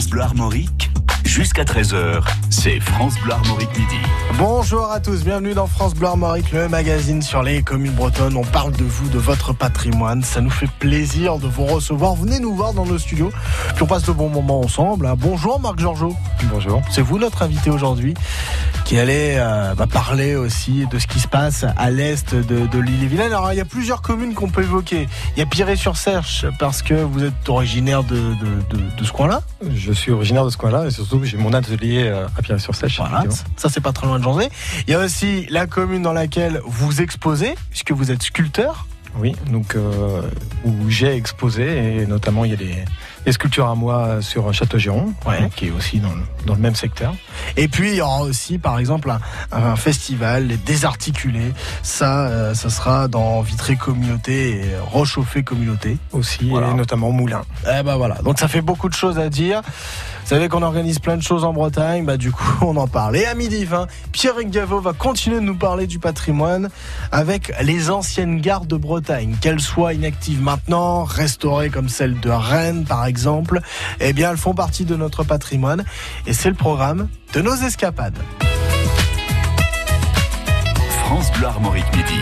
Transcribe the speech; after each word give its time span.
France 0.00 0.08
Bleu 0.08 0.89
jusqu'à 1.30 1.62
13h, 1.62 2.22
c'est 2.50 2.80
France 2.80 3.14
Bleu 3.22 3.32
Armorique 3.32 3.70
Midi. 3.78 3.94
Bonjour 4.36 4.90
à 4.90 4.98
tous, 4.98 5.22
bienvenue 5.22 5.54
dans 5.54 5.68
France 5.68 5.94
Bleu 5.94 6.08
Armorique, 6.08 6.50
le 6.50 6.68
magazine 6.68 7.22
sur 7.22 7.42
les 7.44 7.62
communes 7.62 7.92
bretonnes. 7.92 8.36
On 8.36 8.42
parle 8.44 8.72
de 8.72 8.82
vous, 8.82 9.08
de 9.10 9.18
votre 9.18 9.52
patrimoine. 9.52 10.24
Ça 10.24 10.40
nous 10.40 10.50
fait 10.50 10.68
plaisir 10.80 11.38
de 11.38 11.46
vous 11.46 11.66
recevoir. 11.66 12.16
Venez 12.16 12.40
nous 12.40 12.54
voir 12.54 12.72
dans 12.74 12.84
nos 12.84 12.98
studios, 12.98 13.30
puis 13.74 13.82
on 13.82 13.86
passe 13.86 14.02
de 14.04 14.12
bons 14.12 14.28
moments 14.28 14.60
ensemble. 14.60 15.06
hein. 15.06 15.14
Bonjour 15.16 15.60
Marc 15.60 15.78
Georgeot. 15.78 16.16
Bonjour. 16.52 16.82
C'est 16.90 17.02
vous 17.02 17.18
notre 17.18 17.42
invité 17.42 17.70
aujourd'hui 17.70 18.14
qui 18.84 18.98
allait 18.98 19.36
euh, 19.38 19.74
bah, 19.76 19.86
parler 19.86 20.34
aussi 20.34 20.84
de 20.90 20.98
ce 20.98 21.06
qui 21.06 21.20
se 21.20 21.28
passe 21.28 21.64
à 21.76 21.90
l'est 21.90 22.34
de, 22.34 22.66
de 22.66 22.78
l'île 22.80 23.04
et 23.04 23.06
Vilaine. 23.06 23.32
Alors 23.32 23.52
il 23.52 23.56
y 23.56 23.60
a 23.60 23.64
plusieurs 23.64 24.02
communes 24.02 24.34
qu'on 24.34 24.48
peut 24.48 24.62
évoquer. 24.62 25.08
Il 25.36 25.38
y 25.38 25.42
a 25.42 25.46
Piré-sur-Serche 25.46 26.46
parce 26.58 26.82
que 26.82 26.94
vous 26.94 27.22
êtes 27.22 27.48
originaire 27.48 28.02
de, 28.02 28.16
de, 28.16 28.76
de- 28.76 28.96
de 28.98 29.04
ce 29.04 29.12
coin-là. 29.12 29.42
Je 29.72 29.92
suis 29.92 30.10
originaire 30.10 30.44
de 30.44 30.50
ce 30.50 30.56
coin-là 30.56 30.86
et 30.86 30.90
surtout 30.90 31.19
j'ai 31.24 31.36
mon 31.36 31.52
atelier 31.52 32.04
euh, 32.04 32.26
à 32.36 32.42
Pierre-sur-Sèche. 32.42 32.98
Voilà, 32.98 33.24
ça 33.56 33.68
c'est 33.68 33.80
pas 33.80 33.92
très 33.92 34.06
loin 34.06 34.18
de 34.18 34.24
Janzé. 34.24 34.48
Il 34.86 34.90
y 34.90 34.94
a 34.94 34.98
aussi 34.98 35.46
la 35.50 35.66
commune 35.66 36.02
dans 36.02 36.12
laquelle 36.12 36.60
vous 36.64 37.00
exposez, 37.00 37.54
puisque 37.70 37.92
vous 37.92 38.10
êtes 38.10 38.22
sculpteur. 38.22 38.86
Oui, 39.16 39.34
donc 39.50 39.74
euh, 39.74 40.22
où 40.64 40.88
j'ai 40.88 41.14
exposé 41.14 41.96
et 41.96 42.06
notamment 42.06 42.44
il 42.44 42.52
y 42.52 42.54
a 42.54 42.56
des, 42.56 42.84
des 43.26 43.32
sculptures 43.32 43.68
à 43.68 43.74
moi 43.74 44.22
sur 44.22 44.52
Château-Giron, 44.52 45.12
Ouais. 45.26 45.40
donc, 45.42 45.54
qui 45.54 45.66
est 45.66 45.70
aussi 45.70 45.98
dans 46.00 46.10
le, 46.10 46.22
dans 46.46 46.54
le 46.54 46.60
même 46.60 46.74
secteur. 46.74 47.14
Et 47.56 47.68
puis 47.68 47.90
il 47.90 47.96
y 47.96 48.00
aura 48.00 48.22
aussi 48.22 48.58
par 48.58 48.78
exemple 48.78 49.10
un, 49.10 49.18
un 49.52 49.76
festival, 49.76 50.46
les 50.46 50.56
désarticulés. 50.56 51.52
Ça, 51.82 52.26
euh, 52.28 52.54
ça 52.54 52.70
sera 52.70 53.08
dans 53.08 53.40
Vitré 53.42 53.76
Communauté 53.76 54.50
et 54.60 54.64
Rochauffé 54.90 55.42
Communauté. 55.42 55.96
Aussi, 56.12 56.48
Voilà. 56.48 56.70
et 56.70 56.74
notamment 56.74 57.10
Moulin. 57.10 57.42
Eh 57.64 57.82
ben 57.82 57.96
voilà, 57.96 58.16
donc 58.16 58.38
ça 58.38 58.48
fait 58.48 58.62
beaucoup 58.62 58.88
de 58.88 58.94
choses 58.94 59.18
à 59.18 59.28
dire. 59.28 59.62
Vous 60.24 60.36
savez 60.36 60.48
qu'on 60.48 60.62
organise 60.62 61.00
plein 61.00 61.16
de 61.16 61.22
choses 61.22 61.42
en 61.44 61.52
Bretagne, 61.52 62.04
bah 62.04 62.16
du 62.16 62.30
coup 62.30 62.44
on 62.62 62.76
en 62.76 62.86
parle. 62.86 63.16
Et 63.16 63.26
à 63.26 63.34
midi 63.34 63.64
20, 63.64 63.86
Pierre 64.12 64.34
Gaveau 64.44 64.80
va 64.80 64.92
continuer 64.92 65.36
de 65.40 65.44
nous 65.44 65.56
parler 65.56 65.86
du 65.88 65.98
patrimoine 65.98 66.68
avec 67.10 67.52
les 67.62 67.90
anciennes 67.90 68.40
gares 68.40 68.64
de 68.64 68.76
Bretagne, 68.76 69.34
qu'elles 69.40 69.60
soient 69.60 69.92
inactives 69.92 70.40
maintenant, 70.40 71.02
restaurées 71.04 71.70
comme 71.70 71.88
celle 71.88 72.18
de 72.20 72.30
Rennes 72.30 72.84
par 72.84 73.06
exemple, 73.06 73.09
eh 74.00 74.12
bien 74.12 74.30
elles 74.30 74.36
font 74.36 74.54
partie 74.54 74.84
de 74.84 74.96
notre 74.96 75.24
patrimoine 75.24 75.84
et 76.26 76.32
c'est 76.32 76.48
le 76.48 76.54
programme 76.54 77.08
de 77.34 77.40
nos 77.40 77.54
escapades. 77.54 78.18
France 81.04 81.30
Armorique 81.44 81.86
Midi. 81.96 82.20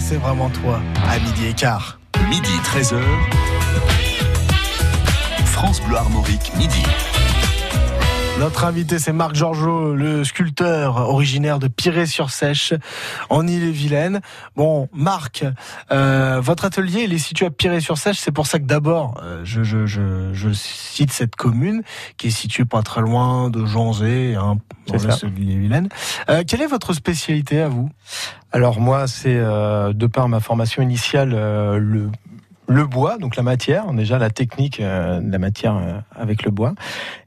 Ça 0.00 0.06
c'est 0.06 0.16
vraiment 0.16 0.48
toi, 0.50 0.80
à 1.08 1.18
midi 1.18 1.46
et 1.48 1.54
quart. 1.54 1.98
Midi 2.28 2.50
13h. 2.64 3.00
France 5.46 5.80
Bleu 5.82 5.96
Armorique, 5.96 6.52
midi. 6.56 6.82
Notre 8.38 8.64
invité, 8.64 9.00
c'est 9.00 9.12
Marc 9.12 9.34
Georgeot, 9.34 9.96
le 9.96 10.22
sculpteur 10.22 11.08
originaire 11.08 11.58
de 11.58 11.66
Piré-sur-Sèche, 11.66 12.72
en 13.30 13.48
Ille-et-Vilaine. 13.48 14.20
Bon, 14.54 14.88
Marc, 14.92 15.44
euh, 15.90 16.40
votre 16.40 16.64
atelier, 16.64 17.02
il 17.02 17.12
est 17.12 17.18
situé 17.18 17.46
à 17.46 17.50
Piré-sur-Sèche. 17.50 18.18
C'est 18.18 18.30
pour 18.30 18.46
ça 18.46 18.60
que 18.60 18.64
d'abord, 18.64 19.20
euh, 19.24 19.40
je, 19.42 19.64
je, 19.64 19.86
je, 19.86 20.32
je 20.32 20.50
cite 20.52 21.10
cette 21.10 21.34
commune, 21.34 21.82
qui 22.16 22.28
est 22.28 22.30
située 22.30 22.64
pas 22.64 22.82
très 22.82 23.00
loin 23.00 23.50
de 23.50 23.66
Janzé, 23.66 24.36
hein, 24.36 24.58
dans 24.86 24.94
l'est 24.94 25.24
de 25.24 25.30
l'Ille-et-Vilaine. 25.34 25.88
Euh, 26.30 26.44
quelle 26.46 26.62
est 26.62 26.68
votre 26.68 26.92
spécialité 26.92 27.60
à 27.60 27.68
vous? 27.68 27.90
Alors 28.52 28.80
moi, 28.80 29.06
c'est 29.06 29.36
euh, 29.36 29.92
de 29.92 30.06
par 30.06 30.28
ma 30.28 30.40
formation 30.40 30.82
initiale 30.82 31.32
euh, 31.34 32.08
le 32.66 32.86
bois, 32.86 33.18
donc 33.18 33.36
la 33.36 33.42
matière, 33.42 33.92
déjà 33.92 34.18
la 34.18 34.30
technique 34.30 34.80
euh, 34.80 35.20
de 35.20 35.30
la 35.30 35.38
matière 35.38 36.02
avec 36.14 36.42
le 36.44 36.50
bois, 36.50 36.74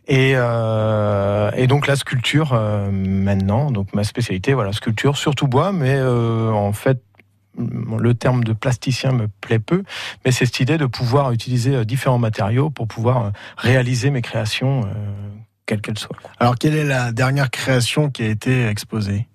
et, 0.07 0.33
donc 1.67 1.87
la 1.87 1.95
sculpture 1.95 2.53
maintenant. 2.91 3.71
Donc 3.71 3.93
ma 3.93 4.03
spécialité, 4.03 4.53
voilà, 4.53 4.73
sculpture, 4.73 5.17
surtout 5.17 5.47
bois, 5.47 5.71
mais 5.71 6.01
en 6.01 6.73
fait 6.73 7.01
le 7.57 8.13
terme 8.13 8.43
de 8.43 8.53
plasticien 8.53 9.11
me 9.11 9.27
plaît 9.27 9.59
peu, 9.59 9.83
mais 10.23 10.31
c'est 10.31 10.45
cette 10.45 10.59
idée 10.61 10.77
de 10.77 10.85
pouvoir 10.85 11.31
utiliser 11.31 11.85
différents 11.85 12.17
matériaux 12.17 12.69
pour 12.69 12.87
pouvoir 12.87 13.31
réaliser 13.57 14.09
mes 14.09 14.21
créations, 14.21 14.87
quelles 15.65 15.81
qu'elles 15.81 15.99
soient. 15.99 16.17
Alors, 16.39 16.55
quelle 16.57 16.75
est 16.75 16.85
la 16.85 17.11
dernière 17.11 17.49
création 17.49 18.09
qui 18.09 18.23
a 18.23 18.27
été 18.27 18.67
exposée? 18.67 19.27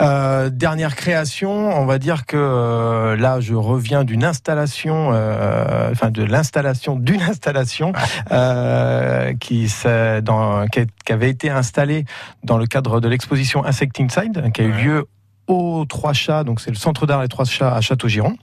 Euh, 0.00 0.50
dernière 0.50 0.96
création, 0.96 1.50
on 1.50 1.86
va 1.86 1.98
dire 1.98 2.26
que 2.26 2.36
euh, 2.36 3.16
là, 3.16 3.40
je 3.40 3.54
reviens 3.54 4.04
d'une 4.04 4.24
installation, 4.24 5.10
euh, 5.12 5.90
enfin 5.92 6.10
de 6.10 6.22
l'installation 6.22 6.96
d'une 6.96 7.22
installation 7.22 7.92
euh, 8.32 9.34
qui, 9.34 9.68
s'est 9.68 10.22
dans, 10.22 10.66
qui, 10.66 11.12
avait 11.12 11.30
été 11.30 11.50
installée 11.50 12.04
dans 12.42 12.58
le 12.58 12.66
cadre 12.66 13.00
de 13.00 13.08
l'exposition 13.08 13.64
Insect 13.64 14.00
Inside, 14.00 14.52
qui 14.52 14.62
a 14.62 14.64
eu 14.64 14.72
lieu 14.72 15.06
au 15.46 15.84
Trois 15.86 16.12
Chats, 16.12 16.44
donc 16.44 16.60
c'est 16.60 16.70
le 16.70 16.76
centre 16.76 17.06
d'art 17.06 17.20
Les 17.22 17.28
Trois 17.28 17.44
Chats 17.44 17.74
à 17.74 17.80
Château-Giron, 17.80 18.36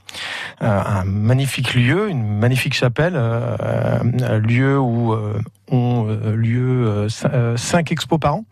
Euh, 0.62 0.80
un 0.84 1.04
magnifique 1.04 1.74
lieu, 1.74 2.08
une 2.08 2.24
magnifique 2.38 2.74
chapelle, 2.74 3.14
euh, 3.16 3.98
un 4.22 4.38
lieu 4.38 4.78
où 4.78 5.12
euh, 5.12 5.40
ont 5.70 6.06
euh, 6.08 6.36
lieu 6.36 6.86
euh, 6.86 7.08
cin- 7.08 7.30
euh, 7.32 7.56
cinq 7.56 7.90
expos 7.90 8.20
par 8.20 8.36
an. 8.36 8.44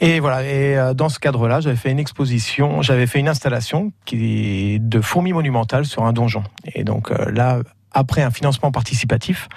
Et 0.00 0.20
voilà. 0.20 0.44
Et 0.44 0.76
dans 0.94 1.08
ce 1.08 1.18
cadre-là, 1.18 1.60
j'avais 1.60 1.76
fait 1.76 1.90
une 1.90 1.98
exposition, 1.98 2.82
j'avais 2.82 3.06
fait 3.06 3.20
une 3.20 3.28
installation 3.28 3.92
qui 4.04 4.78
de 4.80 5.00
fourmis 5.00 5.32
monumentales 5.32 5.86
sur 5.86 6.04
un 6.04 6.12
donjon. 6.12 6.42
Et 6.74 6.84
donc 6.84 7.10
là, 7.10 7.60
après 7.92 8.22
un 8.22 8.30
financement 8.30 8.70
participatif, 8.70 9.48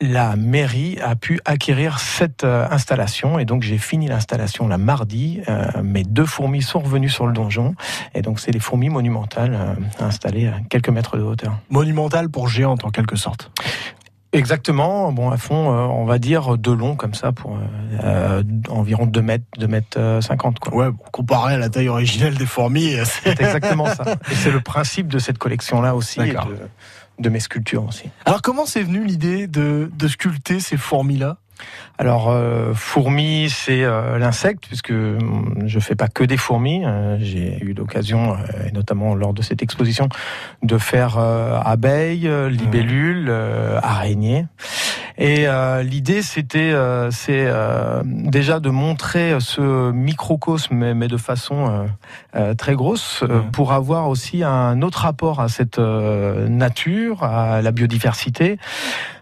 la 0.00 0.36
mairie 0.36 0.98
a 1.00 1.16
pu 1.16 1.40
acquérir 1.44 1.98
cette 1.98 2.44
euh, 2.44 2.66
installation 2.70 3.38
et 3.38 3.44
donc 3.46 3.62
j'ai 3.62 3.78
fini 3.78 4.08
l'installation 4.08 4.68
la 4.68 4.78
mardi. 4.78 5.40
Euh, 5.48 5.82
mes 5.82 6.04
deux 6.04 6.26
fourmis 6.26 6.62
sont 6.62 6.80
revenues 6.80 7.08
sur 7.08 7.26
le 7.26 7.32
donjon 7.32 7.74
et 8.14 8.20
donc 8.20 8.38
c'est 8.40 8.52
les 8.52 8.60
fourmis 8.60 8.90
monumentales 8.90 9.54
euh, 9.54 10.04
installées 10.04 10.48
à 10.48 10.60
quelques 10.68 10.90
mètres 10.90 11.16
de 11.16 11.22
hauteur. 11.22 11.58
Monumentale 11.70 12.28
pour 12.28 12.48
géante, 12.48 12.84
en 12.84 12.90
quelque 12.90 13.16
sorte. 13.16 13.50
Exactement, 14.36 15.12
bon, 15.12 15.30
à 15.30 15.38
fond, 15.38 15.72
euh, 15.72 15.86
on 15.86 16.04
va 16.04 16.18
dire 16.18 16.58
de 16.58 16.70
long 16.70 16.94
comme 16.94 17.14
ça 17.14 17.32
pour 17.32 17.56
euh, 17.56 17.60
euh, 18.04 18.42
environ 18.68 19.06
2 19.06 19.22
mètres, 19.22 19.44
2 19.58 19.66
mètres 19.66 19.98
euh, 19.98 20.20
50 20.20 20.58
quoi. 20.58 20.74
Ouais, 20.74 20.90
bon, 20.90 21.02
comparé 21.10 21.54
à 21.54 21.58
la 21.58 21.70
taille 21.70 21.88
originelle 21.88 22.34
des 22.34 22.44
fourmis, 22.44 22.96
c'est... 23.04 23.34
C'est 23.34 23.40
exactement 23.40 23.86
ça. 23.86 24.04
Et 24.30 24.34
c'est 24.34 24.50
le 24.50 24.60
principe 24.60 25.08
de 25.08 25.18
cette 25.18 25.38
collection-là 25.38 25.96
aussi, 25.96 26.20
et 26.20 26.32
de, 26.32 26.38
de 27.18 27.28
mes 27.30 27.40
sculptures 27.40 27.86
aussi. 27.86 28.10
Alors, 28.26 28.42
comment 28.42 28.66
c'est 28.66 28.82
venu 28.82 29.04
l'idée 29.04 29.46
de, 29.46 29.90
de 29.96 30.08
sculpter 30.08 30.60
ces 30.60 30.76
fourmis-là? 30.76 31.38
Alors, 31.98 32.28
euh, 32.30 32.74
fourmi, 32.74 33.48
c'est 33.48 33.82
euh, 33.82 34.18
l'insecte, 34.18 34.64
puisque 34.66 34.90
hum, 34.90 35.62
je 35.66 35.78
fais 35.80 35.94
pas 35.94 36.08
que 36.08 36.24
des 36.24 36.36
fourmis. 36.36 36.84
Euh, 36.84 37.16
J'ai 37.20 37.58
eu 37.62 37.72
l'occasion, 37.72 38.34
euh, 38.34 38.68
et 38.68 38.72
notamment 38.72 39.14
lors 39.14 39.32
de 39.32 39.42
cette 39.42 39.62
exposition, 39.62 40.08
de 40.62 40.78
faire 40.78 41.18
abeilles, 41.18 42.30
libellules, 42.50 43.30
araignées. 43.82 44.46
Et 45.18 45.48
euh, 45.48 45.82
l'idée, 45.82 46.20
c'était, 46.22 46.72
euh, 46.72 47.10
c'est 47.10 47.46
euh, 47.46 48.02
déjà 48.04 48.60
de 48.60 48.68
montrer 48.68 49.36
ce 49.40 49.90
microcosme, 49.90 50.74
mais, 50.74 50.94
mais 50.94 51.08
de 51.08 51.16
façon 51.16 51.70
euh, 51.70 51.84
euh, 52.36 52.54
très 52.54 52.74
grosse, 52.74 53.22
euh, 53.22 53.36
Ouais. 53.36 53.42
pour 53.52 53.72
avoir 53.72 54.08
aussi 54.08 54.42
un 54.42 54.82
autre 54.82 55.00
rapport 55.00 55.40
à 55.40 55.48
cette 55.48 55.78
euh, 55.78 56.48
nature, 56.48 57.22
à 57.22 57.62
la 57.62 57.70
biodiversité. 57.72 58.58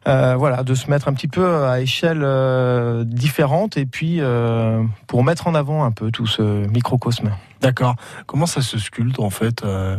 Euh, 0.07 0.35
voilà, 0.37 0.63
de 0.65 0.75
se 0.75 0.91
mettre 0.91 1.09
un 1.09 1.15
petit 1.15 1.29
peu 1.29 1.65
à 1.65 1.81
échelle 1.81 2.23
euh, 2.25 3.05
différente 3.05 3.77
et 3.79 3.87
puis 3.87 4.19
euh, 4.21 4.83
pour 5.07 5.25
mettre 5.25 5.47
en 5.47 5.55
avant 5.55 5.85
un 5.85 5.93
peu 5.93 6.11
tout 6.11 6.27
ce 6.27 6.43
microcosme. 6.69 7.31
D'accord. 7.63 7.95
Comment 8.27 8.47
ça 8.47 8.61
se 8.61 8.79
sculpte, 8.79 9.19
en 9.21 9.31
fait 9.31 9.65
euh, 9.65 9.97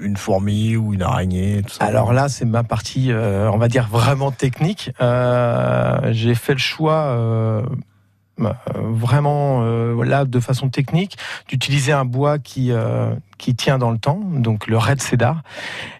Une 0.00 0.16
fourmi 0.16 0.76
ou 0.76 0.94
une 0.94 1.02
araignée, 1.02 1.62
Alors 1.80 2.12
là, 2.12 2.28
c'est 2.28 2.44
ma 2.44 2.62
partie, 2.64 3.12
euh, 3.12 3.50
on 3.50 3.58
va 3.58 3.68
dire 3.68 3.86
vraiment 3.88 4.30
technique. 4.30 4.90
Euh, 5.00 5.98
J'ai 6.12 6.34
fait 6.34 6.52
le 6.52 6.58
choix. 6.58 7.04
euh, 7.04 7.62
vraiment 8.76 9.62
là 10.02 10.24
de 10.24 10.40
façon 10.40 10.68
technique 10.68 11.16
d'utiliser 11.46 11.92
un 11.92 12.04
bois 12.04 12.40
qui 12.40 12.72
qui 13.38 13.54
tient 13.54 13.78
dans 13.78 13.92
le 13.92 13.98
temps 13.98 14.18
donc 14.24 14.66
le 14.66 14.76
red 14.76 15.00
cedar 15.00 15.42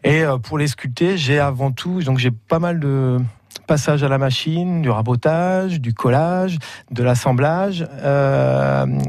et 0.02 0.24
pour 0.42 0.58
les 0.58 0.66
sculpter 0.66 1.16
j'ai 1.16 1.38
avant 1.38 1.70
tout 1.70 2.02
donc 2.02 2.18
j'ai 2.18 2.32
pas 2.32 2.58
mal 2.58 2.80
de 2.80 3.18
passages 3.68 4.02
à 4.02 4.08
la 4.08 4.18
machine 4.18 4.82
du 4.82 4.90
rabotage 4.90 5.80
du 5.80 5.94
collage 5.94 6.58
de 6.90 7.04
l'assemblage 7.04 7.86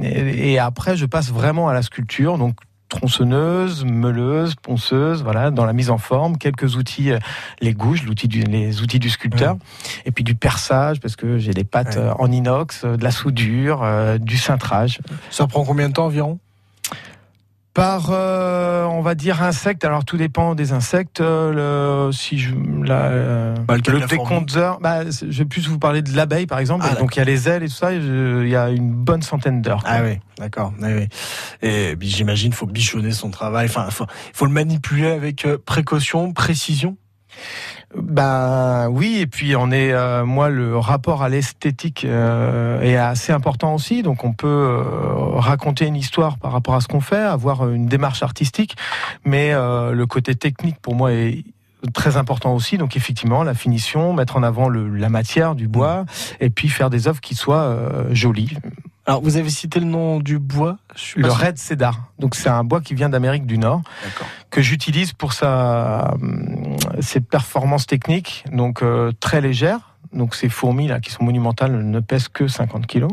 et, 0.04 0.52
et 0.54 0.60
après 0.60 0.96
je 0.96 1.08
passe 1.08 1.32
vraiment 1.32 1.68
à 1.68 1.74
la 1.74 1.82
sculpture 1.82 2.38
donc 2.38 2.54
tronçonneuse, 2.90 3.84
meuleuse, 3.86 4.56
ponceuse, 4.56 5.24
voilà, 5.24 5.52
dans 5.52 5.66
la 5.66 5.74
mise 5.74 5.90
en 5.90 5.98
forme, 5.98 6.38
quelques 6.38 6.76
outils, 6.76 7.12
euh, 7.12 7.20
les 7.62 7.74
gouges, 7.74 8.04
l'outil 8.04 8.28
du, 8.28 8.42
les 8.44 8.82
outils 8.82 9.00
du 9.00 9.10
sculpteur, 9.10 9.58
et 10.06 10.12
puis 10.12 10.24
du 10.24 10.36
perçage, 10.36 11.00
parce 11.00 11.16
que 11.16 11.38
j'ai 11.38 11.52
des 11.52 11.64
pattes 11.64 11.96
Ouais. 11.96 12.02
euh, 12.02 12.14
en 12.20 12.32
inox, 12.32 12.84
euh, 12.86 12.98
de 12.98 13.04
la 13.04 13.12
soudure, 13.12 13.82
euh, 13.84 14.18
du 14.18 14.38
cintrage. 14.38 15.00
Ça 15.30 15.48
prend 15.48 15.64
combien 15.66 15.90
de 15.90 15.94
temps 15.94 16.06
environ? 16.06 16.40
Par, 17.76 18.08
euh, 18.10 18.86
on 18.86 19.02
va 19.02 19.16
dire, 19.16 19.44
insectes, 19.44 19.84
alors 19.84 20.06
tout 20.06 20.16
dépend 20.16 20.56
des 20.56 20.72
insectes, 20.72 21.20
euh, 21.20 22.08
le, 22.08 22.14
si 22.14 22.40
je, 22.40 22.56
la, 22.86 23.02
euh, 23.02 23.56
Bah, 23.68 23.76
le 23.76 24.08
décompteur, 24.08 24.80
bah, 24.80 25.02
je 25.04 25.38
vais 25.38 25.44
plus 25.44 25.68
vous 25.68 25.78
parler 25.78 26.02
de 26.02 26.16
l'abeille, 26.16 26.46
par 26.48 26.60
exemple, 26.60 26.86
Ah, 26.90 26.96
donc 26.96 27.18
il 27.18 27.20
y 27.20 27.22
a 27.22 27.26
les 27.26 27.50
ailes 27.50 27.64
et 27.64 27.68
tout 27.68 27.74
ça, 27.74 27.92
il 27.92 28.48
y 28.48 28.56
a 28.56 28.70
une 28.70 28.94
bonne 28.94 29.22
centaine 29.22 29.62
d'heures. 29.62 29.84
Ah 29.86 30.00
oui, 30.04 30.20
d'accord. 30.38 30.72
Ah 30.82 30.88
oui. 30.88 31.10
Et 31.62 31.98
j'imagine 32.00 32.54
faut 32.54 32.66
bichonner 32.66 33.12
son 33.12 33.30
travail. 33.30 33.66
Enfin, 33.66 33.90
faut, 33.90 34.06
faut 34.34 34.46
le 34.46 34.54
manipuler 34.54 35.08
avec 35.08 35.44
euh, 35.44 35.58
précaution, 35.58 36.32
précision. 36.32 36.96
Ben 37.98 38.90
oui, 38.90 39.20
et 39.22 39.28
puis 39.28 39.56
on 39.56 39.72
est, 39.72 39.92
euh, 39.94 40.26
moi, 40.26 40.50
le 40.50 40.78
rapport 40.78 41.24
à 41.24 41.30
l'esthétique 41.30 42.04
euh, 42.06 42.82
est 42.82 42.98
assez 42.98 43.32
important 43.32 43.74
aussi. 43.74 44.04
Donc 44.04 44.24
on 44.24 44.34
peut 44.34 44.48
euh, 44.48 44.84
raconter 45.36 45.86
une 45.86 45.96
histoire 45.96 46.38
par 46.38 46.52
rapport 46.52 46.76
à 46.76 46.82
ce 46.82 46.88
qu'on 46.88 47.00
fait, 47.00 47.16
avoir 47.16 47.70
une 47.70 47.88
démarche 47.88 48.22
artistique, 48.22 48.76
mais 49.24 49.52
euh, 49.54 49.92
le 49.92 50.06
côté 50.06 50.36
technique 50.36 50.80
pour 50.82 50.96
moi 50.96 51.14
est 51.14 51.46
très 51.94 52.18
important 52.18 52.54
aussi. 52.54 52.78
Donc 52.78 52.98
effectivement, 52.98 53.44
la 53.44 53.54
finition, 53.54 54.14
mettre 54.14 54.36
en 54.36 54.44
avant 54.44 54.68
le, 54.68 54.90
la 54.90 55.10
matière 55.10 55.56
du 55.56 55.68
bois, 55.68 56.06
et 56.40 56.50
puis 56.50 56.68
faire 56.68 56.90
des 56.90 57.08
œuvres 57.08 57.22
qui 57.22 57.36
soient 57.36 57.64
euh, 57.64 58.14
jolies. 58.14 58.58
Alors, 59.08 59.22
vous 59.22 59.38
avez 59.38 59.50
cité 59.50 59.80
le 59.80 59.86
nom 59.86 60.20
du 60.20 60.40
bois 60.40 60.78
Je 60.96 61.20
Le 61.20 61.32
red 61.32 61.58
cedar. 61.58 62.12
Donc 62.20 62.34
c'est 62.36 62.50
un 62.50 62.64
bois 62.64 62.82
qui 62.82 62.96
vient 62.96 63.10
d'Amérique 63.10 63.46
du 63.46 63.58
Nord. 63.58 63.82
D'accord. 64.04 64.28
que 64.50 64.62
j'utilise 64.62 65.14
pour 65.14 65.34
sa, 65.34 66.14
hum, 66.16 66.76
ses 67.02 67.20
performances 67.20 67.86
techniques, 67.86 68.46
donc 68.52 68.82
euh, 68.82 69.12
très 69.20 69.42
légères. 69.42 69.92
Donc 70.14 70.34
ces 70.34 70.48
fourmis 70.48 70.88
là 70.88 71.02
qui 71.02 71.12
sont 71.12 71.26
monumentales 71.26 71.74
ne 71.78 72.00
pèsent 72.00 72.30
que 72.30 72.48
50 72.48 72.88
kilos. 72.88 73.12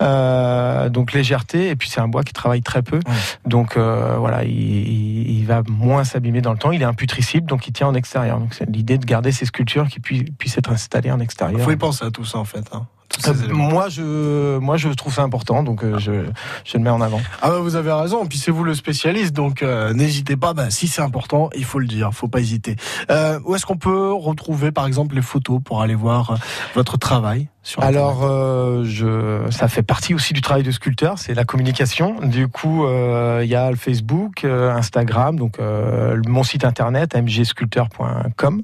Euh, 0.00 0.88
donc 0.88 1.12
légèreté 1.12 1.68
et 1.68 1.76
puis 1.76 1.88
c'est 1.90 2.00
un 2.00 2.08
bois 2.08 2.22
qui 2.24 2.32
travaille 2.32 2.62
très 2.62 2.82
peu. 2.82 3.00
Donc 3.44 3.76
euh, 3.76 4.16
voilà, 4.18 4.42
il, 4.44 4.50
il- 4.50 5.30
il 5.40 5.46
va 5.46 5.62
moins 5.68 6.04
s'abîmer 6.04 6.40
dans 6.40 6.52
le 6.52 6.58
temps. 6.58 6.72
Il 6.72 6.80
est 6.80 6.86
imputricible 6.86 7.46
donc 7.46 7.66
il 7.66 7.72
tient 7.72 7.86
en 7.88 7.94
extérieur. 7.94 8.38
Donc 8.38 8.54
c'est 8.54 8.64
l'idée 8.68 8.96
de 8.98 9.04
garder 9.04 9.30
ces 9.30 9.44
sculptures 9.44 9.88
qui 9.88 10.00
puissent, 10.00 10.24
puissent 10.38 10.56
être 10.56 10.70
installées 10.72 11.10
en 11.10 11.20
extérieur. 11.20 11.60
Faut 11.60 11.70
y 11.70 11.76
penser 11.76 12.04
à 12.04 12.10
tout 12.10 12.24
ça, 12.24 12.38
en 12.38 12.44
fait. 12.44 12.64
hein. 12.72 12.86
Euh, 13.28 13.32
moi, 13.50 13.88
je, 13.88 14.58
moi, 14.58 14.76
je 14.76 14.88
trouve 14.88 15.14
ça 15.14 15.22
important, 15.22 15.62
donc 15.62 15.84
euh, 15.84 15.98
je, 15.98 16.24
je 16.64 16.76
le 16.76 16.82
mets 16.82 16.90
en 16.90 17.00
avant. 17.00 17.20
Ah 17.40 17.50
bah 17.50 17.58
vous 17.60 17.76
avez 17.76 17.92
raison, 17.92 18.26
puis 18.26 18.38
c'est 18.38 18.50
vous 18.50 18.64
le 18.64 18.74
spécialiste, 18.74 19.34
donc 19.34 19.62
euh, 19.62 19.92
n'hésitez 19.92 20.36
pas, 20.36 20.54
bah, 20.54 20.70
si 20.70 20.88
c'est 20.88 21.02
important, 21.02 21.50
il 21.56 21.64
faut 21.64 21.78
le 21.78 21.86
dire, 21.86 22.10
faut 22.12 22.28
pas 22.28 22.40
hésiter. 22.40 22.76
Euh, 23.10 23.38
où 23.44 23.54
est-ce 23.54 23.66
qu'on 23.66 23.76
peut 23.76 24.12
retrouver 24.12 24.72
par 24.72 24.86
exemple 24.86 25.14
les 25.14 25.22
photos 25.22 25.60
pour 25.64 25.82
aller 25.82 25.94
voir 25.94 26.38
votre 26.74 26.96
travail 26.96 27.48
sur 27.62 27.82
Alors, 27.82 28.24
euh, 28.24 28.82
je, 28.84 29.48
ça 29.50 29.68
fait 29.68 29.84
partie 29.84 30.14
aussi 30.14 30.32
du 30.32 30.40
travail 30.40 30.64
de 30.64 30.72
sculpteur, 30.72 31.18
c'est 31.18 31.32
la 31.32 31.44
communication. 31.44 32.16
Du 32.20 32.48
coup, 32.48 32.84
euh, 32.84 33.42
il 33.44 33.48
y 33.48 33.54
a 33.54 33.70
le 33.70 33.76
Facebook, 33.76 34.44
euh, 34.44 34.72
Instagram, 34.72 35.38
donc 35.38 35.60
euh, 35.60 36.20
mon 36.26 36.42
site 36.42 36.64
internet 36.64 37.14
mgsculpteur.com. 37.14 38.62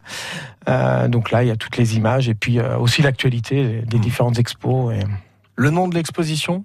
Euh, 0.69 1.09
donc 1.09 1.31
là, 1.31 1.43
il 1.43 1.49
y 1.49 1.51
a 1.51 1.57
toutes 1.57 1.77
les 1.77 1.97
images 1.97 2.29
et 2.29 2.35
puis 2.35 2.59
euh, 2.59 2.77
aussi 2.79 3.03
l'actualité 3.03 3.83
des 3.87 3.99
différentes 3.99 4.39
expos. 4.39 4.95
Et... 4.95 5.01
Le 5.57 5.71
nom 5.71 5.89
de 5.89 5.95
l'exposition? 5.95 6.65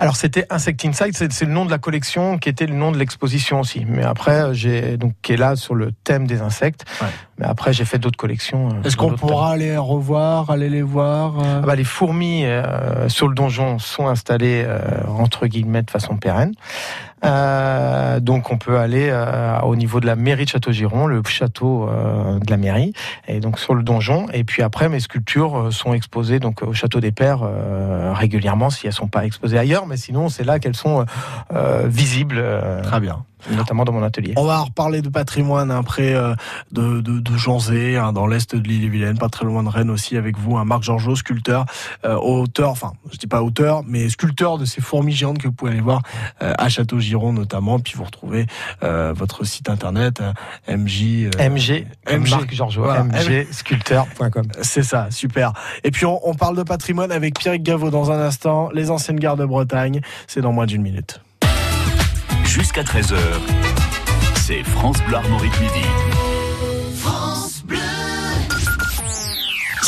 Alors 0.00 0.16
c'était 0.16 0.46
Insect 0.50 0.84
Inside, 0.84 1.32
c'est 1.32 1.44
le 1.44 1.52
nom 1.52 1.64
de 1.64 1.70
la 1.70 1.78
collection 1.78 2.38
qui 2.38 2.48
était 2.48 2.66
le 2.66 2.74
nom 2.74 2.92
de 2.92 2.98
l'exposition 2.98 3.60
aussi. 3.60 3.84
Mais 3.86 4.02
après, 4.02 4.42
euh, 4.42 4.52
j'ai 4.52 4.96
donc 4.96 5.14
qui 5.22 5.32
est 5.32 5.36
là 5.36 5.56
sur 5.56 5.74
le 5.74 5.92
thème 5.92 6.26
des 6.26 6.40
insectes. 6.40 6.84
Ouais. 7.00 7.08
Mais 7.38 7.46
après, 7.46 7.72
j'ai 7.72 7.84
fait 7.84 7.98
d'autres 7.98 8.16
collections. 8.16 8.68
euh, 8.68 8.82
Est-ce 8.84 8.96
qu'on 8.96 9.12
pourra 9.12 9.50
aller 9.50 9.76
revoir, 9.76 10.50
aller 10.50 10.68
les 10.68 10.82
voir 10.82 11.38
euh 11.40 11.60
Ah 11.62 11.66
bah, 11.66 11.74
les 11.74 11.84
fourmis 11.84 12.44
euh, 12.44 13.08
sur 13.08 13.26
le 13.28 13.34
donjon 13.34 13.78
sont 13.78 14.06
installées 14.06 14.64
euh, 14.66 14.78
entre 15.18 15.46
guillemets 15.46 15.82
de 15.82 15.90
façon 15.90 16.16
pérenne. 16.16 16.52
Euh, 17.24 18.20
donc 18.20 18.50
on 18.50 18.58
peut 18.58 18.78
aller 18.78 19.08
euh, 19.10 19.58
au 19.60 19.76
niveau 19.76 19.98
de 19.98 20.06
la 20.06 20.14
mairie 20.14 20.44
de 20.44 20.50
Château-Giron, 20.50 21.06
le 21.06 21.22
château 21.26 21.88
euh, 21.88 22.38
de 22.38 22.50
la 22.50 22.58
mairie, 22.58 22.92
et 23.28 23.40
donc 23.40 23.58
sur 23.58 23.74
le 23.74 23.82
donjon. 23.82 24.26
Et 24.34 24.44
puis 24.44 24.62
après, 24.62 24.88
mes 24.90 25.00
sculptures 25.00 25.58
euh, 25.58 25.70
sont 25.70 25.94
exposées 25.94 26.38
donc 26.38 26.62
au 26.62 26.74
château 26.74 27.00
des 27.00 27.12
Pères 27.12 27.40
euh, 27.42 28.12
régulièrement 28.12 28.68
si 28.68 28.86
elles 28.86 28.92
sont 28.92 29.08
pas 29.08 29.24
exposées 29.24 29.58
ailleurs, 29.58 29.86
mais 29.86 29.96
sinon 29.96 30.28
c'est 30.28 30.44
là 30.44 30.58
qu'elles 30.58 30.76
sont 30.76 31.06
visibles, 31.86 32.42
Très 32.82 33.00
bien. 33.00 33.24
Notamment 33.50 33.84
dans 33.84 33.92
mon 33.92 34.02
atelier. 34.02 34.34
On 34.36 34.44
va 34.44 34.60
reparler 34.60 35.02
de 35.02 35.08
patrimoine 35.08 35.70
hein, 35.70 35.82
près 35.82 36.14
euh, 36.14 36.34
de, 36.72 37.00
de, 37.00 37.20
de 37.20 37.36
Janzé, 37.36 37.96
hein, 37.96 38.12
dans 38.12 38.26
l'est 38.26 38.54
de 38.54 38.66
l'île-et-Vilaine, 38.66 39.18
pas 39.18 39.28
très 39.28 39.44
loin 39.44 39.62
de 39.62 39.68
Rennes 39.68 39.90
aussi, 39.90 40.16
avec 40.16 40.38
vous, 40.38 40.56
un 40.56 40.64
Marc 40.64 40.82
Georgeot, 40.82 41.16
sculpteur, 41.16 41.66
euh, 42.04 42.14
auteur, 42.16 42.70
enfin, 42.70 42.92
je 43.12 43.18
dis 43.18 43.26
pas 43.26 43.42
auteur, 43.42 43.82
mais 43.86 44.08
sculpteur 44.08 44.58
de 44.58 44.64
ces 44.64 44.80
fourmis 44.80 45.12
géantes 45.12 45.38
que 45.38 45.48
vous 45.48 45.52
pouvez 45.54 45.72
aller 45.72 45.80
voir 45.80 46.02
euh, 46.42 46.52
à 46.58 46.68
Château-Giron 46.68 47.32
notamment, 47.32 47.78
puis 47.80 47.94
vous 47.96 48.04
retrouvez 48.04 48.46
votre 48.80 49.44
site 49.44 49.68
internet, 49.68 50.22
MJ. 50.68 51.28
MG, 51.38 51.86
MG. 52.10 52.30
Marc 52.30 52.54
Georgeot, 52.54 52.82
Voilà. 52.82 53.04
mgsculpteur.com. 53.04 54.44
C'est 54.62 54.82
ça, 54.82 55.08
super. 55.10 55.52
Et 55.84 55.90
puis 55.90 56.06
on, 56.06 56.20
on 56.28 56.34
parle 56.34 56.56
de 56.56 56.62
patrimoine 56.62 57.12
avec 57.12 57.38
Pierre 57.38 57.58
Gaveau 57.58 57.90
dans 57.90 58.10
un 58.10 58.20
instant, 58.20 58.70
les 58.72 58.90
anciennes 58.90 59.18
gares 59.18 59.36
de 59.36 59.44
Bretagne, 59.44 60.00
c'est 60.26 60.40
dans 60.40 60.52
moins 60.52 60.66
d'une 60.66 60.82
minute. 60.82 61.20
Jusqu'à 62.54 62.84
13h, 62.84 63.16
c'est 64.36 64.62
France 64.62 65.02
Bleu 65.08 65.16
Armorique 65.16 65.58
Midi. 65.60 65.84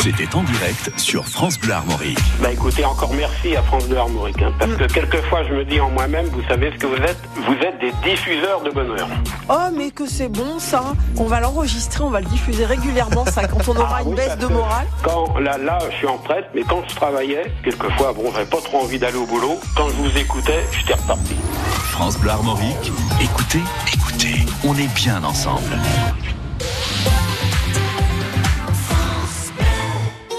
C'était 0.03 0.35
en 0.37 0.43
direct 0.45 0.93
sur 0.99 1.25
France 1.27 1.59
Bleu 1.59 1.73
Armorique. 1.73 2.19
Bah 2.41 2.53
écoutez, 2.53 2.85
encore 2.85 3.13
merci 3.15 3.57
à 3.57 3.63
France 3.63 3.87
Bleu 3.87 3.99
Armorique, 3.99 4.41
hein, 4.43 4.53
parce 4.59 4.73
que 4.75 4.85
quelquefois 4.85 5.43
je 5.45 5.55
me 5.55 5.65
dis 5.65 5.81
en 5.81 5.91
moi-même, 5.91 6.27
vous 6.27 6.43
savez 6.49 6.71
ce 6.73 6.77
que 6.79 6.87
vous 6.87 6.97
êtes? 7.03 7.19
Vous 7.35 7.55
êtes 7.55 7.81
des 7.81 7.93
diffuseurs 8.09 8.63
de 8.63 8.71
bonheur. 8.71 9.09
Oh, 9.49 9.55
mais 9.77 9.91
que 9.91 10.07
c'est 10.07 10.29
bon 10.29 10.59
ça 10.59 10.93
On 11.17 11.25
va 11.25 11.41
l'enregistrer, 11.41 12.05
on 12.05 12.11
va 12.11 12.21
le 12.21 12.27
diffuser 12.27 12.65
régulièrement, 12.67 13.25
ça, 13.25 13.49
quand 13.49 13.67
on 13.69 13.77
aura 13.77 13.97
Ah 13.99 14.03
une 14.03 14.11
oui, 14.11 14.17
baisse 14.17 14.39
de 14.39 14.47
morale. 14.47 14.87
Quand 15.03 15.39
là, 15.39 15.59
là, 15.59 15.79
je 15.91 15.97
suis 15.97 16.07
en 16.07 16.17
retraite, 16.17 16.47
mais 16.55 16.63
quand 16.63 16.83
je 16.89 16.95
travaillais, 16.95 17.53
quelquefois, 17.65 18.13
bon, 18.13 18.31
j'avais 18.33 18.47
pas 18.47 18.61
trop 18.63 18.83
envie 18.83 18.99
d'aller 18.99 19.17
au 19.19 19.27
boulot. 19.27 19.59
Quand 19.77 19.89
je 19.89 19.95
vous 19.95 20.17
écoutais, 20.19 20.65
j'étais 20.73 20.95
reparti. 20.95 21.35
France 21.91 22.19
Bleu 22.19 22.31
Armorique, 22.31 22.93
écoutez, 23.21 23.63
écoutez, 23.93 24.47
on 24.65 24.75
est 24.77 24.95
bien 24.95 25.25
ensemble. 25.25 25.73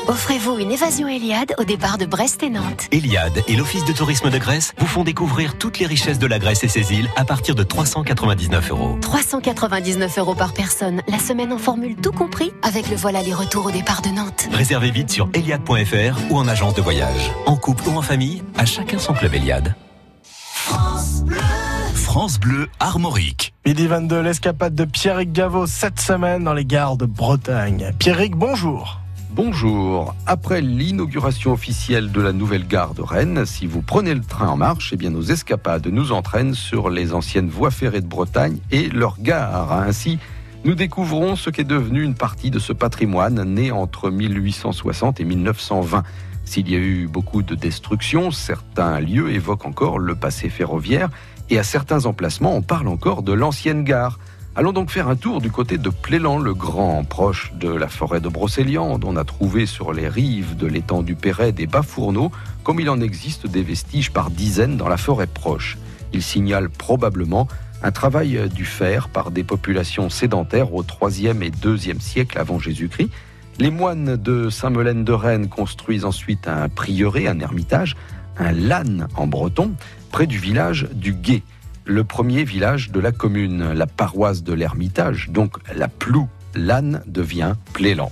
Offrez-vous 0.08 0.58
une 0.58 0.72
évasion 0.72 1.10
Eliade 1.10 1.54
au 1.58 1.66
départ 1.66 1.98
de 1.98 2.06
Brest 2.06 2.42
et 2.42 2.50
Nantes. 2.50 2.88
Eliade 2.94 3.44
et 3.50 3.58
l'Office 3.58 3.84
de 3.84 3.92
tourisme 3.92 4.30
de 4.30 4.38
Grèce 4.38 4.74
vous 4.78 4.88
font 4.88 5.04
découvrir 5.04 5.58
toutes 5.58 5.80
les 5.80 5.86
richesses 5.86 6.18
de 6.18 6.28
la 6.28 6.40
Grèce 6.40 6.64
et 6.64 6.70
ses 6.70 6.94
îles 6.94 7.10
à 7.18 7.26
partir 7.26 7.56
de 7.56 7.64
399 7.64 8.72
euros. 8.72 8.98
399 9.02 10.18
euros 10.18 10.34
par 10.34 10.54
personne, 10.54 11.02
la 11.10 11.20
semaine 11.20 11.52
en 11.52 11.58
formule 11.58 11.98
tout 11.98 12.14
compris, 12.14 12.54
avec 12.64 12.90
le 12.90 12.96
vol 12.96 13.18
aller-retour 13.18 13.66
au 13.66 13.72
départ 13.72 14.02
de 14.02 14.08
Nantes. 14.08 14.48
Réservez 14.54 14.92
vite 14.92 15.10
sur 15.10 15.28
eliade.fr 15.34 16.32
ou 16.32 16.38
en 16.38 16.48
agence 16.48 16.74
de 16.74 16.82
voyage. 16.82 17.34
En 17.46 17.58
couple 17.58 17.90
ou 17.90 17.98
en 17.98 18.02
famille, 18.02 18.44
à 18.58 18.66
chacun 18.66 19.00
son 19.00 19.12
club 19.12 19.34
Eliade. 19.34 19.76
France 21.94 22.40
Bleu 22.40 22.70
Armorique. 22.80 23.54
Midi 23.66 23.88
22, 23.88 24.22
l'escapade 24.22 24.74
de 24.74 24.86
Pierrick 24.86 25.34
Gaveau 25.34 25.68
cette 25.68 26.00
semaine 26.00 26.46
dans 26.46 26.54
les 26.54 26.64
gares 26.64 26.96
de 26.96 27.06
Bretagne. 27.06 27.92
Pierrick, 28.00 28.38
bonjour. 28.38 29.02
Bonjour. 29.30 30.16
Après 30.26 30.62
l'inauguration 30.62 31.52
officielle 31.52 32.12
de 32.12 32.22
la 32.22 32.32
nouvelle 32.32 32.66
gare 32.66 32.94
de 32.94 33.02
Rennes, 33.02 33.46
si 33.46 33.68
vous 33.68 33.82
prenez 33.82 34.14
le 34.14 34.22
train 34.22 34.48
en 34.48 34.58
marche, 34.58 34.92
eh 34.94 34.98
bien 34.98 35.10
nos 35.10 35.22
escapades 35.22 35.88
nous 35.88 36.12
entraînent 36.12 36.54
sur 36.54 36.90
les 36.90 37.14
anciennes 37.14 37.50
voies 37.50 37.70
ferrées 37.70 38.02
de 38.02 38.08
Bretagne 38.08 38.58
et 38.72 38.90
leurs 38.90 39.20
gares. 39.20 39.74
Ainsi, 39.74 40.18
nous 40.64 40.76
découvrons 40.76 41.36
ce 41.36 41.50
qu'est 41.50 41.66
devenu 41.66 42.04
une 42.04 42.16
partie 42.16 42.52
de 42.52 42.60
ce 42.60 42.74
patrimoine 42.74 43.44
né 43.44 43.70
entre 43.72 44.10
1860 44.10 45.20
et 45.20 45.26
1920. 45.26 46.04
S'il 46.46 46.72
y 46.72 46.76
a 46.76 46.80
eu 46.80 47.08
beaucoup 47.08 47.44
de 47.44 47.54
destruction, 47.54 48.32
certains 48.32 49.02
lieux 49.02 49.32
évoquent 49.32 49.66
encore 49.66 50.00
le 50.00 50.16
passé 50.16 50.50
ferroviaire 50.50 51.10
et 51.50 51.60
à 51.60 51.64
certains 51.64 52.06
emplacements, 52.06 52.56
on 52.56 52.62
parle 52.62 52.88
encore 52.88 53.24
de 53.24 53.34
l'ancienne 53.34 53.84
gare. 53.84 54.20
Allons 54.58 54.74
donc 54.74 54.90
faire 54.90 55.08
un 55.08 55.16
tour 55.16 55.40
du 55.40 55.52
côté 55.52 55.78
de 55.78 55.92
Plélan 55.92 56.40
le 56.40 56.56
Grand, 56.56 57.04
proche 57.04 57.54
de 57.60 57.70
la 57.70 57.88
forêt 57.88 58.22
de 58.22 58.28
Brocéliande. 58.28 59.06
On 59.06 59.16
a 59.16 59.24
trouvé 59.24 59.68
sur 59.68 59.94
les 59.94 60.08
rives 60.08 60.58
de 60.58 60.66
l'étang 60.66 61.04
du 61.04 61.14
Perret 61.14 61.52
des 61.52 61.68
bas-fourneaux, 61.68 62.32
comme 62.64 62.80
il 62.80 62.90
en 62.90 63.00
existe 63.00 63.46
des 63.46 63.62
vestiges 63.62 64.10
par 64.10 64.32
dizaines 64.32 64.76
dans 64.76 64.88
la 64.88 64.98
forêt 64.98 65.28
proche. 65.28 65.78
Il 66.12 66.24
signale 66.24 66.72
probablement 66.72 67.48
un 67.84 67.92
travail 67.92 68.50
du 68.50 68.66
fer 68.66 69.10
par 69.10 69.30
des 69.30 69.44
populations 69.44 70.10
sédentaires 70.10 70.74
au 70.74 70.82
3e 70.82 71.44
et 71.44 71.52
2e 71.52 72.00
siècle 72.00 72.40
avant 72.40 72.58
Jésus-Christ. 72.58 73.12
Les 73.60 73.70
moines 73.70 74.16
de 74.16 74.50
Saint-Melaine 74.50 75.04
de 75.04 75.14
Rennes 75.14 75.50
construisent 75.50 76.04
ensuite 76.04 76.48
un 76.48 76.68
prieuré, 76.68 77.28
un 77.28 77.40
ermitage, 77.40 77.96
un 78.40 78.54
lan 78.54 79.06
en 79.18 79.28
breton, 79.28 79.74
près 80.12 80.26
du 80.26 80.40
village 80.40 80.88
du 80.96 81.14
Guet 81.14 81.44
le 81.88 82.04
premier 82.04 82.44
village 82.44 82.92
de 82.92 83.00
la 83.00 83.12
commune. 83.12 83.72
La 83.74 83.88
paroisse 83.88 84.44
de 84.44 84.54
l'Ermitage, 84.54 85.30
donc 85.30 85.58
la 85.74 85.88
Plou, 85.88 86.28
l'âne 86.54 87.02
devient 87.08 87.54
Plélan. 87.74 88.12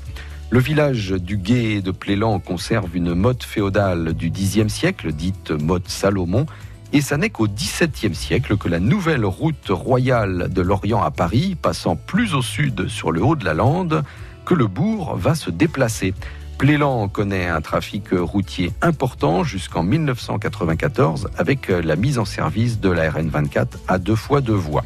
Le 0.50 0.60
village 0.60 1.12
du 1.12 1.38
Guet 1.38 1.82
de 1.82 1.92
Plélan 1.92 2.40
conserve 2.40 2.96
une 2.96 3.14
motte 3.14 3.44
féodale 3.44 4.14
du 4.14 4.32
Xe 4.32 4.68
siècle, 4.68 5.12
dite 5.12 5.52
motte 5.52 5.90
Salomon, 5.90 6.46
et 6.94 7.02
ça 7.02 7.18
n'est 7.18 7.30
qu'au 7.30 7.48
XVIIe 7.48 8.16
siècle 8.16 8.56
que 8.56 8.70
la 8.70 8.80
nouvelle 8.80 9.26
route 9.26 9.70
royale 9.70 10.48
de 10.50 10.62
l'Orient 10.62 11.04
à 11.04 11.12
Paris, 11.12 11.58
passant 11.62 11.98
plus 11.98 12.34
au 12.34 12.42
sud 12.42 12.88
sur 12.88 13.12
le 13.12 13.22
haut 13.22 13.36
de 13.36 13.44
la 13.44 13.54
Lande, 13.54 14.04
que 14.46 14.54
le 14.54 14.68
bourg 14.68 15.18
va 15.18 15.36
se 15.36 15.50
déplacer. 15.50 16.14
Plélan 16.58 17.10
connaît 17.10 17.48
un 17.48 17.60
trafic 17.60 18.10
routier 18.12 18.72
important 18.82 19.44
jusqu'en 19.44 19.84
1994 19.84 21.30
avec 21.38 21.68
la 21.68 21.96
mise 21.98 22.18
en 22.18 22.24
service 22.24 22.80
de 22.80 22.90
la 22.90 23.10
RN24 23.10 23.68
à 23.90 23.98
deux 23.98 24.16
fois 24.16 24.40
deux 24.40 24.54
voies. 24.54 24.86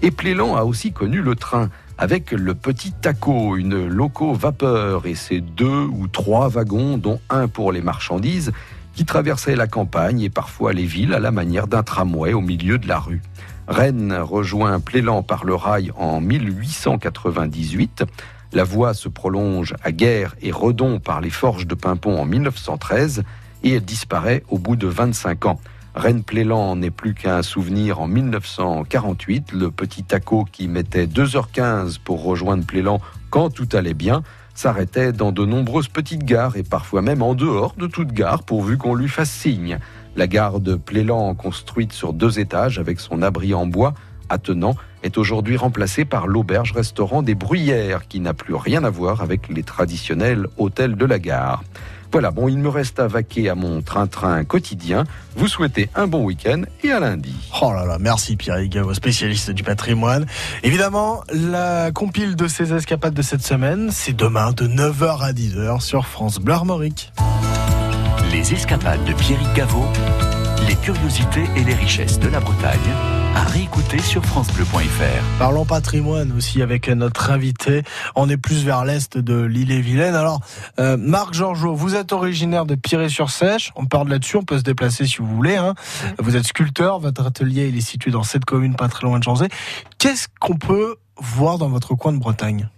Et 0.00 0.12
Plélan 0.12 0.54
a 0.54 0.62
aussi 0.62 0.92
connu 0.92 1.20
le 1.20 1.34
train 1.34 1.70
avec 1.98 2.30
le 2.30 2.54
petit 2.54 2.92
taco, 2.92 3.56
une 3.56 3.88
loco 3.88 4.32
vapeur 4.32 5.06
et 5.06 5.16
ses 5.16 5.40
deux 5.40 5.86
ou 5.90 6.06
trois 6.06 6.48
wagons, 6.48 6.96
dont 6.96 7.20
un 7.30 7.48
pour 7.48 7.72
les 7.72 7.82
marchandises, 7.82 8.52
qui 8.94 9.04
traversaient 9.04 9.56
la 9.56 9.66
campagne 9.66 10.20
et 10.20 10.30
parfois 10.30 10.72
les 10.72 10.84
villes 10.84 11.14
à 11.14 11.18
la 11.18 11.32
manière 11.32 11.66
d'un 11.66 11.82
tramway 11.82 12.32
au 12.32 12.40
milieu 12.40 12.78
de 12.78 12.86
la 12.86 13.00
rue. 13.00 13.22
Rennes 13.66 14.14
rejoint 14.14 14.78
Plélan 14.78 15.24
par 15.24 15.44
le 15.44 15.56
rail 15.56 15.90
en 15.96 16.20
1898. 16.20 18.04
La 18.52 18.64
voie 18.64 18.94
se 18.94 19.08
prolonge 19.08 19.74
à 19.82 19.92
Guerre 19.92 20.34
et 20.40 20.50
Redon 20.50 21.00
par 21.00 21.20
les 21.20 21.30
forges 21.30 21.66
de 21.66 21.74
Pimpon 21.74 22.18
en 22.18 22.24
1913 22.24 23.22
et 23.62 23.74
elle 23.74 23.84
disparaît 23.84 24.42
au 24.48 24.58
bout 24.58 24.76
de 24.76 24.86
25 24.86 25.46
ans. 25.46 25.60
Rennes-Plélan 25.94 26.76
n'est 26.76 26.90
plus 26.90 27.12
qu'un 27.12 27.42
souvenir 27.42 28.00
en 28.00 28.06
1948. 28.06 29.52
Le 29.52 29.70
petit 29.70 30.02
taco 30.02 30.46
qui 30.50 30.68
mettait 30.68 31.06
2h15 31.06 31.98
pour 32.02 32.22
rejoindre 32.22 32.64
Plélan 32.64 33.00
quand 33.30 33.50
tout 33.50 33.68
allait 33.72 33.94
bien 33.94 34.22
s'arrêtait 34.54 35.12
dans 35.12 35.30
de 35.30 35.44
nombreuses 35.44 35.88
petites 35.88 36.24
gares 36.24 36.56
et 36.56 36.62
parfois 36.62 37.02
même 37.02 37.22
en 37.22 37.34
dehors 37.34 37.74
de 37.76 37.86
toute 37.86 38.12
gare 38.12 38.42
pourvu 38.42 38.76
qu'on 38.78 38.94
lui 38.94 39.08
fasse 39.08 39.30
signe. 39.30 39.78
La 40.16 40.26
gare 40.26 40.60
de 40.60 40.74
Plélan, 40.74 41.34
construite 41.34 41.92
sur 41.92 42.12
deux 42.12 42.40
étages 42.40 42.78
avec 42.78 42.98
son 42.98 43.22
abri 43.22 43.54
en 43.54 43.66
bois 43.66 43.94
attenant, 44.28 44.76
est 45.02 45.18
aujourd'hui 45.18 45.56
remplacée 45.56 46.04
par 46.04 46.26
l'auberge-restaurant 46.26 47.22
des 47.22 47.34
Bruyères 47.34 48.08
qui 48.08 48.20
n'a 48.20 48.34
plus 48.34 48.54
rien 48.54 48.84
à 48.84 48.90
voir 48.90 49.22
avec 49.22 49.48
les 49.48 49.62
traditionnels 49.62 50.46
hôtels 50.56 50.96
de 50.96 51.04
la 51.04 51.18
gare. 51.18 51.62
Voilà, 52.10 52.30
bon, 52.30 52.48
il 52.48 52.58
me 52.58 52.68
reste 52.68 53.00
à 53.00 53.06
vaquer 53.06 53.50
à 53.50 53.54
mon 53.54 53.82
train-train 53.82 54.44
quotidien. 54.44 55.04
Vous 55.36 55.46
souhaitez 55.46 55.90
un 55.94 56.06
bon 56.06 56.24
week-end 56.24 56.62
et 56.82 56.90
à 56.90 57.00
lundi. 57.00 57.34
Oh 57.60 57.72
là 57.72 57.84
là, 57.84 57.98
merci 58.00 58.36
Pierre 58.36 58.66
Gavo, 58.66 58.94
spécialiste 58.94 59.50
du 59.50 59.62
patrimoine. 59.62 60.24
Évidemment, 60.62 61.22
la 61.32 61.90
compile 61.92 62.34
de 62.34 62.48
ces 62.48 62.72
escapades 62.72 63.12
de 63.12 63.22
cette 63.22 63.42
semaine, 63.42 63.90
c'est 63.92 64.14
demain 64.14 64.52
de 64.52 64.66
9h 64.66 65.22
à 65.22 65.32
10h 65.32 65.80
sur 65.80 66.06
France 66.06 66.38
Bleu 66.38 66.54
Armorique. 66.54 67.12
Les 68.32 68.54
escapades 68.54 69.04
de 69.04 69.12
Pierrick 69.12 69.52
Gaveau, 69.54 69.84
les 70.66 70.76
curiosités 70.76 71.44
et 71.56 71.64
les 71.64 71.74
richesses 71.74 72.18
de 72.18 72.28
la 72.28 72.40
Bretagne, 72.40 72.78
à 73.34 73.44
réécouter 73.44 73.98
sur 73.98 74.24
francebleu.fr. 74.24 75.38
Parlons 75.38 75.64
patrimoine 75.64 76.32
aussi 76.36 76.62
avec 76.62 76.88
notre 76.88 77.30
invité. 77.30 77.82
On 78.16 78.28
est 78.28 78.36
plus 78.36 78.64
vers 78.64 78.84
l'est 78.84 79.18
de 79.18 79.40
l'île-et-Vilaine. 79.40 80.14
Alors, 80.14 80.40
euh, 80.78 80.96
Marc 80.96 81.34
Georgeot, 81.34 81.74
vous 81.74 81.94
êtes 81.94 82.12
originaire 82.12 82.66
de 82.66 82.74
Piré-sur-Sèche. 82.74 83.72
On 83.76 83.86
parle 83.86 84.08
là-dessus, 84.08 84.36
on 84.36 84.44
peut 84.44 84.58
se 84.58 84.62
déplacer 84.62 85.06
si 85.06 85.18
vous 85.18 85.26
voulez. 85.26 85.56
Hein. 85.56 85.74
Vous 86.18 86.36
êtes 86.36 86.46
sculpteur, 86.46 87.00
votre 87.00 87.26
atelier 87.26 87.68
il 87.68 87.76
est 87.76 87.80
situé 87.80 88.10
dans 88.10 88.22
cette 88.22 88.44
commune 88.44 88.76
pas 88.76 88.88
très 88.88 89.06
loin 89.06 89.18
de 89.18 89.24
Janzé. 89.24 89.48
Qu'est-ce 89.98 90.28
qu'on 90.40 90.56
peut 90.56 90.96
voir 91.16 91.58
dans 91.58 91.68
votre 91.68 91.94
coin 91.94 92.12
de 92.12 92.18
Bretagne? 92.18 92.68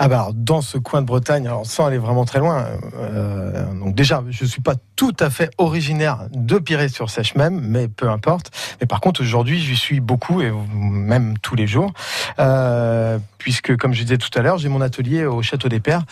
Ah 0.00 0.06
bah 0.06 0.20
alors, 0.20 0.34
dans 0.34 0.62
ce 0.62 0.78
coin 0.78 1.02
de 1.02 1.06
Bretagne, 1.06 1.46
alors 1.48 1.66
sans 1.66 1.86
aller 1.86 1.98
vraiment 1.98 2.24
très 2.24 2.38
loin, 2.38 2.66
euh, 2.94 3.74
donc 3.74 3.96
déjà, 3.96 4.22
je 4.30 4.44
suis 4.44 4.60
pas 4.60 4.74
tout 4.98 5.14
à 5.20 5.30
fait 5.30 5.52
originaire 5.58 6.26
de 6.32 6.58
Piré-sur-Sèche 6.58 7.36
même, 7.36 7.60
mais 7.60 7.86
peu 7.86 8.10
importe. 8.10 8.50
Mais 8.80 8.86
par 8.88 9.00
contre, 9.00 9.22
aujourd'hui, 9.22 9.60
j'y 9.60 9.76
suis 9.76 10.00
beaucoup 10.00 10.42
et 10.42 10.50
même 10.74 11.38
tous 11.38 11.54
les 11.54 11.68
jours, 11.68 11.92
euh, 12.40 13.20
puisque 13.38 13.76
comme 13.76 13.94
je 13.94 14.02
disais 14.02 14.18
tout 14.18 14.36
à 14.36 14.42
l'heure, 14.42 14.58
j'ai 14.58 14.68
mon 14.68 14.80
atelier 14.80 15.24
au 15.24 15.40
Château 15.40 15.68
des 15.68 15.78
Pères, 15.78 16.02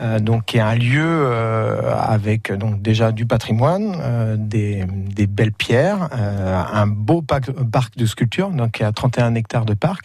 euh, 0.00 0.20
donc 0.20 0.44
qui 0.44 0.58
est 0.58 0.60
un 0.60 0.76
lieu 0.76 1.02
euh, 1.04 1.92
avec 1.96 2.52
donc 2.52 2.80
déjà 2.80 3.10
du 3.10 3.26
patrimoine, 3.26 4.36
des, 4.38 4.84
des 4.88 5.26
belles 5.26 5.50
pierres, 5.50 6.08
un 6.12 6.86
beau 6.86 7.22
parc, 7.22 7.50
parc 7.50 7.96
de 7.96 8.06
sculptures, 8.06 8.50
donc 8.50 8.70
qui 8.70 8.84
a 8.84 8.92
31 8.92 9.34
hectares 9.34 9.66
de 9.66 9.74
parc, 9.74 10.04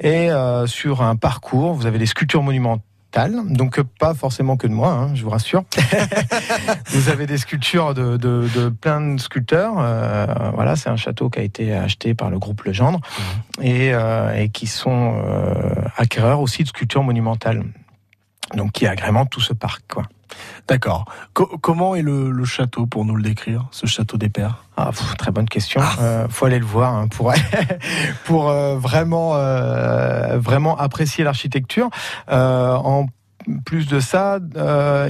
et 0.00 0.30
sur 0.66 1.02
un 1.02 1.14
parcours, 1.14 1.74
vous 1.74 1.86
avez 1.86 2.00
des 2.00 2.06
sculptures 2.06 2.42
monumentales 2.42 2.82
donc 3.48 3.78
euh, 3.78 3.84
pas 3.98 4.12
forcément 4.14 4.56
que 4.56 4.66
de 4.66 4.72
moi, 4.72 4.90
hein, 4.90 5.14
je 5.14 5.22
vous 5.22 5.30
rassure. 5.30 5.64
vous 6.88 7.08
avez 7.08 7.26
des 7.26 7.38
sculptures 7.38 7.94
de, 7.94 8.16
de, 8.16 8.46
de 8.54 8.68
plein 8.68 9.14
de 9.14 9.20
sculpteurs. 9.20 9.74
euh, 9.78 10.26
voilà, 10.54 10.76
c'est 10.76 10.90
un 10.90 10.96
château 10.96 11.30
qui 11.30 11.38
a 11.38 11.42
été 11.42 11.74
acheté 11.74 12.14
par 12.14 12.28
le 12.30 12.38
groupe 12.38 12.62
Legendre 12.64 13.00
et, 13.60 13.94
euh, 13.94 14.34
et 14.34 14.50
qui 14.50 14.66
sont 14.66 15.22
euh, 15.24 15.74
acquéreurs 15.96 16.40
aussi 16.40 16.62
de 16.62 16.68
sculptures 16.68 17.02
monumentales. 17.02 17.64
Donc 18.54 18.72
qui 18.72 18.86
agrémentent 18.86 19.30
tout 19.30 19.40
ce 19.40 19.54
parc. 19.54 19.82
Quoi. 19.88 20.04
D'accord. 20.68 21.04
Co- 21.32 21.56
comment 21.60 21.94
est 21.94 22.02
le, 22.02 22.30
le 22.30 22.44
château 22.44 22.86
pour 22.86 23.04
nous 23.04 23.16
le 23.16 23.22
décrire, 23.22 23.66
ce 23.70 23.86
château 23.86 24.16
des 24.16 24.28
Pères? 24.28 24.64
Ah, 24.76 24.86
pff, 24.90 25.16
très 25.16 25.30
bonne 25.30 25.48
question. 25.48 25.80
Euh, 26.00 26.26
faut 26.28 26.46
aller 26.46 26.58
le 26.58 26.64
voir 26.66 26.94
hein, 26.94 27.08
pour 27.08 27.32
pour 28.24 28.48
euh, 28.50 28.76
vraiment 28.78 29.32
euh, 29.36 30.38
vraiment 30.38 30.76
apprécier 30.76 31.24
l'architecture. 31.24 31.88
En 32.28 33.06
plus 33.64 33.86
de 33.86 34.00
ça, 34.00 34.38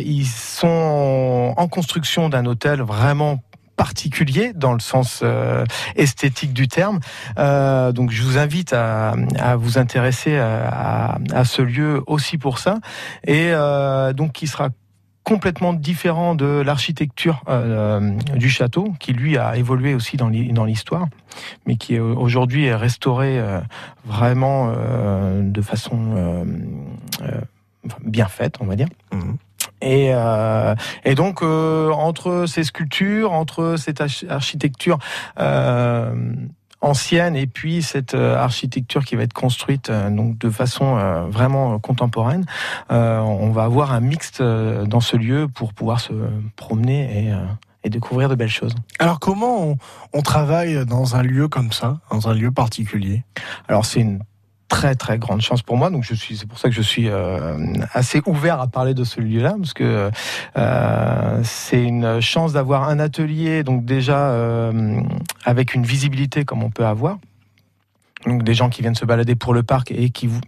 ils 0.01 0.27
sont 0.27 1.55
en 1.57 1.69
construction 1.69 2.29
d'un 2.29 2.45
hôtel 2.47 2.83
vraiment 2.83 3.39
particulier 3.77 4.53
dans 4.55 4.73
le 4.73 4.79
sens 4.81 5.21
euh, 5.23 5.65
esthétique 5.97 6.55
du 6.55 6.67
terme. 6.67 6.99
Euh, 7.39 7.93
donc 7.93 8.11
je 8.11 8.23
vous 8.23 8.39
invite 8.39 8.73
à, 8.73 9.15
à 9.39 9.57
vous 9.57 9.77
intéresser 9.79 10.39
à, 10.39 10.67
à- 11.15 11.19
à 11.35 11.45
ce 11.45 11.61
lieu 11.61 12.03
aussi 12.07 12.39
pour 12.39 12.59
ça 12.59 12.79
et 13.27 13.51
euh, 13.53 14.15
donc 14.15 14.33
qui 14.33 14.47
sera 14.47 14.69
complètement 15.31 15.73
différent 15.73 16.37
de 16.37 16.63
l'architecture 16.65 17.43
euh, 17.49 18.13
du 18.37 18.49
château, 18.49 18.95
qui 19.01 19.13
lui 19.13 19.37
a 19.37 19.57
évolué 19.57 19.93
aussi 19.93 20.17
dans 20.17 20.29
l'hi- 20.29 20.53
dans 20.53 20.65
l'histoire, 20.65 21.09
mais 21.67 21.75
qui 21.77 21.97
est 21.97 21.99
aujourd'hui 21.99 22.67
est 22.67 22.77
restauré 22.77 23.37
euh, 23.41 23.59
vraiment 24.05 24.73
euh, 24.73 25.43
de 25.43 25.63
façon 25.63 25.99
euh, 26.17 26.45
euh, 27.23 27.41
bien 28.05 28.27
faite, 28.27 28.55
on 28.61 28.67
va 28.67 28.77
dire. 28.77 28.87
Mhm. 29.13 29.37
Et, 29.83 30.11
euh, 30.15 30.75
et 31.05 31.17
donc 31.17 31.43
euh, 31.43 31.91
entre 31.91 32.47
ces 32.47 32.63
sculptures, 32.63 33.33
entre 33.33 33.75
cette 33.77 34.01
arch- 34.01 34.25
architecture 34.31 34.99
euh, 35.41 36.15
ancienne 36.81 37.37
et 37.37 37.47
puis 37.47 37.83
cette 37.83 38.15
euh, 38.15 38.37
architecture 38.37 39.05
qui 39.05 39.17
va 39.17 39.23
être 39.23 39.33
construite 39.33 39.91
euh, 39.91 40.11
donc 40.11 40.39
de 40.39 40.51
façon 40.51 40.97
euh, 40.97 41.27
vraiment 41.27 41.79
contemporaine, 41.79 42.45
on 42.91 43.51
va 43.51 43.65
avoir 43.65 43.93
un 43.93 44.01
mixte 44.01 44.43
dans 44.43 45.01
ce 45.01 45.17
lieu 45.17 45.49
pour 45.49 45.73
pouvoir 45.73 46.01
se 46.01 46.13
promener 46.57 47.29
et, 47.29 47.35
et 47.85 47.91
découvrir 47.91 48.29
de 48.29 48.35
belles 48.35 48.49
choses. 48.49 48.75
Alors 48.99 49.19
comment 49.21 49.63
on, 49.63 49.79
on 50.13 50.23
travaille 50.23 50.85
dans 50.87 51.17
un 51.17 51.23
lieu 51.23 51.49
comme 51.49 51.73
ça, 51.73 51.99
dans 52.11 52.29
un 52.29 52.35
lieu 52.35 52.51
particulier? 52.51 53.25
Alors 53.69 53.85
c'est 53.85 54.01
une 54.01 54.21
très 54.69 54.95
très 54.95 55.19
grande 55.19 55.41
chance 55.41 55.63
pour 55.63 55.77
moi. 55.77 55.91
Donc 55.91 56.05
je 56.05 56.15
suis 56.15 56.37
c'est 56.37 56.47
pour 56.47 56.59
ça 56.59 56.69
que 56.69 56.75
je 56.75 56.83
suis 56.83 57.09
euh, 57.09 57.57
assez 57.93 58.21
ouvert 58.27 58.61
à 58.61 58.67
parler 58.67 58.95
de 58.95 59.05
ce 59.05 59.21
lieu-là 59.21 59.55
parce 59.59 59.75
que 59.75 60.11
euh, 60.57 61.41
c'est 61.45 61.83
une 61.83 62.21
chance 62.21 62.53
d'avoir 62.53 62.89
un 62.89 62.99
atelier 62.99 63.63
donc 63.63 63.85
déjà 63.85 64.31
euh, 64.31 65.01
avec 65.45 65.75
une 65.75 65.85
visibilité 65.85 66.45
comme 66.45 66.63
on 66.63 66.71
peut 66.71 66.87
avoir. 66.87 67.19
Donc 68.27 68.43
des 68.43 68.55
gens 68.55 68.71
qui 68.71 68.83
viennent 68.83 68.95
se 68.95 69.05
balader 69.05 69.37
pour 69.37 69.55
le 69.55 69.63
parc 69.63 69.93
et 69.93 70.11
qui 70.11 70.27
vous 70.27 70.41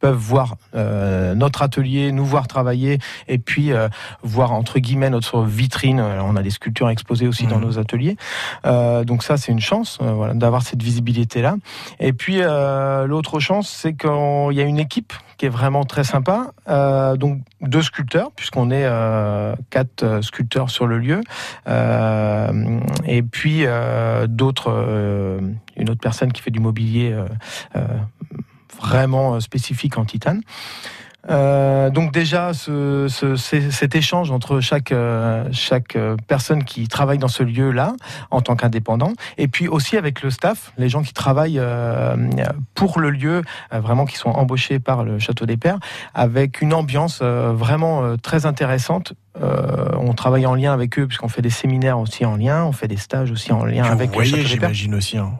peuvent 0.00 0.16
voir 0.16 0.56
euh, 0.74 1.34
notre 1.34 1.62
atelier, 1.62 2.10
nous 2.12 2.24
voir 2.24 2.48
travailler, 2.48 2.98
et 3.28 3.38
puis 3.38 3.72
euh, 3.72 3.88
voir 4.22 4.52
entre 4.52 4.78
guillemets 4.78 5.10
notre 5.10 5.42
vitrine. 5.42 6.00
Euh, 6.00 6.22
On 6.22 6.36
a 6.36 6.42
des 6.42 6.50
sculptures 6.50 6.90
exposées 6.90 7.28
aussi 7.28 7.46
dans 7.46 7.58
Mhm. 7.58 7.64
nos 7.64 7.78
ateliers, 7.78 8.16
Euh, 8.66 9.04
donc 9.04 9.22
ça 9.22 9.36
c'est 9.36 9.52
une 9.52 9.60
chance, 9.60 9.98
euh, 10.02 10.12
voilà, 10.12 10.34
d'avoir 10.34 10.62
cette 10.62 10.82
visibilité 10.82 11.42
là. 11.42 11.56
Et 11.98 12.12
puis 12.12 12.38
euh, 12.40 13.06
l'autre 13.06 13.38
chance, 13.40 13.68
c'est 13.68 13.94
qu'il 13.94 14.52
y 14.52 14.60
a 14.60 14.64
une 14.64 14.78
équipe 14.78 15.12
qui 15.36 15.46
est 15.46 15.50
vraiment 15.50 15.84
très 15.84 16.04
sympa. 16.04 16.52
Euh, 16.68 17.16
donc 17.16 17.40
deux 17.62 17.82
sculpteurs, 17.82 18.30
puisqu'on 18.36 18.70
est 18.70 18.84
euh, 18.84 19.54
quatre 19.70 20.20
sculpteurs 20.22 20.70
sur 20.70 20.86
le 20.86 20.98
lieu, 20.98 21.20
Euh, 21.66 22.80
et 23.04 23.22
puis 23.22 23.62
euh, 23.64 24.26
d'autres, 24.26 24.70
euh, 24.74 25.40
une 25.76 25.88
autre 25.90 26.00
personne 26.00 26.32
qui 26.32 26.42
fait 26.42 26.50
du 26.50 26.60
mobilier 26.60 27.14
vraiment 28.80 29.34
euh, 29.34 29.40
spécifique 29.40 29.98
en 29.98 30.04
titane. 30.04 30.40
Euh, 31.28 31.90
donc 31.90 32.12
déjà 32.12 32.54
ce, 32.54 33.06
ce- 33.10 33.36
c'est- 33.36 33.70
cet 33.70 33.94
échange 33.94 34.30
entre 34.30 34.60
chaque 34.60 34.90
euh, 34.90 35.44
chaque 35.52 35.98
personne 36.26 36.64
qui 36.64 36.88
travaille 36.88 37.18
dans 37.18 37.28
ce 37.28 37.42
lieu-là 37.42 37.92
en 38.30 38.40
tant 38.40 38.56
qu'indépendant 38.56 39.12
et 39.36 39.46
puis 39.46 39.68
aussi 39.68 39.98
avec 39.98 40.22
le 40.22 40.30
staff, 40.30 40.72
les 40.78 40.88
gens 40.88 41.02
qui 41.02 41.12
travaillent 41.12 41.58
euh, 41.58 42.16
pour 42.74 43.00
le 43.00 43.10
lieu, 43.10 43.42
vraiment 43.70 44.06
qui 44.06 44.16
sont 44.16 44.30
embauchés 44.30 44.78
par 44.78 45.04
le 45.04 45.18
Château 45.18 45.44
des 45.44 45.58
Pères, 45.58 45.78
avec 46.14 46.62
une 46.62 46.72
ambiance 46.72 47.20
vraiment 47.20 48.16
très 48.16 48.46
intéressante. 48.46 49.12
On 49.38 50.14
travaille 50.14 50.46
en 50.46 50.54
lien 50.54 50.72
avec 50.72 50.98
eux 50.98 51.06
puisqu'on 51.06 51.28
fait 51.28 51.42
des 51.42 51.50
séminaires 51.50 51.98
aussi 51.98 52.24
en 52.24 52.36
lien, 52.36 52.64
on 52.64 52.72
fait 52.72 52.88
des 52.88 52.96
stages 52.96 53.30
aussi 53.30 53.52
en 53.52 53.62
lien 53.66 53.84
avec 53.84 54.10
Vous 54.12 54.20
le 54.20 54.26
voyez, 54.26 54.30
Château 54.30 54.54
des 54.54 54.60
Pères. 54.60 54.68
j'imagine 54.72 54.94
aussi. 54.94 55.18
hein. 55.18 55.32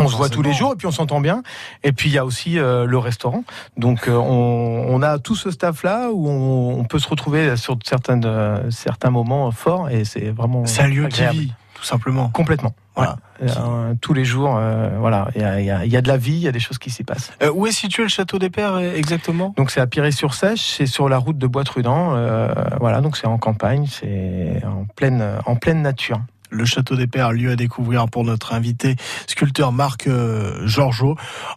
On 0.00 0.08
se 0.08 0.16
voit 0.16 0.28
tous 0.28 0.42
les 0.42 0.52
jours 0.54 0.72
et 0.72 0.76
puis 0.76 0.86
on 0.86 0.90
s'entend 0.90 1.20
bien. 1.20 1.42
Et 1.82 1.92
puis 1.92 2.08
il 2.08 2.12
y 2.12 2.18
a 2.18 2.24
aussi 2.24 2.58
euh, 2.58 2.86
le 2.86 2.98
restaurant. 2.98 3.44
Donc 3.76 4.08
euh, 4.08 4.12
on, 4.16 4.86
on 4.88 5.02
a 5.02 5.18
tout 5.18 5.36
ce 5.36 5.50
staff 5.50 5.82
là 5.82 6.08
où 6.12 6.28
on, 6.28 6.78
on 6.80 6.84
peut 6.84 6.98
se 6.98 7.08
retrouver 7.08 7.56
sur 7.56 7.76
certains 7.84 8.22
euh, 8.24 8.70
certains 8.70 9.10
moments 9.10 9.50
forts 9.50 9.90
et 9.90 10.04
c'est 10.04 10.30
vraiment 10.30 10.64
C'est 10.66 10.82
un 10.82 10.88
lieu 10.88 11.06
qui 11.08 11.20
agréable. 11.22 11.38
vit, 11.38 11.52
tout 11.74 11.84
simplement. 11.84 12.28
complètement. 12.30 12.74
Voilà. 12.94 13.16
Ouais. 13.40 13.48
Euh, 13.50 13.94
tous 14.02 14.12
les 14.12 14.24
jours, 14.26 14.54
euh, 14.58 14.90
voilà, 15.00 15.28
il 15.34 15.40
y 15.40 15.44
a, 15.44 15.60
il 15.60 15.64
y 15.66 15.70
a- 15.70 15.86
y 15.86 15.96
a 15.96 16.02
de 16.02 16.08
la 16.08 16.18
vie, 16.18 16.32
il 16.34 16.40
y 16.40 16.46
a 16.48 16.52
des 16.52 16.60
choses 16.60 16.76
qui 16.78 16.90
s'y 16.90 17.04
passent. 17.04 17.32
Euh, 17.42 17.50
où 17.50 17.66
est 17.66 17.72
situé 17.72 18.02
le 18.02 18.10
château 18.10 18.38
des 18.38 18.50
Pères 18.50 18.74
euh, 18.74 18.94
exactement? 18.94 19.54
Donc 19.56 19.70
c'est 19.70 19.80
à 19.80 19.86
Piré-sur-Sèche, 19.86 20.60
c'est 20.76 20.84
sur 20.86 21.08
la 21.08 21.16
route 21.18 21.38
de 21.38 21.46
Bois-Trudant. 21.46 22.14
euh, 22.14 22.52
voilà, 22.80 23.00
donc 23.00 23.16
c'est 23.16 23.26
en 23.26 23.38
campagne, 23.38 23.86
c'est 23.90 24.62
en 24.66 24.84
pleine 24.94 25.24
en 25.46 25.56
pleine 25.56 25.80
nature. 25.80 26.20
Le 26.52 26.64
Château 26.64 26.96
des 26.96 27.06
Pères, 27.06 27.32
lieu 27.32 27.50
à 27.50 27.56
découvrir 27.56 28.08
pour 28.08 28.24
notre 28.24 28.52
invité, 28.52 28.96
sculpteur 29.26 29.72
Marc 29.72 30.06
euh, 30.06 30.66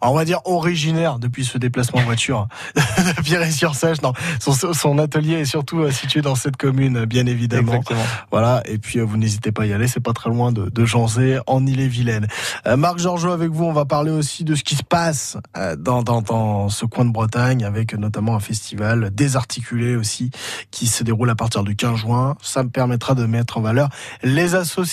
on 0.02 0.14
va 0.14 0.26
dire 0.26 0.40
originaire 0.46 1.20
depuis 1.20 1.46
ce 1.46 1.58
déplacement 1.58 2.00
en 2.00 2.04
voiture 2.04 2.48
de 2.76 3.22
Pierre-sur-Sèche. 3.22 4.02
Non, 4.02 4.14
son, 4.40 4.74
son 4.74 4.98
atelier 4.98 5.34
est 5.34 5.46
surtout 5.46 5.80
euh, 5.80 5.92
situé 5.92 6.22
dans 6.22 6.36
cette 6.36 6.58
commune, 6.58 7.06
bien 7.06 7.26
évidemment. 7.26 7.74
Exactement. 7.74 8.04
Voilà, 8.32 8.62
et 8.66 8.78
puis 8.78 9.00
euh, 9.00 9.04
vous 9.04 9.18
n'hésitez 9.18 9.52
pas 9.52 9.64
à 9.64 9.66
y 9.66 9.74
aller, 9.74 9.88
c'est 9.88 10.00
pas 10.00 10.14
très 10.14 10.30
loin 10.30 10.52
de, 10.52 10.70
de 10.70 10.86
Janzé, 10.86 11.40
en 11.48 11.66
Ille-et-Vilaine. 11.66 12.28
Euh, 12.68 12.78
Marc 12.78 13.00
Georgeot, 13.00 13.32
avec 13.32 13.52
vous, 13.52 13.66
on 13.66 13.74
va 13.74 13.86
parler 13.86 14.12
aussi 14.12 14.44
de 14.44 14.56
ce 14.56 14.64
qui 14.64 14.76
se 14.76 14.84
passe 14.84 15.38
euh, 15.58 15.76
dans, 15.76 16.04
dans, 16.04 16.22
dans 16.22 16.70
ce 16.70 16.86
coin 16.86 17.06
de 17.06 17.12
Bretagne, 17.12 17.64
avec 17.64 17.94
notamment 17.94 18.36
un 18.36 18.40
festival 18.40 19.12
désarticulé 19.14 19.96
aussi, 19.96 20.32
qui 20.72 20.88
se 20.88 21.04
déroule 21.04 21.30
à 21.30 21.36
partir 21.36 21.64
du 21.64 21.76
15 21.76 21.96
juin. 21.98 22.36
Ça 22.42 22.64
me 22.64 22.70
permettra 22.70 23.16
de 23.16 23.26
mettre 23.26 23.58
en 23.58 23.62
valeur 23.62 23.90
les 24.24 24.56
associations. 24.56 24.85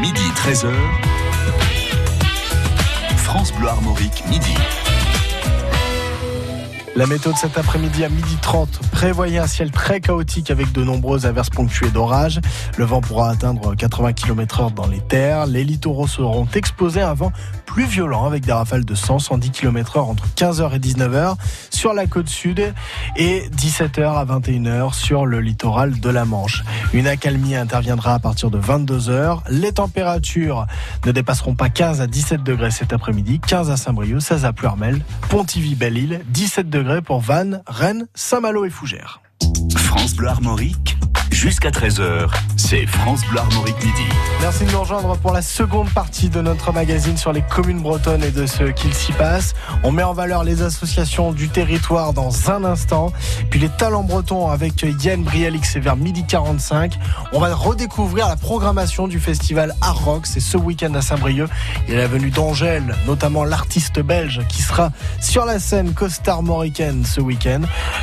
Midi 0.00 0.20
13h. 0.34 0.72
France 3.16 3.52
Bleu 3.52 3.68
Armorique, 3.68 4.24
midi. 4.28 4.54
La 6.96 7.06
météo 7.06 7.32
de 7.32 7.36
cet 7.38 7.56
après-midi 7.56 8.04
à 8.04 8.08
12h30 8.08 8.66
prévoyait 8.90 9.38
un 9.38 9.46
ciel 9.46 9.70
très 9.70 10.00
chaotique 10.00 10.50
avec 10.50 10.72
de 10.72 10.82
nombreuses 10.82 11.24
averses 11.24 11.50
ponctuées 11.50 11.90
d'orage. 11.90 12.40
Le 12.78 12.84
vent 12.84 13.00
pourra 13.00 13.30
atteindre 13.30 13.76
80 13.76 14.12
km 14.12 14.60
heure 14.60 14.70
dans 14.72 14.88
les 14.88 15.00
terres. 15.00 15.46
Les 15.46 15.62
littoraux 15.62 16.08
seront 16.08 16.48
exposés 16.52 17.00
à 17.00 17.10
un 17.10 17.14
vent 17.14 17.32
plus 17.70 17.84
violent 17.84 18.26
avec 18.26 18.44
des 18.44 18.50
rafales 18.50 18.84
de 18.84 18.96
100-110 18.96 19.52
km 19.52 19.98
heure 19.98 20.08
entre 20.08 20.26
15h 20.34 20.74
et 20.74 20.80
19h 20.80 21.36
sur 21.70 21.94
la 21.94 22.08
côte 22.08 22.28
sud 22.28 22.74
et 23.16 23.48
17h 23.56 24.12
à 24.12 24.24
21h 24.24 24.92
sur 24.92 25.24
le 25.24 25.40
littoral 25.40 26.00
de 26.00 26.10
la 26.10 26.24
Manche. 26.24 26.64
Une 26.92 27.06
accalmie 27.06 27.54
interviendra 27.54 28.14
à 28.14 28.18
partir 28.18 28.50
de 28.50 28.58
22h. 28.58 29.42
Les 29.50 29.70
températures 29.70 30.66
ne 31.06 31.12
dépasseront 31.12 31.54
pas 31.54 31.68
15 31.68 32.00
à 32.00 32.08
17 32.08 32.42
degrés 32.42 32.72
cet 32.72 32.92
après-midi, 32.92 33.38
15 33.38 33.70
à 33.70 33.76
Saint-Brieuc, 33.76 34.20
16 34.20 34.46
à 34.46 34.52
Pluermel, 34.52 35.00
Pontivy-Belle-Île, 35.28 36.22
17 36.26 36.68
degrés 36.68 37.02
pour 37.02 37.20
Vannes, 37.20 37.62
Rennes, 37.68 38.08
Saint-Malo 38.16 38.64
et 38.64 38.70
Fougères. 38.70 39.20
France 39.76 40.16
Bleu 40.16 40.26
Armorique, 40.26 40.96
jusqu'à 41.40 41.70
13h, 41.70 42.28
c'est 42.58 42.84
France 42.84 43.22
Bleu 43.30 43.38
Armorique 43.38 43.82
midi. 43.82 44.04
Merci 44.42 44.66
de 44.66 44.72
nous 44.72 44.80
rejoindre 44.80 45.16
pour 45.16 45.32
la 45.32 45.40
seconde 45.40 45.88
partie 45.88 46.28
de 46.28 46.42
notre 46.42 46.70
magazine 46.70 47.16
sur 47.16 47.32
les 47.32 47.40
communes 47.40 47.80
bretonnes 47.80 48.22
et 48.22 48.30
de 48.30 48.44
ce 48.44 48.64
qu'il 48.64 48.92
s'y 48.92 49.12
passe. 49.12 49.54
On 49.82 49.90
met 49.90 50.02
en 50.02 50.12
valeur 50.12 50.44
les 50.44 50.60
associations 50.60 51.32
du 51.32 51.48
territoire 51.48 52.12
dans 52.12 52.50
un 52.50 52.62
instant. 52.64 53.10
Puis 53.48 53.58
les 53.58 53.70
talents 53.70 54.02
bretons 54.02 54.50
avec 54.50 54.82
Yann 54.82 55.22
Brialix, 55.22 55.70
c'est 55.72 55.80
vers 55.80 55.96
midi 55.96 56.26
45. 56.26 56.98
On 57.32 57.40
va 57.40 57.54
redécouvrir 57.54 58.28
la 58.28 58.36
programmation 58.36 59.08
du 59.08 59.18
festival 59.18 59.74
Art 59.80 60.04
Rock. 60.04 60.26
C'est 60.26 60.40
ce 60.40 60.58
week-end 60.58 60.92
à 60.92 61.00
Saint-Brieuc. 61.00 61.48
Il 61.88 61.94
y 61.94 61.96
a 61.96 62.00
la 62.00 62.06
venue 62.06 62.30
d'Angèle, 62.30 62.94
notamment 63.06 63.44
l'artiste 63.44 64.00
belge 64.00 64.42
qui 64.50 64.60
sera 64.60 64.90
sur 65.22 65.46
la 65.46 65.58
scène 65.58 65.94
costar-moricaine 65.94 67.06
ce 67.06 67.22
week-end. 67.22 67.62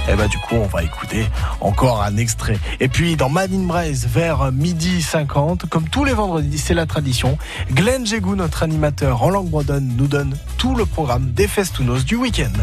Et 0.10 0.16
bah, 0.16 0.28
du 0.28 0.40
coup, 0.40 0.56
on 0.56 0.68
va 0.68 0.82
écouter 0.82 1.28
encore 1.62 2.02
un 2.02 2.18
extrait. 2.18 2.58
Et 2.80 2.88
puis, 2.88 3.16
dans 3.16 3.27
Madine 3.30 3.68
Braise, 3.68 4.08
vers 4.08 4.52
midi 4.52 5.02
50, 5.02 5.68
comme 5.70 5.90
tous 5.90 6.04
les 6.04 6.14
vendredis, 6.14 6.58
c'est 6.58 6.74
la 6.74 6.86
tradition. 6.86 7.38
Glenn 7.72 8.06
Jégou, 8.06 8.36
notre 8.36 8.64
animateur 8.64 9.24
en 9.24 9.30
langue 9.30 9.50
bretonne, 9.50 9.94
nous 9.98 10.08
donne 10.08 10.36
tout 10.58 10.76
le 10.76 10.86
programme 10.86 11.32
des 11.32 11.48
Festounos 11.48 12.06
du 12.06 12.16
week-end. 12.16 12.54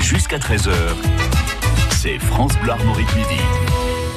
Jusqu'à 0.00 0.38
13h, 0.38 0.72
c'est 1.90 2.18
France 2.18 2.52
Armorique 2.68 3.14
midi. 3.16 3.40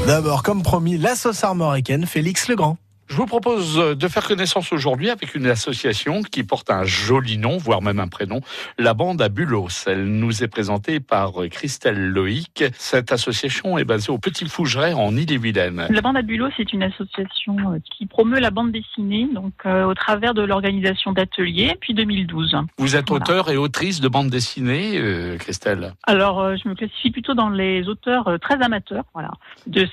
D'abord, 0.05 0.43
comme 0.43 0.61
promis, 0.61 0.97
la 0.97 1.15
sauce 1.15 1.43
armoricaine 1.43 2.05
Félix 2.05 2.47
Legrand. 2.47 2.77
Je 3.09 3.15
vous 3.15 3.25
propose 3.25 3.77
de 3.77 4.07
faire 4.09 4.27
connaissance 4.27 4.73
aujourd'hui 4.73 5.09
avec 5.09 5.33
une 5.33 5.47
association 5.47 6.21
qui 6.23 6.43
porte 6.43 6.69
un 6.69 6.83
joli 6.83 7.37
nom, 7.37 7.57
voire 7.57 7.81
même 7.81 7.99
un 8.01 8.09
prénom, 8.09 8.41
la 8.77 8.93
bande 8.93 9.21
à 9.21 9.29
Bulos. 9.29 9.69
Elle 9.87 10.05
nous 10.05 10.43
est 10.43 10.47
présentée 10.49 10.99
par 10.99 11.31
Christelle 11.49 12.09
Loïc. 12.09 12.65
Cette 12.77 13.13
association 13.13 13.77
est 13.77 13.85
basée 13.85 14.11
au 14.11 14.17
Petit 14.17 14.45
Fougeret 14.49 14.91
en 14.93 15.15
Ille-et-Vilaine. 15.15 15.87
La 15.89 16.01
bande 16.01 16.17
à 16.17 16.21
Bulos 16.21 16.49
est 16.59 16.73
une 16.73 16.83
association 16.83 17.55
euh, 17.73 17.79
qui 17.97 18.05
promeut 18.07 18.39
la 18.39 18.51
bande 18.51 18.71
dessinée 18.73 19.27
donc 19.33 19.53
euh, 19.65 19.85
au 19.85 19.93
travers 19.93 20.33
de 20.33 20.41
l'organisation 20.41 21.13
d'ateliers 21.13 21.71
depuis 21.75 21.93
2012. 21.93 22.57
Vous 22.77 22.95
êtes 22.97 23.07
Voilà. 23.07 23.23
auteur 23.23 23.49
et 23.49 23.57
autrice 23.57 24.01
de 24.01 24.09
bande 24.09 24.29
dessinée, 24.29 24.97
euh, 24.97 25.37
Christelle? 25.37 25.93
Alors 26.05 26.41
euh, 26.41 26.55
je 26.61 26.67
me 26.67 26.75
classifie 26.75 27.11
plutôt 27.11 27.33
dans 27.35 27.49
les 27.49 27.87
auteurs 27.87 28.27
euh, 28.27 28.37
très 28.37 28.61
amateurs, 28.61 29.05
voilà. 29.13 29.31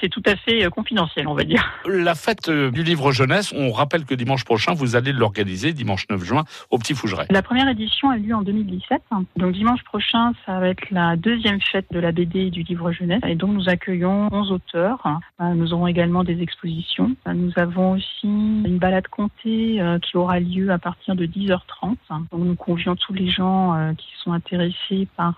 C'est 0.00 0.08
tout 0.08 0.22
à 0.26 0.34
fait 0.34 0.64
euh, 0.64 0.70
confidentiel, 0.70 1.28
on 1.28 1.34
va 1.34 1.44
dire. 1.44 1.64
La 1.86 2.14
fête 2.16 2.48
euh, 2.48 2.70
du 2.72 2.82
livre 2.82 3.03
jeunesse, 3.12 3.52
on 3.56 3.72
rappelle 3.72 4.04
que 4.04 4.14
dimanche 4.14 4.44
prochain, 4.44 4.74
vous 4.74 4.96
allez 4.96 5.12
l'organiser, 5.12 5.72
dimanche 5.72 6.06
9 6.10 6.22
juin, 6.24 6.44
au 6.70 6.78
Petit 6.78 6.94
Fougeret. 6.94 7.26
La 7.30 7.42
première 7.42 7.68
édition 7.68 8.10
a 8.10 8.16
eu 8.16 8.20
lieu 8.20 8.34
en 8.34 8.42
2017. 8.42 9.02
Donc 9.36 9.52
dimanche 9.52 9.82
prochain, 9.84 10.32
ça 10.46 10.58
va 10.60 10.68
être 10.68 10.90
la 10.90 11.16
deuxième 11.16 11.60
fête 11.60 11.86
de 11.90 11.98
la 11.98 12.12
BD 12.12 12.46
et 12.46 12.50
du 12.50 12.62
livre 12.62 12.92
jeunesse. 12.92 13.20
Et 13.26 13.34
donc 13.34 13.52
nous 13.52 13.68
accueillons 13.68 14.28
11 14.32 14.52
auteurs. 14.52 15.20
Euh, 15.40 15.54
Nous 15.54 15.72
aurons 15.72 15.86
également 15.86 16.24
des 16.24 16.40
expositions. 16.40 17.14
Euh, 17.28 17.32
Nous 17.32 17.52
avons 17.56 17.92
aussi 17.92 18.24
une 18.24 18.78
balade 18.78 19.08
comptée 19.08 19.80
euh, 19.80 19.98
qui 19.98 20.16
aura 20.16 20.40
lieu 20.40 20.70
à 20.70 20.78
partir 20.78 21.14
de 21.14 21.26
10h30. 21.26 21.96
Donc 22.10 22.26
nous 22.32 22.56
convions 22.56 22.96
tous 22.96 23.12
les 23.12 23.28
gens 23.28 23.94
qui 23.96 24.08
sont 24.22 24.32
intéressés 24.32 25.06
par 25.16 25.34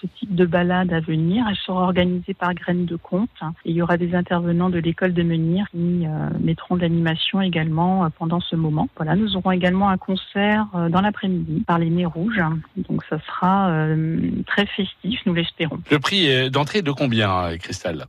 ce 0.00 0.06
type 0.18 0.34
de 0.34 0.46
balade 0.46 0.92
à 0.92 1.00
venir. 1.00 1.44
Elle 1.48 1.56
sera 1.56 1.82
organisée 1.82 2.34
par 2.34 2.54
Graines 2.54 2.86
de 2.86 2.96
Compte. 2.96 3.30
Et 3.64 3.70
il 3.70 3.76
y 3.76 3.82
aura 3.82 3.96
des 3.96 4.14
intervenants 4.14 4.70
de 4.70 4.78
l'école 4.78 5.12
de 5.12 5.22
Menhir 5.22 5.66
qui 5.70 6.06
mettront 6.40 6.76
de 6.76 6.82
l'animation 6.82 7.09
également 7.42 8.04
euh, 8.04 8.08
pendant 8.18 8.40
ce 8.40 8.56
moment. 8.56 8.88
Voilà, 8.96 9.16
nous 9.16 9.36
aurons 9.36 9.50
également 9.50 9.88
un 9.88 9.98
concert 9.98 10.66
euh, 10.74 10.88
dans 10.88 11.00
l'après-midi 11.00 11.64
par 11.66 11.78
les 11.78 11.90
Nez 11.90 12.06
Rouges. 12.06 12.42
Donc 12.76 13.02
ça 13.08 13.18
sera 13.26 13.70
euh, 13.70 14.30
très 14.46 14.66
festif, 14.66 15.20
nous 15.26 15.34
l'espérons. 15.34 15.80
Le 15.90 15.98
prix 15.98 16.50
d'entrée 16.50 16.78
est 16.78 16.82
de 16.82 16.92
combien, 16.92 17.56
Christelle? 17.58 18.06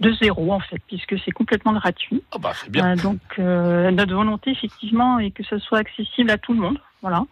De 0.00 0.12
zéro 0.12 0.52
en 0.52 0.60
fait, 0.60 0.80
puisque 0.86 1.16
c'est 1.24 1.30
complètement 1.30 1.72
gratuit. 1.72 2.22
Ah 2.32 2.38
bah 2.38 2.52
c'est 2.54 2.70
bien. 2.70 2.92
Euh, 2.92 2.96
donc 2.96 3.20
euh, 3.38 3.90
notre 3.90 4.14
volonté 4.14 4.50
effectivement 4.50 5.18
est 5.18 5.30
que 5.30 5.42
ce 5.42 5.58
soit 5.58 5.78
accessible 5.78 6.30
à 6.30 6.38
tout 6.38 6.52
le 6.52 6.60
monde. 6.60 6.78
Voilà. 7.02 7.24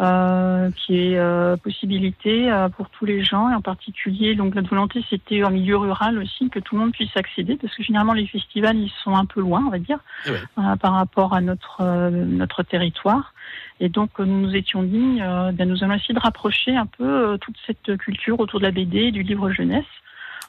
Euh, 0.00 0.70
qui 0.70 0.96
est 0.96 1.18
euh, 1.18 1.58
possibilité 1.58 2.50
euh, 2.50 2.70
pour 2.70 2.88
tous 2.88 3.04
les 3.04 3.22
gens 3.22 3.50
et 3.50 3.54
en 3.54 3.60
particulier 3.60 4.34
donc 4.34 4.54
notre 4.54 4.70
volonté 4.70 5.04
c'était 5.10 5.44
en 5.44 5.50
milieu 5.50 5.76
rural 5.76 6.16
aussi 6.16 6.48
que 6.48 6.60
tout 6.60 6.76
le 6.76 6.80
monde 6.80 6.92
puisse 6.92 7.14
accéder 7.14 7.56
parce 7.56 7.74
que 7.76 7.82
généralement 7.82 8.14
les 8.14 8.26
festivals 8.26 8.78
ils 8.78 8.90
sont 9.04 9.14
un 9.14 9.26
peu 9.26 9.40
loin 9.40 9.62
on 9.66 9.70
va 9.70 9.78
dire 9.78 9.98
Eh 10.24 10.30
ouais. 10.30 10.38
euh, 10.60 10.76
par 10.76 10.94
rapport 10.94 11.34
à 11.34 11.42
notre 11.42 11.82
euh, 11.82 12.08
notre 12.10 12.62
territoire 12.62 13.34
et 13.80 13.90
donc 13.90 14.18
euh, 14.18 14.24
nous 14.24 14.40
nous 14.40 14.56
étions 14.56 14.82
dit 14.82 15.18
euh, 15.20 15.52
ben, 15.52 15.68
nous 15.68 15.84
allons 15.84 15.94
essayer 15.94 16.14
de 16.14 16.20
rapprocher 16.20 16.74
un 16.74 16.86
peu 16.86 17.04
euh, 17.04 17.36
toute 17.36 17.56
cette 17.66 17.98
culture 17.98 18.40
autour 18.40 18.60
de 18.60 18.64
la 18.64 18.70
BD 18.70 18.98
et 18.98 19.12
du 19.12 19.22
livre 19.22 19.50
jeunesse 19.50 19.84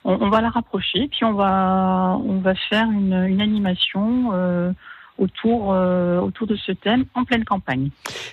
on, 0.06 0.14
on 0.22 0.30
va 0.30 0.40
la 0.40 0.52
rapprocher 0.52 1.10
puis 1.10 1.26
on 1.26 1.34
va 1.34 2.18
on 2.26 2.40
va 2.40 2.56
faire 2.56 2.90
une, 2.90 3.26
une 3.28 3.42
animation 3.42 4.30
euh, 4.32 4.72
autour 5.18 5.74
euh, 5.74 6.20
autour 6.20 6.48
de 6.48 6.56
ce 6.56 6.72
thème 6.72 7.06
en 7.14 7.24
pleine 7.24 7.44
campagne 7.44 7.90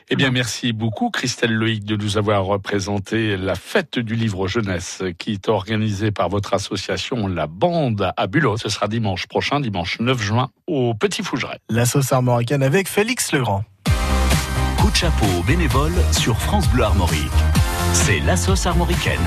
Eh 0.08 0.16
bien, 0.16 0.30
merci 0.30 0.72
beaucoup, 0.72 1.10
Christelle 1.10 1.52
Loïc, 1.52 1.84
de 1.84 1.96
nous 1.96 2.18
avoir 2.18 2.44
représenté 2.44 3.36
la 3.36 3.54
fête 3.54 3.98
du 3.98 4.14
livre 4.14 4.48
jeunesse 4.48 5.02
qui 5.18 5.32
est 5.32 5.48
organisée 5.48 6.10
par 6.10 6.28
votre 6.28 6.54
association 6.54 7.26
La 7.26 7.46
Bande 7.46 8.12
à 8.16 8.26
Bulot. 8.26 8.56
Ce 8.56 8.68
sera 8.68 8.88
dimanche 8.88 9.26
prochain, 9.26 9.60
dimanche 9.60 10.00
9 10.00 10.20
juin, 10.20 10.50
au 10.66 10.94
Petit 10.94 11.22
Fougeret. 11.22 11.58
La 11.68 11.86
sauce 11.86 12.12
armoricaine 12.12 12.62
avec 12.62 12.88
Félix 12.88 13.32
Legrand. 13.32 13.64
Coup 14.78 14.90
de 14.90 14.96
chapeau 14.96 15.26
aux 15.38 15.42
bénévoles 15.42 15.92
sur 16.12 16.38
France 16.38 16.68
Bleu 16.70 16.84
Armorique. 16.84 17.30
C'est 17.92 18.20
la 18.20 18.36
sauce 18.36 18.66
armoricaine. 18.66 19.20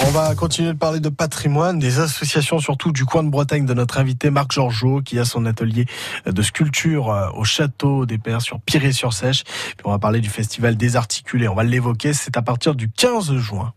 On 0.00 0.10
va 0.10 0.34
continuer 0.34 0.72
de 0.72 0.78
parler 0.78 1.00
de 1.00 1.08
patrimoine, 1.08 1.78
des 1.78 1.98
associations 2.00 2.58
surtout 2.58 2.92
du 2.92 3.04
coin 3.04 3.22
de 3.22 3.28
Bretagne 3.28 3.64
de 3.64 3.74
notre 3.74 3.98
invité 3.98 4.30
Marc 4.30 4.52
Georgeot 4.52 5.02
qui 5.02 5.18
a 5.18 5.24
son 5.24 5.46
atelier 5.46 5.86
de 6.26 6.42
sculpture 6.42 7.10
euh, 7.10 7.28
au 7.34 7.44
château 7.44 8.06
des 8.06 8.18
Pères 8.18 8.42
sur 8.42 8.60
Piré-sur-Sèche. 8.60 9.44
Puis 9.44 9.84
on 9.84 9.90
va 9.90 9.98
parler 9.98 10.20
du 10.20 10.28
festival 10.28 10.76
Désarticulé. 10.76 11.48
On 11.48 11.54
va 11.54 11.64
l'évoquer, 11.64 12.12
c'est 12.12 12.36
à 12.36 12.42
partir 12.42 12.74
du 12.74 12.90
15 12.90 13.36
juin. 13.36 13.72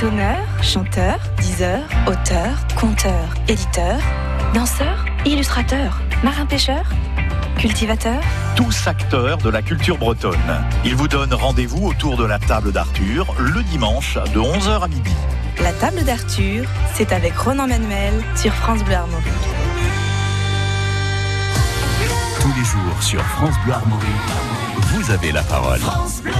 Sonneur, 0.00 0.62
chanteur, 0.62 1.18
diseur, 1.40 1.82
auteur, 2.06 2.66
conteur, 2.80 3.34
éditeur, 3.48 3.98
danseur, 4.54 5.04
illustrateur, 5.24 6.00
marin-pêcheur, 6.22 6.84
cultivateur. 7.58 8.20
tous 8.56 8.86
acteurs 8.86 9.38
de 9.38 9.48
la 9.50 9.62
culture 9.62 9.98
bretonne. 9.98 10.36
Ils 10.84 10.94
vous 10.94 11.08
donnent 11.08 11.34
rendez-vous 11.34 11.88
autour 11.88 12.16
de 12.16 12.24
la 12.24 12.38
table 12.38 12.72
d'Arthur 12.72 13.34
le 13.38 13.62
dimanche 13.64 14.18
de 14.34 14.40
11h 14.40 14.82
à 14.82 14.88
midi. 14.88 15.14
La 15.62 15.72
table 15.72 16.02
d'Arthur, 16.04 16.68
c'est 16.94 17.12
avec 17.12 17.36
Ronan 17.36 17.66
Manuel 17.66 18.14
sur 18.36 18.52
France 18.52 18.82
Bleu 18.84 18.94
Armorique. 18.94 19.26
Tous 22.40 22.52
les 22.56 22.64
jours 22.64 23.02
sur 23.02 23.20
France 23.22 23.54
Bleu 23.64 23.74
Armorique, 23.74 24.08
vous 24.92 25.10
avez 25.10 25.32
la 25.32 25.42
parole. 25.42 25.78
France 25.78 26.20
Bleu 26.22 26.32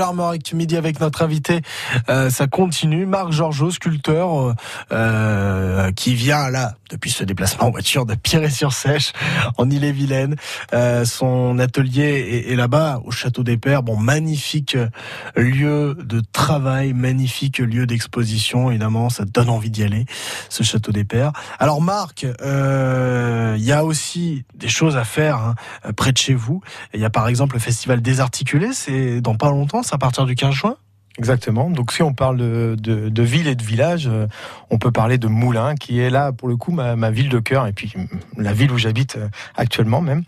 Armorique, 0.00 0.52
midi 0.54 0.76
avec 0.76 1.00
notre 1.00 1.22
invité, 1.22 1.60
euh, 2.08 2.30
ça 2.30 2.46
continue. 2.46 3.06
Marc 3.06 3.32
Georgeot, 3.32 3.70
sculpteur, 3.70 4.40
euh, 4.40 4.54
euh, 4.92 5.92
qui 5.92 6.14
vient 6.14 6.50
là 6.50 6.74
depuis 6.90 7.10
ce 7.10 7.22
déplacement 7.22 7.66
en 7.66 7.70
voiture 7.70 8.06
de 8.06 8.14
Piré-sur-Sèche, 8.14 9.12
en 9.58 9.68
Ille-et-Vilaine. 9.68 10.36
Euh, 10.72 11.04
son 11.04 11.58
atelier 11.58 12.46
est, 12.48 12.56
là-bas, 12.56 13.00
au 13.04 13.10
Château 13.10 13.42
des 13.42 13.58
Pères. 13.58 13.82
Bon, 13.82 13.96
magnifique 13.96 14.74
euh, 14.74 14.88
lieu 15.36 15.94
de 16.02 16.22
travail, 16.32 16.94
magnifique 16.94 17.58
lieu 17.58 17.86
d'exposition. 17.86 18.70
Évidemment, 18.70 19.10
ça 19.10 19.24
donne 19.24 19.50
envie 19.50 19.70
d'y 19.70 19.84
aller, 19.84 20.06
ce 20.48 20.62
Château 20.62 20.92
des 20.92 21.04
Pères. 21.04 21.32
Alors 21.58 21.82
Marc, 21.82 22.22
il 22.22 23.64
y 23.64 23.72
a 23.72 23.84
aussi 23.84 24.44
des 24.54 24.68
choses 24.68 24.96
à 24.96 25.04
faire 25.04 25.36
hein, 25.36 25.54
près 25.96 26.12
de 26.12 26.18
chez 26.18 26.34
vous. 26.34 26.62
Il 26.94 27.00
y 27.00 27.04
a 27.04 27.10
par 27.10 27.28
exemple 27.28 27.56
le 27.56 27.60
festival 27.60 28.00
Désarticulé, 28.00 28.70
c'est 28.72 29.20
dans 29.20 29.34
pas 29.34 29.50
longtemps, 29.50 29.57
c'est 29.82 29.94
à 29.94 29.98
partir 29.98 30.26
du 30.26 30.34
15 30.34 30.54
juin 30.54 30.76
Exactement. 31.18 31.68
Donc 31.68 31.90
si 31.90 32.02
on 32.04 32.14
parle 32.14 32.36
de, 32.36 32.76
de, 32.78 33.22
ville 33.24 33.48
et 33.48 33.56
de 33.56 33.62
village, 33.62 34.06
euh, 34.06 34.28
on 34.70 34.78
peut 34.78 34.92
parler 34.92 35.18
de 35.18 35.26
Moulins, 35.26 35.74
qui 35.74 35.98
est 35.98 36.10
là 36.10 36.30
pour 36.30 36.46
le 36.46 36.56
coup 36.56 36.70
ma, 36.70 36.94
ma 36.94 37.10
ville 37.10 37.28
de 37.28 37.40
cœur 37.40 37.66
et 37.66 37.72
puis 37.72 37.92
mm, 37.96 38.40
la 38.40 38.52
ville 38.52 38.70
où 38.70 38.78
j'habite 38.78 39.16
euh, 39.16 39.28
actuellement 39.56 40.00
même. 40.00 40.22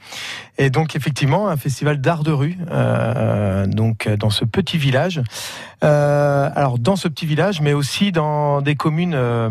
Et 0.58 0.68
donc 0.68 0.96
effectivement 0.96 1.48
un 1.48 1.56
festival 1.56 2.00
d'art 2.00 2.24
de 2.24 2.32
rue, 2.32 2.58
euh, 2.72 3.66
donc 3.66 4.08
dans 4.08 4.30
ce 4.30 4.44
petit 4.44 4.78
village. 4.78 5.22
Alors 5.80 6.80
dans 6.80 6.96
ce 6.96 7.06
petit 7.06 7.24
village, 7.24 7.60
mais 7.60 7.72
aussi 7.72 8.10
dans 8.10 8.60
des 8.60 8.74
communes. 8.74 9.14
euh, 9.14 9.50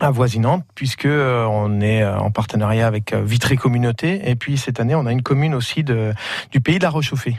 avoisinantes 0.00 0.64
puisque 0.74 1.06
euh, 1.06 1.44
on 1.44 1.80
est 1.80 2.02
euh, 2.02 2.18
en 2.18 2.30
partenariat 2.30 2.86
avec 2.86 3.12
euh, 3.12 3.22
Vitré 3.22 3.56
Communauté 3.56 4.28
et 4.28 4.34
puis 4.34 4.58
cette 4.58 4.80
année 4.80 4.94
on 4.94 5.06
a 5.06 5.12
une 5.12 5.22
commune 5.22 5.54
aussi 5.54 5.84
de, 5.84 6.12
du 6.50 6.60
pays 6.60 6.78
de 6.78 6.84
la 6.84 6.90
Rechauffée. 6.90 7.38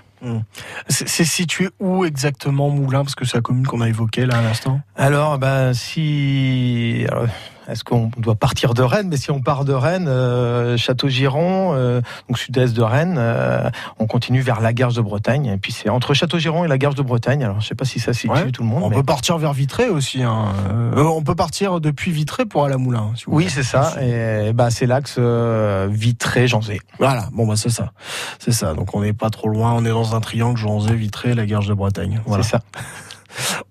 C'est 0.87 1.07
c'est 1.07 1.25
situé 1.25 1.69
où 1.79 2.05
exactement 2.05 2.69
Moulins 2.69 3.03
Parce 3.03 3.15
que 3.15 3.25
c'est 3.25 3.37
la 3.37 3.41
commune 3.41 3.65
qu'on 3.65 3.81
a 3.81 3.89
évoquée 3.89 4.27
là 4.27 4.37
à 4.37 4.41
l'instant. 4.41 4.79
Alors, 4.95 5.39
ben, 5.39 5.73
si. 5.73 7.05
alors, 7.09 7.25
Est-ce 7.67 7.83
qu'on 7.83 8.09
doit 8.17 8.35
partir 8.35 8.73
de 8.73 8.81
Rennes? 8.81 9.07
Mais 9.09 9.17
si 9.17 9.31
on 9.31 9.39
part 9.41 9.65
de 9.65 9.73
Rennes, 9.73 10.07
euh, 10.07 10.77
Château-Giron, 10.77 11.73
euh, 11.73 12.01
donc 12.27 12.37
sud-est 12.39 12.73
de 12.75 12.81
Rennes, 12.81 13.15
euh, 13.17 13.69
on 13.99 14.07
continue 14.07 14.41
vers 14.41 14.61
la 14.61 14.73
Garge 14.73 14.95
de 14.95 15.01
Bretagne. 15.01 15.45
Et 15.45 15.57
puis 15.57 15.71
c'est 15.71 15.89
entre 15.89 16.13
Château-Giron 16.13 16.65
et 16.65 16.67
la 16.67 16.77
Garge 16.77 16.95
de 16.95 17.01
Bretagne. 17.03 17.43
Alors, 17.43 17.61
je 17.61 17.67
sais 17.67 17.75
pas 17.75 17.85
si 17.85 17.99
ça 17.99 18.13
situe 18.13 18.29
Ouais. 18.31 18.51
tout 18.51 18.63
le 18.63 18.69
monde. 18.69 18.83
On 18.83 18.89
mais- 18.89 18.95
peut 18.97 19.03
partir 19.03 19.37
vers 19.37 19.53
Vitré 19.53 19.89
aussi. 19.89 20.23
hein. 20.23 20.47
Euh, 20.71 21.03
on 21.03 21.21
peut 21.23 21.35
partir 21.35 21.79
depuis 21.79 22.11
Vitré 22.11 22.45
pour 22.45 22.65
aller 22.65 22.73
à 22.75 22.77
si 23.15 23.25
vous 23.25 23.35
Oui, 23.35 23.47
c'est 23.49 23.63
ça. 23.63 23.93
Et 24.01 24.53
bah, 24.53 24.69
c'est 24.71 24.85
l'axe 24.87 25.15
euh, 25.19 25.87
Vitré-Janzé. 25.91 26.81
Voilà, 26.99 27.27
bon 27.31 27.47
bah 27.47 27.55
c'est 27.55 27.69
ça. 27.69 27.91
C'est 28.39 28.51
ça. 28.51 28.73
Donc 28.73 28.95
on 28.95 29.01
n'est 29.01 29.13
pas 29.13 29.29
trop 29.29 29.47
loin, 29.49 29.73
on 29.73 29.85
est 29.85 29.89
dans 29.89 30.15
un 30.15 30.19
triangle 30.19 30.57
Janzé, 30.57 30.93
Vitré, 30.95 31.33
la 31.35 31.45
Garge 31.45 31.67
de 31.67 31.73
Bretagne. 31.73 32.21
Voilà. 32.25 32.43
C'est 32.43 32.51
ça. 32.51 32.59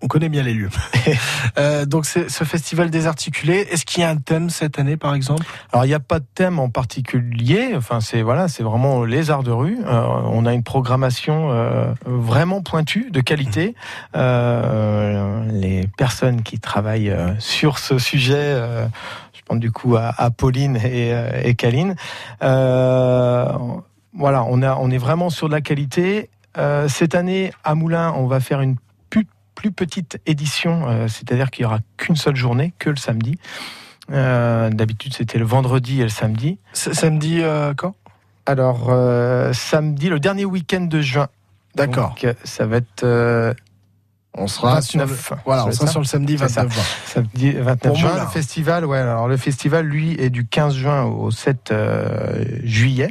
On 0.03 0.07
connaît 0.07 0.29
bien 0.29 0.43
les 0.43 0.55
lieux. 0.55 0.71
Euh, 1.59 1.85
donc 1.85 2.07
ce 2.07 2.45
festival 2.45 2.91
désarticulé, 2.91 3.67
est-ce 3.71 3.85
qu'il 3.85 4.03
y 4.03 4.05
a 4.05 4.09
un 4.09 4.17
thème 4.17 4.51
cette 4.51 4.79
année 4.79 4.97
par 4.97 5.15
exemple? 5.15 5.45
Alors 5.73 5.85
il 5.85 5.89
n'y 5.89 5.95
a 5.95 6.01
pas 6.01 6.21
de 6.21 6.25
thème 6.35 6.59
en 6.59 6.69
particulier. 6.69 7.73
Enfin 7.75 8.01
c'est 8.01 8.23
voilà, 8.23 8.49
c'est 8.49 8.63
vraiment 8.63 9.05
les 9.05 9.31
arts 9.31 9.43
de 9.43 9.51
rue. 9.51 9.79
Euh, 9.85 10.07
on 10.27 10.47
a 10.47 10.55
une 10.55 10.63
programmation 10.63 11.51
euh, 11.51 11.93
vraiment 12.05 12.63
pointue, 12.63 13.11
de 13.11 13.21
qualité. 13.21 13.75
Les 14.15 15.89
personnes 15.97 16.43
qui 16.43 16.61
travaillent 16.61 17.15
sur 17.39 17.79
ce 17.79 17.99
sujet, 17.99 18.57
je 19.33 19.41
pense 19.45 19.59
du 19.59 19.73
coup 19.73 19.97
à, 19.97 20.15
à 20.17 20.31
Pauline 20.31 20.77
et, 20.77 21.13
et 21.43 21.55
Kaline. 21.55 21.97
Voilà, 22.41 23.59
on 24.49 24.63
a 24.63 24.77
on 24.77 24.91
est 24.91 24.99
vraiment 24.99 25.31
sur 25.31 25.49
de 25.49 25.53
la 25.53 25.61
qualité. 25.61 26.31
Euh, 26.59 26.89
cette 26.89 27.15
année 27.15 27.53
à 27.63 27.75
Moulins, 27.75 28.13
on 28.17 28.27
va 28.27 28.41
faire 28.41 28.61
une 28.61 28.77
plus, 29.61 29.73
petite 29.73 30.19
édition, 30.25 30.89
euh, 30.89 31.07
c'est-à-dire 31.07 31.51
qu'il 31.51 31.65
y 31.65 31.67
aura 31.67 31.81
qu'une 31.99 32.17
seule 32.17 32.37
journée, 32.37 32.73
que 32.79 32.89
le 32.89 32.97
samedi. 32.97 33.39
Euh, 34.11 34.71
D'habitude, 34.71 35.13
c'était 35.15 35.39
le 35.39 35.45
vendredi 35.45 36.01
et 36.01 36.05
le 36.05 36.09
samedi. 36.09 36.59
Samedi 36.73 37.41
euh, 37.43 37.75
quand? 37.77 37.95
Alors, 38.47 38.91
samedi, 39.55 40.09
le 40.09 40.19
dernier 40.19 40.47
week-end 40.47 40.81
de 40.81 41.01
juin. 41.03 41.29
D'accord. 41.75 42.15
Ça 42.43 42.65
va 42.67 42.79
être. 42.79 43.55
on 44.35 44.47
sera 44.47 44.81
sur 44.81 44.99
le- 44.99 45.05
29. 45.05 45.33
voilà, 45.45 45.67
on 45.67 45.73
sera 45.73 45.87
sur 45.87 46.01
le 46.01 46.07
samedi 46.07 46.37
C'est 46.39 46.49
ça. 46.49 46.63
29 46.63 46.75
juin. 46.75 46.85
Samedi 47.05 47.53
29 47.53 47.79
Pour 47.81 47.97
juin. 47.97 48.25
Le 48.25 48.27
festival, 48.31 48.87
ouais, 48.87 48.99
alors 48.99 49.29
le 49.29 49.37
festival, 49.37 49.85
lui, 49.87 50.17
est 50.19 50.31
du 50.31 50.47
15 50.47 50.75
juin 50.75 51.05
au 51.05 51.31
7 51.31 51.71
euh, 51.71 52.45
juillet. 52.65 53.11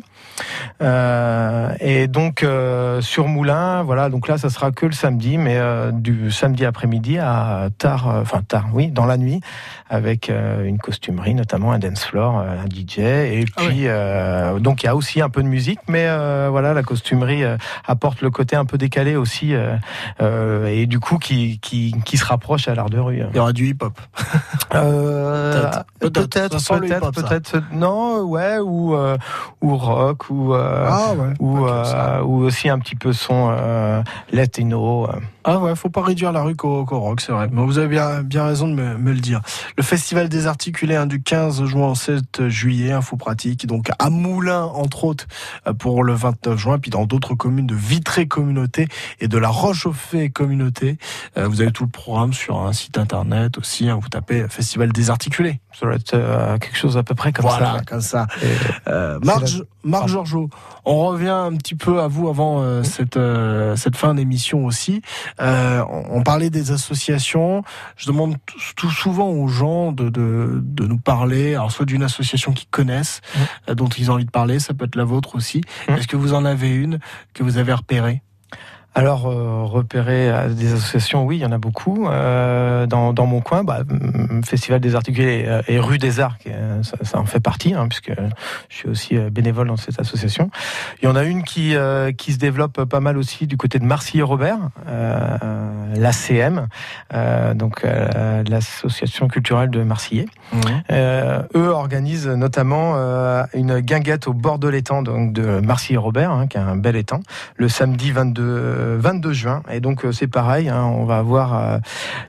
Euh, 0.81 1.73
et 1.79 2.07
donc 2.07 2.43
euh, 2.43 3.01
sur 3.01 3.27
Moulin, 3.27 3.83
voilà, 3.83 4.09
donc 4.09 4.27
là 4.27 4.37
ça 4.37 4.49
sera 4.49 4.71
que 4.71 4.85
le 4.85 4.91
samedi, 4.91 5.37
mais 5.37 5.57
euh, 5.57 5.91
du 5.91 6.31
samedi 6.31 6.65
après-midi 6.65 7.17
à 7.17 7.69
tard, 7.77 8.09
euh, 8.09 8.21
enfin 8.21 8.41
tard, 8.47 8.67
oui, 8.73 8.87
dans 8.87 9.05
la 9.05 9.17
nuit, 9.17 9.41
avec 9.89 10.29
euh, 10.29 10.65
une 10.65 10.77
costumerie, 10.77 11.33
notamment 11.33 11.71
un 11.71 11.79
dance 11.79 12.05
floor, 12.05 12.37
un 12.37 12.65
DJ, 12.65 12.99
et 12.99 13.45
Ah 13.55 13.63
puis 13.65 13.87
euh, 13.87 14.59
donc 14.59 14.83
il 14.83 14.85
y 14.85 14.89
a 14.89 14.95
aussi 14.95 15.21
un 15.21 15.29
peu 15.29 15.43
de 15.43 15.47
musique, 15.47 15.79
mais 15.87 16.05
euh, 16.07 16.47
voilà, 16.49 16.73
la 16.73 16.83
costumerie 16.83 17.43
euh, 17.43 17.57
apporte 17.85 18.21
le 18.21 18.29
côté 18.29 18.55
un 18.55 18.65
peu 18.65 18.77
décalé 18.77 19.15
aussi, 19.15 19.53
euh, 19.53 19.75
euh, 20.21 20.67
et 20.67 20.85
du 20.85 20.99
coup 20.99 21.17
qui, 21.17 21.59
qui 21.59 21.95
qui 22.05 22.17
se 22.17 22.25
rapproche 22.25 22.67
à 22.67 22.75
l'art 22.75 22.89
de 22.89 22.99
rue. 22.99 23.21
Il 23.31 23.35
y 23.35 23.39
aura 23.39 23.53
du 23.53 23.67
hip-hop. 23.67 23.99
Euh, 24.75 25.63
Peut-être. 25.63 25.85
Peut-être. 25.99 26.79
peut-être, 26.79 27.11
peut-être. 27.11 27.63
Non, 27.73 28.21
ouais, 28.21 28.59
ou 28.59 28.93
euh, 28.95 29.17
ou 29.61 29.75
rock, 29.75 30.28
ou 30.29 30.53
euh, 30.53 30.87
Ah 30.87 31.13
ouais. 31.13 31.33
ou 31.39 31.65
euh, 31.67 32.21
ou 32.21 32.43
aussi 32.43 32.69
un 32.69 32.79
petit 32.79 32.95
peu 32.95 33.13
son 33.13 33.49
euh, 33.51 34.01
latino. 34.31 35.07
Ah 35.43 35.59
ouais, 35.59 35.75
faut 35.75 35.89
pas 35.89 36.03
réduire 36.03 36.31
la 36.31 36.41
rue 36.43 36.55
qu'au 36.55 36.85
qu'au 36.85 36.99
rock, 36.99 37.21
c'est 37.21 37.31
vrai. 37.31 37.47
Mais 37.51 37.63
vous 37.63 37.77
avez 37.77 37.87
bien, 37.87 38.21
bien 38.21 38.45
raison 38.45 38.67
de 38.67 38.73
me, 38.73 38.97
me 38.97 39.11
le 39.11 39.19
dire. 39.19 39.41
Le 39.77 39.83
festival 39.83 40.29
désarticulé 40.29 40.95
hein, 40.95 41.05
du 41.05 41.21
15 41.21 41.65
juin 41.65 41.87
au 41.87 41.95
7 41.95 42.47
juillet, 42.49 42.91
info 42.91 43.15
pratique, 43.15 43.65
donc 43.65 43.89
à 43.97 44.09
Moulins 44.09 44.63
entre 44.65 45.05
autres 45.05 45.25
pour 45.79 46.03
le 46.03 46.13
29 46.13 46.57
juin, 46.57 46.79
puis 46.79 46.91
dans 46.91 47.05
d'autres 47.05 47.35
communes 47.35 47.67
de 47.67 47.75
Vitré 47.75 48.27
Communauté 48.27 48.87
et 49.19 49.27
de 49.27 49.37
la 49.37 49.49
Roche-au-Fay 49.49 50.29
Communauté. 50.31 50.97
Euh, 51.37 51.47
vous 51.47 51.61
avez 51.61 51.71
tout 51.71 51.83
le 51.83 51.89
programme 51.89 52.33
sur 52.33 52.59
un 52.61 52.73
site 52.73 52.97
internet 52.97 53.57
aussi, 53.57 53.89
hein, 53.89 53.97
vous 54.01 54.09
tapez 54.09 54.47
festival 54.49 54.91
désarticulé. 54.91 55.59
Ça 55.71 55.85
doit 55.85 55.95
être 55.95 56.13
euh, 56.13 56.57
quelque 56.57 56.77
chose 56.77 56.97
à 56.97 57.03
peu 57.03 57.15
près 57.15 57.31
comme 57.31 57.45
voilà, 57.45 57.65
ça. 57.65 57.73
ouais. 57.75 57.85
comme 57.87 58.01
ça. 58.01 58.27
Euh, 58.87 59.19
C'est 59.23 60.18
on 60.85 61.05
revient 61.07 61.29
un 61.29 61.55
petit 61.55 61.75
peu 61.75 62.01
à 62.01 62.07
vous 62.07 62.29
avant 62.29 62.61
euh, 62.61 62.83
cette, 62.83 63.17
euh, 63.17 63.75
cette 63.75 63.95
fin 63.95 64.13
d'émission 64.13 64.65
aussi. 64.65 65.01
Euh, 65.39 65.83
on, 65.89 66.19
on 66.19 66.23
parlait 66.23 66.49
des 66.49 66.71
associations. 66.71 67.63
Je 67.95 68.07
demande 68.07 68.35
tout, 68.75 68.89
souvent 68.89 69.29
aux 69.29 69.47
gens 69.47 69.91
de, 69.91 70.09
de, 70.09 70.59
de 70.61 70.87
nous 70.87 70.97
parler, 70.97 71.55
alors 71.55 71.71
soit 71.71 71.85
d'une 71.85 72.03
association 72.03 72.51
qu'ils 72.53 72.69
connaissent, 72.69 73.21
dont 73.67 73.89
ils 73.89 74.11
ont 74.11 74.15
envie 74.15 74.25
de 74.25 74.31
parler, 74.31 74.59
ça 74.59 74.73
peut 74.73 74.85
être 74.85 74.95
la 74.95 75.03
vôtre 75.03 75.35
aussi. 75.35 75.61
Est-ce 75.87 76.07
que 76.07 76.17
vous 76.17 76.33
en 76.33 76.45
avez 76.45 76.69
une 76.69 76.99
que 77.33 77.43
vous 77.43 77.57
avez 77.57 77.73
repérée? 77.73 78.21
Alors, 78.99 79.27
euh, 79.27 79.63
repérer 79.63 80.29
à 80.29 80.49
des 80.49 80.73
associations, 80.73 81.25
oui, 81.25 81.37
il 81.37 81.39
y 81.39 81.45
en 81.45 81.53
a 81.53 81.57
beaucoup. 81.57 82.09
Euh, 82.09 82.85
dans, 82.85 83.13
dans 83.13 83.25
mon 83.25 83.39
coin, 83.39 83.63
bah, 83.63 83.83
mm, 83.87 84.43
Festival 84.43 84.81
des 84.81 84.93
Articulés 84.93 85.45
euh, 85.47 85.61
et 85.69 85.79
Rue 85.79 85.97
des 85.97 86.19
Arcs, 86.19 86.45
euh, 86.47 86.83
ça, 86.83 86.97
ça 87.03 87.17
en 87.17 87.23
fait 87.23 87.39
partie, 87.39 87.73
hein, 87.73 87.87
puisque 87.87 88.11
je 88.67 88.75
suis 88.75 88.89
aussi 88.89 89.15
euh, 89.15 89.29
bénévole 89.29 89.69
dans 89.69 89.77
cette 89.77 89.97
association. 90.01 90.51
Il 91.01 91.05
y 91.05 91.07
en 91.07 91.15
a 91.15 91.23
une 91.23 91.43
qui, 91.43 91.77
euh, 91.77 92.11
qui 92.11 92.33
se 92.33 92.39
développe 92.39 92.83
pas 92.83 92.99
mal 92.99 93.17
aussi 93.17 93.47
du 93.47 93.55
côté 93.55 93.79
de 93.79 93.85
Marcy 93.85 94.19
et 94.19 94.21
Robert, 94.21 94.59
euh, 94.89 95.37
l'ACM, 95.95 96.67
euh, 97.13 97.53
donc 97.53 97.85
euh, 97.85 98.43
l'association 98.49 99.29
culturelle 99.29 99.69
de 99.69 99.81
Marseillais. 99.81 100.25
Euh, 100.91 101.43
eux 101.55 101.69
organisent 101.69 102.27
notamment 102.27 102.95
euh, 102.97 103.43
une 103.53 103.79
guinguette 103.79 104.27
au 104.27 104.33
bord 104.33 104.59
de 104.59 104.67
l'étang 104.67 105.03
donc 105.03 105.31
de 105.31 105.61
Marcy 105.61 105.93
et 105.93 105.97
Robert, 105.97 106.31
hein, 106.31 106.47
qui 106.47 106.57
est 106.57 106.61
un 106.61 106.75
bel 106.75 106.97
étang, 106.97 107.21
le 107.55 107.69
samedi 107.69 108.11
22, 108.11 108.43
euh, 108.43 108.88
22 108.97 109.33
juin. 109.33 109.63
Et 109.71 109.79
donc 109.79 110.05
euh, 110.05 110.11
c'est 110.11 110.27
pareil, 110.27 110.69
hein, 110.69 110.83
on 110.83 111.05
va 111.05 111.17
avoir 111.17 111.55
euh, 111.55 111.77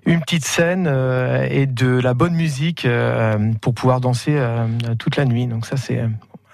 une 0.07 0.21
petite 0.21 0.45
scène 0.45 0.87
euh, 0.89 1.47
et 1.51 1.67
de 1.67 2.01
la 2.01 2.15
bonne 2.15 2.35
musique 2.35 2.85
euh, 2.85 3.53
pour 3.61 3.75
pouvoir 3.75 4.01
danser 4.01 4.35
euh, 4.37 4.67
toute 4.99 5.17
la 5.17 5.25
nuit. 5.25 5.47
Donc 5.47 5.67
ça 5.67 5.77
c'est 5.77 6.01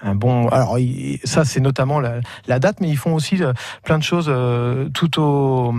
un 0.03 0.15
bon. 0.15 0.49
Alors 0.49 0.79
ça 1.25 1.45
c'est 1.45 1.61
notamment 1.61 2.01
la, 2.01 2.21
date, 2.59 2.81
mais 2.81 2.89
ils 2.89 2.97
font 2.97 3.15
aussi 3.15 3.43
euh, 3.43 3.53
plein 3.85 3.99
de 3.99 4.03
choses 4.03 4.27
euh, 4.29 4.89
tout 4.91 5.21
au 5.21 5.75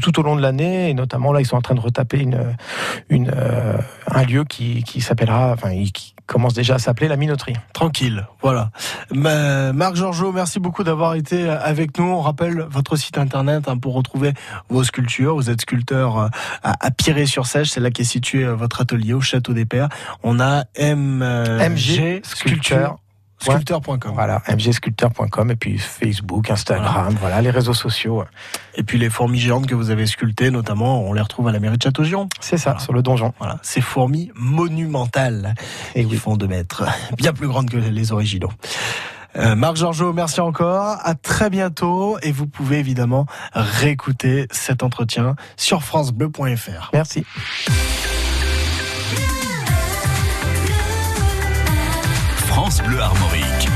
tout 0.00 0.18
au 0.18 0.22
long 0.22 0.36
de 0.36 0.42
l'année 0.42 0.90
et 0.90 0.94
notamment 0.94 1.32
là 1.32 1.40
ils 1.40 1.46
sont 1.46 1.56
en 1.56 1.62
train 1.62 1.74
de 1.74 1.80
retaper 1.80 2.18
une 2.18 3.30
euh, 3.30 3.78
un 4.10 4.22
lieu 4.24 4.44
qui 4.44 4.82
qui 4.84 5.00
s'appellera 5.00 5.52
enfin 5.52 5.70
commence 6.26 6.54
déjà 6.54 6.76
à 6.76 6.78
s'appeler 6.78 7.08
la 7.08 7.16
minoterie. 7.16 7.54
Tranquille, 7.72 8.26
voilà. 8.40 8.70
Ma- 9.12 9.72
Marc 9.72 9.96
Georgeot, 9.96 10.32
merci 10.32 10.60
beaucoup 10.60 10.84
d'avoir 10.84 11.14
été 11.14 11.48
avec 11.48 11.98
nous. 11.98 12.04
On 12.04 12.20
rappelle 12.20 12.66
votre 12.70 12.96
site 12.96 13.18
internet 13.18 13.68
hein, 13.68 13.76
pour 13.76 13.94
retrouver 13.94 14.32
vos 14.68 14.84
sculptures. 14.84 15.34
Vous 15.34 15.50
êtes 15.50 15.60
sculpteur 15.60 16.18
euh, 16.18 16.28
à, 16.62 16.74
à 16.86 16.90
Piré-sur-Sèche, 16.90 17.70
c'est 17.70 17.80
là 17.80 17.90
qu'est 17.90 18.04
situé 18.04 18.44
euh, 18.44 18.54
votre 18.54 18.80
atelier 18.80 19.12
au 19.14 19.20
Château 19.20 19.52
des 19.52 19.64
Pères. 19.64 19.88
On 20.22 20.40
a 20.40 20.64
M, 20.76 21.20
euh, 21.22 21.68
MG 21.68 21.76
G 21.76 22.22
Sculpteur. 22.24 22.98
sculpteur.com. 23.42 24.12
Voilà, 24.14 24.42
mgsculpteur.com 24.48 25.50
et 25.50 25.56
puis 25.56 25.78
Facebook, 25.78 26.50
Instagram, 26.50 27.16
voilà, 27.20 27.40
les 27.40 27.50
réseaux 27.50 27.74
sociaux. 27.74 28.24
Et 28.74 28.82
puis 28.82 28.98
les 28.98 29.10
fourmis 29.10 29.38
géantes 29.38 29.66
que 29.66 29.74
vous 29.74 29.90
avez 29.90 30.06
sculptées, 30.06 30.50
notamment, 30.50 31.02
on 31.02 31.12
les 31.12 31.20
retrouve 31.20 31.48
à 31.48 31.52
la 31.52 31.60
mairie 31.60 31.76
de 31.76 31.82
Château-Giron. 31.82 32.28
C'est 32.40 32.56
ça, 32.56 32.78
sur 32.78 32.92
le 32.92 33.02
donjon. 33.02 33.32
Voilà, 33.38 33.58
ces 33.62 33.80
fourmis 33.80 34.30
monumentales 34.34 35.54
et 35.94 36.04
qui 36.04 36.16
font 36.16 36.36
2 36.36 36.46
mètres, 36.46 36.84
bien 37.16 37.32
plus 37.32 37.48
grandes 37.48 37.70
que 37.70 37.76
les 37.76 38.12
originaux. 38.12 38.50
Euh, 39.36 39.54
Marc 39.54 39.76
Georgeot, 39.76 40.12
merci 40.12 40.40
encore. 40.40 40.98
À 41.02 41.14
très 41.14 41.50
bientôt. 41.50 42.18
Et 42.22 42.32
vous 42.32 42.46
pouvez 42.46 42.78
évidemment 42.78 43.26
réécouter 43.54 44.46
cet 44.50 44.82
entretien 44.82 45.36
sur 45.56 45.82
FranceBleu.fr. 45.82 46.90
Merci. 46.92 47.24
France 52.82 52.88
Bleu 52.88 53.00
Armorique. 53.00 53.68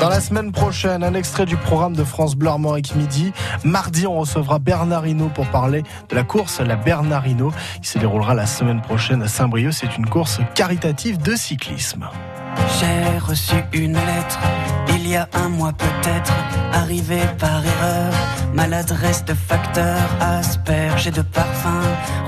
Dans 0.00 0.08
la 0.08 0.20
semaine 0.20 0.52
prochaine, 0.52 1.02
un 1.02 1.14
extrait 1.14 1.46
du 1.46 1.56
programme 1.56 1.94
de 1.94 2.04
France 2.04 2.34
Bleu 2.34 2.48
Armorique 2.48 2.94
Midi. 2.94 3.32
Mardi, 3.64 4.06
on 4.06 4.18
recevra 4.20 4.58
Bernard 4.58 5.06
Hinault 5.06 5.28
pour 5.28 5.46
parler 5.46 5.82
de 6.08 6.14
la 6.14 6.22
course 6.22 6.60
La 6.60 6.76
Bernardino 6.76 7.52
qui 7.82 7.88
se 7.88 7.98
déroulera 7.98 8.34
la 8.34 8.46
semaine 8.46 8.80
prochaine 8.80 9.22
à 9.22 9.28
Saint-Brieuc. 9.28 9.72
C'est 9.72 9.96
une 9.96 10.06
course 10.06 10.40
caritative 10.54 11.18
de 11.18 11.34
cyclisme. 11.34 12.08
J'ai 12.78 13.18
reçu 13.18 13.56
une 13.72 13.94
lettre 13.94 14.38
il 15.06 15.12
y 15.12 15.16
a 15.16 15.28
un 15.34 15.48
mois 15.48 15.72
peut-être, 15.72 16.32
arrivée 16.72 17.28
par 17.38 17.64
erreur. 17.64 18.12
Maladresse 18.52 19.24
de 19.24 19.34
facteur, 19.34 20.00
asperge 20.20 21.12
de 21.12 21.22
parfum, 21.22 21.82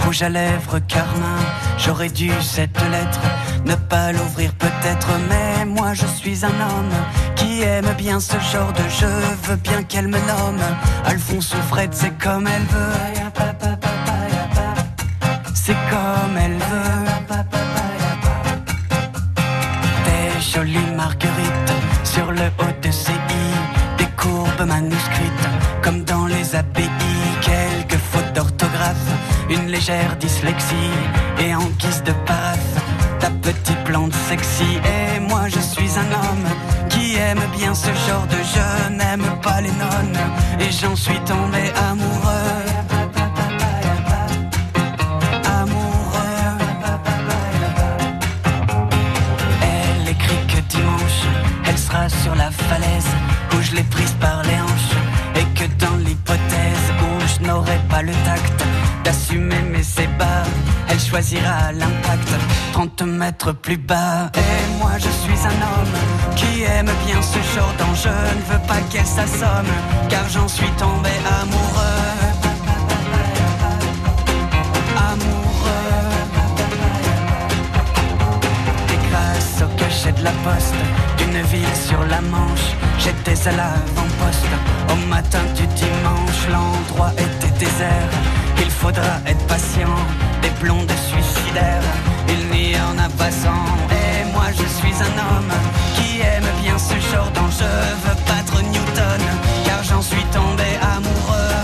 rouge 0.05 0.23
à 0.23 0.29
lèvres, 0.29 0.79
carmin. 0.87 1.41
J'aurais 1.79 2.09
dû 2.09 2.31
cette 2.41 2.81
lettre 2.91 3.21
ne 3.65 3.75
pas 3.75 4.13
l'ouvrir 4.13 4.53
peut-être, 4.55 5.09
mais 5.29 5.65
moi 5.65 5.95
je 5.95 6.07
suis 6.07 6.45
un 6.45 6.49
homme 6.49 6.97
qui 7.35 7.63
aime 7.63 7.93
bien 7.97 8.21
ce 8.21 8.39
genre 8.53 8.73
de 8.73 8.89
jeu. 9.01 9.19
Veux 9.45 9.57
bien 9.57 9.83
qu'elle 9.83 10.09
me 10.09 10.19
nomme 10.19 10.63
Alphonse 11.05 11.55
ou 11.55 11.63
Fred, 11.69 11.91
c'est 11.93 12.17
comme 12.19 12.47
elle 12.47 12.67
veut. 12.67 13.19
C'est 15.55 15.77
comme 15.91 16.37
elle 16.41 16.58
jolies 20.59 20.93
marguerites 20.97 21.75
sur 22.03 22.33
le 22.33 22.47
haut 22.59 22.77
de 22.83 22.91
ses 22.91 23.13
i, 23.13 23.47
des 23.99 24.11
courbes 24.17 24.67
manuscrites 24.67 25.49
comme 25.83 26.03
dans 26.03 26.27
les 26.27 26.57
abbayes, 26.57 26.91
quelques 27.41 28.01
fautes 28.11 28.33
d'orthographe, 28.35 29.11
une 29.49 29.69
légère 29.69 30.17
dyslexie 30.17 30.95
et 31.39 31.55
en 31.55 31.67
guise 31.79 32.03
de 32.03 32.13
paraphe, 32.27 32.75
ta 33.21 33.31
petite 33.31 33.85
plante 33.85 34.15
sexy. 34.29 34.73
Et 34.97 35.21
moi 35.21 35.45
je 35.49 35.61
suis 35.61 35.93
un 36.05 36.11
homme 36.21 36.49
qui 36.89 37.17
aime 37.17 37.45
bien 37.57 37.73
ce 37.75 37.93
genre 38.07 38.27
de 38.27 38.41
jeu, 38.55 38.97
n'aime 38.97 39.29
pas 39.41 39.61
les 39.61 39.75
nonnes 39.85 40.23
et 40.59 40.73
j'en 40.73 40.97
suis 40.97 41.21
tombé 41.21 41.63
amoureux. 41.89 42.68
Sur 52.23 52.35
la 52.35 52.51
falaise 52.51 53.09
où 53.53 53.63
je 53.63 53.75
l'ai 53.75 53.83
prise 53.85 54.15
par 54.21 54.43
les 54.43 54.55
hanches. 54.55 54.97
Et 55.37 55.45
que 55.59 55.65
dans 55.85 55.97
l'hypothèse 55.97 56.87
où 57.01 57.27
je 57.27 57.47
n'aurai 57.47 57.79
pas 57.89 58.03
le 58.03 58.13
tact 58.25 58.65
d'assumer 59.05 59.63
mes 59.73 60.03
ébats, 60.03 60.45
elle 60.89 61.01
choisira 61.01 61.73
l'impact 61.73 62.29
30 62.73 63.03
mètres 63.03 63.53
plus 63.53 63.79
bas. 63.79 64.31
Et 64.35 64.79
moi 64.79 64.93
je 64.99 65.09
suis 65.09 65.47
un 65.47 65.61
homme 65.71 66.37
qui 66.37 66.63
aime 66.63 66.91
bien 67.07 67.23
ce 67.23 67.39
genre 67.55 67.75
d'enjeu. 67.79 68.11
Ne 68.11 68.53
veux 68.53 68.67
pas 68.67 68.81
qu'elle 68.91 69.07
s'assomme, 69.07 69.73
car 70.11 70.29
j'en 70.29 70.49
suis 70.49 70.71
tombé 70.73 71.11
amoureux. 71.41 72.19
Et 78.93 79.11
grâce 79.11 79.63
au 79.63 79.79
cachet 79.79 80.13
de 80.13 80.25
la 80.25 80.33
poste 80.45 80.75
d'une 81.39 81.47
ville 81.47 81.77
sur 81.89 82.01
la 82.07 82.21
Manche, 82.21 82.75
j'étais 82.99 83.49
à 83.49 83.53
l'avant-poste. 83.53 84.47
Au 84.91 84.97
matin 85.09 85.43
du 85.57 85.67
dimanche, 85.69 86.43
l'endroit 86.51 87.13
était 87.13 87.55
désert. 87.59 88.11
Il 88.59 88.71
faudra 88.71 89.15
être 89.27 89.47
patient, 89.47 89.97
des 90.43 90.51
blondes 90.61 90.91
suicidaires. 91.11 91.83
Il 92.29 92.49
n'y 92.51 92.75
en 92.77 92.99
a 92.99 93.09
pas 93.11 93.31
cent. 93.31 93.67
Et 93.91 94.25
moi 94.33 94.47
je 94.51 94.67
suis 94.79 94.95
un 95.09 95.15
homme 95.27 95.53
qui 95.95 96.21
aime 96.21 96.51
bien 96.63 96.79
ce 96.79 96.95
genre 97.11 97.31
d'enjeu. 97.31 97.77
Veux 98.05 98.19
battre 98.27 98.63
Newton, 98.63 99.23
car 99.65 99.83
j'en 99.85 100.03
suis 100.03 100.25
tombé 100.33 100.69
amoureux. 100.97 101.55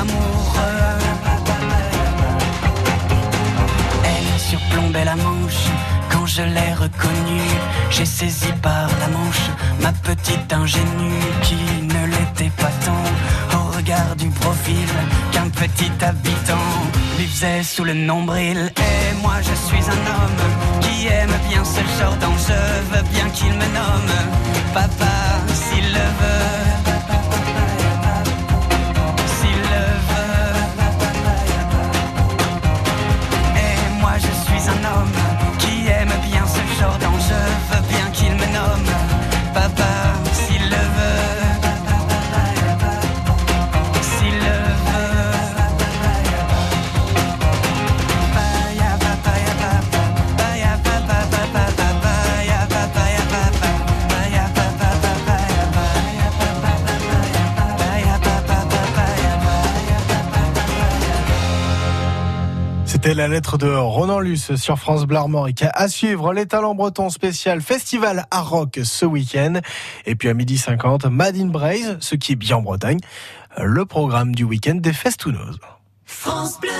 Amoureux. 0.00 0.94
Elle 4.04 4.40
surplombait 4.40 5.04
la 5.04 5.14
quand 5.14 5.33
je 6.36 6.42
l'ai 6.42 6.72
reconnue. 6.74 7.50
J'ai 7.90 8.04
saisi 8.04 8.52
par 8.60 8.88
la 9.00 9.08
manche 9.08 9.46
ma 9.80 9.92
petite 9.92 10.52
ingénue 10.52 11.22
qui 11.42 11.60
ne 11.82 12.06
l'était 12.12 12.54
pas 12.62 12.72
tant 12.84 13.58
au 13.58 13.76
regard 13.76 14.16
du 14.16 14.28
profil 14.30 14.88
qu'un 15.30 15.48
petit 15.48 15.92
habitant 16.04 16.70
lui 17.18 17.28
sous 17.62 17.84
le 17.84 17.94
nombril. 17.94 18.72
Et 18.76 19.22
moi 19.22 19.36
je 19.48 19.54
suis 19.66 19.84
un 19.96 20.02
homme 20.14 20.80
qui 20.80 21.06
aime 21.06 21.36
bien 21.48 21.62
ce 21.64 21.82
genre 21.98 22.16
d'enjeu, 22.16 22.64
veux 22.90 23.06
bien 23.12 23.28
qu'il 23.30 23.52
me 23.52 23.68
nomme 23.78 24.16
papa 24.72 25.14
s'il 25.54 25.86
le 25.92 26.06
veut. 26.20 26.83
La 63.14 63.28
lettre 63.28 63.58
de 63.58 63.68
Ronan 63.68 64.18
Luce 64.18 64.56
sur 64.56 64.76
France 64.76 65.04
Bleu 65.04 65.18
Armorique. 65.18 65.64
À 65.74 65.86
suivre, 65.86 66.32
les 66.32 66.46
talents 66.46 66.74
bretons 66.74 67.10
spécial 67.10 67.60
festival 67.60 68.26
à 68.32 68.40
rock 68.40 68.80
ce 68.82 69.06
week-end. 69.06 69.60
Et 70.04 70.16
puis 70.16 70.28
à 70.28 70.34
midi 70.34 70.58
50, 70.58 71.04
Mad 71.06 71.36
in 71.36 71.46
Braise, 71.46 71.96
ce 72.00 72.16
qui 72.16 72.32
est 72.32 72.36
bien 72.36 72.56
en 72.56 72.62
Bretagne, 72.62 72.98
le 73.56 73.84
programme 73.84 74.34
du 74.34 74.42
week-end 74.42 74.74
des 74.74 74.92
Festounos. 74.92 75.60
France 76.04 76.58
Bleu. 76.60 76.70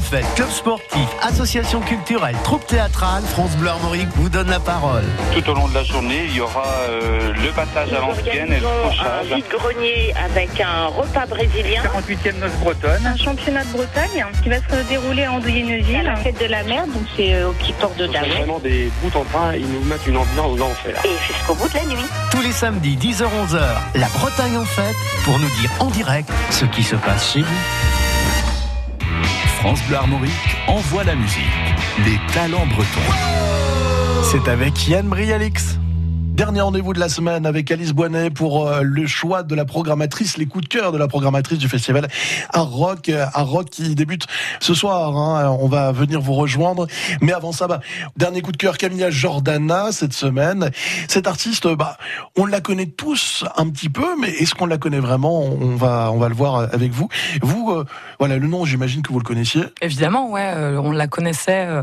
Des 0.00 0.06
fêtes, 0.06 0.34
club 0.34 0.48
sportif, 0.48 1.08
association 1.20 1.80
culturelle, 1.80 2.34
troupe 2.42 2.66
théâtrale, 2.66 3.22
France 3.22 3.50
Bleu 3.56 3.68
Armorique 3.68 4.08
vous 4.16 4.30
donne 4.30 4.48
la 4.48 4.58
parole. 4.58 5.02
Tout 5.34 5.46
au 5.50 5.54
long 5.54 5.68
de 5.68 5.74
la 5.74 5.82
journée, 5.82 6.24
il 6.26 6.36
y 6.36 6.40
aura 6.40 6.64
euh, 6.88 7.34
le 7.34 7.50
passage 7.50 7.92
à 7.92 8.00
l'ancienne 8.00 8.50
et 8.50 8.60
le 8.60 8.66
un 8.66 9.34
vide-grenier 9.34 10.14
avec 10.24 10.58
un 10.58 10.86
repas 10.86 11.26
brésilien. 11.26 11.82
48e 11.82 12.38
noce 12.38 12.52
bretonne. 12.62 13.06
Un 13.06 13.16
championnat 13.18 13.62
de 13.64 13.72
Bretagne 13.72 14.24
qui 14.42 14.48
va 14.48 14.56
se 14.56 14.88
dérouler 14.88 15.26
en 15.26 15.38
Douilleneville. 15.38 16.02
La 16.04 16.16
fête 16.16 16.40
de 16.40 16.46
la 16.46 16.62
mer, 16.62 16.86
donc 16.86 17.02
c'est 17.14 17.34
euh, 17.34 17.50
au 17.50 17.52
petit 17.52 17.74
port 17.74 17.92
de 17.98 18.06
C'est 18.06 18.12
Daouet. 18.12 18.28
vraiment 18.38 18.58
des 18.60 18.90
bouts 19.02 19.18
en 19.18 19.24
train, 19.24 19.54
ils 19.54 19.70
nous 19.70 19.84
mettent 19.84 20.06
une 20.06 20.16
ambiance 20.16 20.56
d'enfer. 20.56 20.94
Et 21.04 21.10
jusqu'au 21.30 21.54
bout 21.56 21.68
de 21.68 21.74
la 21.74 21.84
nuit. 21.84 22.06
Tous 22.30 22.40
les 22.40 22.52
samedis 22.52 22.96
10h-11h, 22.96 23.60
la 23.96 24.06
Bretagne 24.18 24.56
en 24.56 24.64
fête 24.64 24.96
pour 25.24 25.38
nous 25.38 25.50
dire 25.60 25.70
en 25.78 25.90
direct 25.90 26.30
ce 26.50 26.64
qui 26.64 26.82
se 26.84 26.96
passe 26.96 27.32
chez 27.34 27.40
vous. 27.42 28.09
France 29.60 29.82
Bleu 29.88 29.96
Armorique 29.96 30.56
envoie 30.68 31.04
la 31.04 31.14
musique. 31.14 31.44
Les 32.06 32.18
talents 32.32 32.64
bretons. 32.64 33.12
C'est 34.22 34.48
avec 34.50 34.88
Yann 34.88 35.06
Brialix. 35.06 35.78
Dernier 36.40 36.62
rendez-vous 36.62 36.94
de 36.94 36.98
la 36.98 37.10
semaine 37.10 37.44
avec 37.44 37.70
Alice 37.70 37.92
Boinet 37.92 38.30
pour 38.30 38.66
euh, 38.66 38.80
le 38.82 39.06
choix 39.06 39.42
de 39.42 39.54
la 39.54 39.66
programmatrice, 39.66 40.38
les 40.38 40.46
coups 40.46 40.64
de 40.64 40.68
cœur 40.70 40.90
de 40.90 40.96
la 40.96 41.06
programmatrice 41.06 41.58
du 41.58 41.68
festival 41.68 42.08
à 42.50 42.60
Rock, 42.60 43.10
euh, 43.10 43.26
à 43.34 43.42
Rock 43.42 43.68
qui 43.68 43.94
débute 43.94 44.26
ce 44.58 44.72
soir. 44.72 45.14
hein. 45.18 45.54
On 45.60 45.68
va 45.68 45.92
venir 45.92 46.18
vous 46.22 46.32
rejoindre. 46.32 46.86
Mais 47.20 47.34
avant 47.34 47.52
ça, 47.52 47.66
bah, 47.66 47.80
dernier 48.16 48.40
coup 48.40 48.52
de 48.52 48.56
cœur, 48.56 48.78
Camilla 48.78 49.10
Jordana 49.10 49.92
cette 49.92 50.14
semaine. 50.14 50.70
Cette 51.08 51.26
artiste, 51.26 51.68
bah, 51.74 51.98
on 52.38 52.46
la 52.46 52.62
connaît 52.62 52.86
tous 52.86 53.44
un 53.58 53.68
petit 53.68 53.90
peu, 53.90 54.18
mais 54.18 54.30
est-ce 54.30 54.54
qu'on 54.54 54.64
la 54.64 54.78
connaît 54.78 54.98
vraiment? 54.98 55.42
On 55.42 55.76
va, 55.76 56.10
on 56.10 56.16
va 56.16 56.30
le 56.30 56.34
voir 56.34 56.60
avec 56.72 56.90
vous. 56.90 57.10
Vous, 57.42 57.70
euh, 57.70 57.84
voilà, 58.18 58.38
le 58.38 58.46
nom, 58.46 58.64
j'imagine 58.64 59.02
que 59.02 59.12
vous 59.12 59.18
le 59.18 59.24
connaissiez. 59.26 59.64
Évidemment, 59.82 60.30
ouais, 60.30 60.54
euh, 60.56 60.80
on 60.82 60.90
la 60.92 61.06
connaissait 61.06 61.66
euh, 61.66 61.82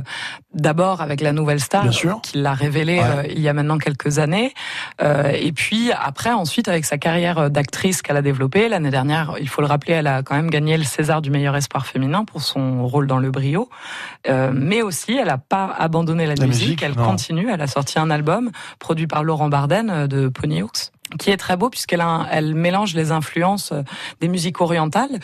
d'abord 0.55 1.01
avec 1.01 1.22
la 1.22 1.32
nouvelle 1.32 1.60
star, 1.60 1.86
euh, 1.86 2.14
qui 2.24 2.39
l'a 2.39 2.53
révélée 2.55 2.97
Ouais. 2.97 3.03
euh, 3.18 3.24
il 3.30 3.39
y 3.39 3.47
a 3.49 3.53
maintenant 3.53 3.78
quelques 3.78 4.18
années, 4.18 4.47
Euh, 5.02 5.32
et 5.34 5.52
puis 5.52 5.91
après, 5.91 6.32
ensuite 6.32 6.68
avec 6.68 6.86
sa 6.86 6.98
carrière 6.98 7.50
d'actrice 7.50 8.02
qu'elle 8.02 8.18
a 8.18 8.22
développée 8.22 8.70
l'année 8.70 8.89
dernière, 8.91 9.36
il 9.39 9.50
faut 9.50 9.62
le 9.62 9.68
rappeler, 9.68 9.93
elle 9.93 10.08
a 10.08 10.24
quand 10.24 10.36
même 10.36 10.50
gagné 10.50 10.78
le 10.78 10.84
César 10.84 11.22
du 11.22 11.30
meilleur 11.30 11.56
espoir 11.56 11.86
féminin 11.86 12.26
pour 12.26 12.41
son 12.41 12.88
rôle 12.88 13.08
dans 13.08 13.18
Le 13.20 13.32
Brio, 13.32 13.70
Euh, 14.30 14.52
mais 14.54 14.82
aussi 14.82 15.16
elle 15.16 15.28
n'a 15.28 15.38
pas 15.38 15.74
abandonné 15.78 16.26
la, 16.26 16.36
La 16.36 16.45
musique, 16.48 16.64
musique, 16.68 16.84
elle 16.84 16.95
non. 16.95 17.06
continue, 17.06 17.50
elle 17.52 17.62
a 17.62 17.68
sorti 17.68 17.98
un 18.00 18.10
album 18.10 18.52
produit 18.80 19.08
par 19.08 19.24
Laurent 19.24 19.50
Barden 19.50 19.89
euh, 19.89 20.08
de 20.08 20.28
Ponyhawks. 20.28 20.91
qui 21.20 21.32
est 21.32 21.38
très 21.38 21.56
beau 21.56 21.70
puisqu'elle 21.70 22.04
elle 22.32 22.54
mélange 22.54 22.93
les 22.93 23.12
influences 23.14 23.72
des 24.20 24.28
musiques 24.28 24.60
orientales 24.60 25.20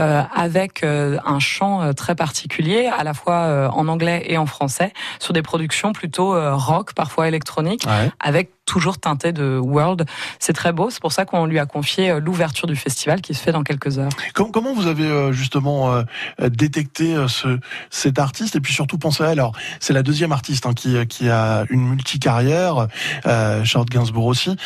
euh, 0.00 0.22
avec 0.34 0.82
euh, 0.82 1.16
un 1.24 1.38
chant 1.38 1.92
très 1.94 2.16
particulier, 2.16 2.86
à 2.88 3.04
la 3.04 3.14
fois 3.14 3.34
euh, 3.44 3.68
en 3.68 3.86
anglais 3.86 4.24
et 4.26 4.36
en 4.36 4.46
français, 4.46 4.92
sur 5.20 5.32
des 5.32 5.42
productions 5.42 5.92
plutôt 5.92 6.34
rock, 6.56 6.92
parfois 6.94 7.28
électroniques, 7.28 7.84
Ouais. 7.86 8.10
avec 8.18 8.50
toujours 8.68 8.98
teinté 8.98 9.32
de 9.32 9.58
world. 9.58 10.04
C'est 10.38 10.52
très 10.52 10.72
beau, 10.72 10.90
c'est 10.90 11.00
pour 11.00 11.12
ça 11.12 11.24
qu'on 11.24 11.46
lui 11.46 11.58
a 11.58 11.66
confié 11.66 12.10
euh, 12.10 12.20
l'ouverture 12.20 12.66
du 12.66 12.76
festival 12.76 13.20
qui 13.20 13.34
se 13.34 13.40
fait 13.42 13.52
dans 13.52 13.62
quelques 13.62 13.98
heures. 13.98 14.10
Com- 14.34 14.50
Comment 14.52 14.74
vous 14.74 14.86
avez 14.86 15.06
euh, 15.06 15.32
justement 15.32 15.92
euh, 15.94 16.02
détecté 16.48 17.16
ce, 17.28 17.58
cet 17.90 18.18
artiste? 18.18 18.56
Et 18.56 18.60
puis 18.60 18.72
surtout 18.72 18.98
pensé 18.98 19.22
à 19.24 19.26
elle 19.28 19.38
Alors, 19.40 19.52
c'est 19.80 19.92
la 19.92 20.02
deuxième 20.02 20.32
artiste 20.32 20.66
hein, 20.66 20.74
qui, 20.74 20.94
qui 21.06 21.28
a 21.30 21.64
une 21.70 21.88
multicarrière, 21.88 22.88
euh, 23.26 23.64
Charlotte 23.64 23.88
Gainsbourg 23.90 24.26
aussi. 24.26 24.56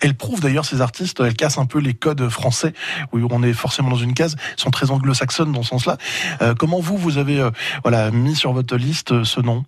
Elle 0.00 0.14
prouve 0.14 0.40
d'ailleurs 0.40 0.64
ces 0.64 0.80
artistes, 0.80 1.20
elle 1.20 1.34
casse 1.34 1.58
un 1.58 1.66
peu 1.66 1.78
les 1.80 1.94
codes 1.94 2.28
français 2.28 2.72
où 3.12 3.18
on 3.30 3.42
est 3.42 3.52
forcément 3.52 3.90
dans 3.90 3.96
une 3.96 4.14
case, 4.14 4.36
Elles 4.52 4.60
sont 4.62 4.70
très 4.70 4.90
anglo-saxonnes 4.90 5.52
dans 5.52 5.62
ce 5.62 5.70
sens-là. 5.70 5.96
Euh, 6.42 6.54
comment 6.54 6.80
vous, 6.80 6.96
vous 6.96 7.18
avez 7.18 7.40
euh, 7.40 7.50
voilà 7.82 8.10
mis 8.10 8.36
sur 8.36 8.52
votre 8.52 8.76
liste 8.76 9.24
ce 9.24 9.40
nom? 9.40 9.64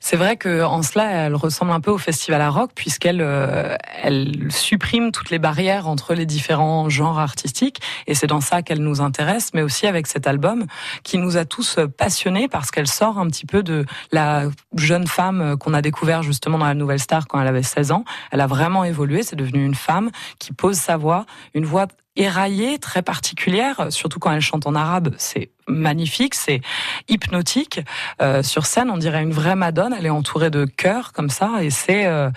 C'est 0.00 0.16
vrai 0.16 0.36
que 0.36 0.62
en 0.64 0.82
cela, 0.82 1.10
elle 1.10 1.34
ressemble 1.34 1.72
un 1.72 1.80
peu 1.80 1.90
au 1.90 1.98
festival 1.98 2.40
à 2.40 2.48
rock 2.48 2.70
puisqu'elle 2.74 3.20
euh, 3.20 3.76
elle 4.02 4.50
supprime 4.50 5.12
toutes 5.12 5.30
les 5.30 5.38
barrières 5.38 5.88
entre 5.88 6.14
les 6.14 6.24
différents 6.24 6.88
genres 6.88 7.18
artistiques 7.18 7.80
et 8.06 8.14
c'est 8.14 8.26
dans 8.26 8.40
ça 8.40 8.62
qu'elle 8.62 8.80
nous 8.80 9.02
intéresse, 9.02 9.50
mais 9.52 9.62
aussi 9.62 9.86
avec 9.86 10.06
cet 10.06 10.26
album 10.26 10.64
qui 11.02 11.18
nous 11.18 11.36
a 11.36 11.44
tous 11.44 11.78
passionnés 11.98 12.48
parce 12.48 12.70
qu'elle 12.70 12.86
sort 12.86 13.18
un 13.18 13.26
petit 13.26 13.44
peu 13.44 13.62
de 13.62 13.84
la 14.10 14.44
jeune 14.76 15.06
femme 15.06 15.56
qu'on 15.58 15.74
a 15.74 15.82
découvert 15.82 16.22
justement 16.22 16.58
dans 16.58 16.66
la 16.66 16.74
Nouvelle 16.74 17.00
Star 17.00 17.28
quand 17.28 17.40
elle 17.40 17.48
avait 17.48 17.62
16 17.62 17.92
ans. 17.92 18.04
Elle 18.32 18.40
a 18.40 18.46
vraiment 18.46 18.84
évolué, 18.84 19.22
c'est 19.22 19.36
devenu 19.36 19.64
une 19.64 19.74
femme 19.74 20.10
qui 20.38 20.52
pose 20.52 20.76
sa 20.76 20.96
voix, 20.96 21.26
une 21.54 21.66
voix 21.66 21.86
éraillée, 22.16 22.78
très 22.78 23.02
particulière, 23.02 23.86
surtout 23.90 24.18
quand 24.18 24.32
elle 24.32 24.40
chante 24.40 24.66
en 24.66 24.74
arabe, 24.74 25.14
c'est 25.16 25.50
magnifique, 25.68 26.34
c'est 26.34 26.60
hypnotique. 27.08 27.80
Euh, 28.20 28.42
sur 28.42 28.66
scène, 28.66 28.90
on 28.90 28.96
dirait 28.96 29.22
une 29.22 29.32
vraie 29.32 29.56
Madone, 29.56 29.94
elle 29.96 30.06
est 30.06 30.10
entourée 30.10 30.50
de 30.50 30.64
chœurs 30.64 31.12
comme 31.12 31.30
ça, 31.30 31.62
et 31.62 31.70
c'est 31.70 32.06
euh, 32.06 32.30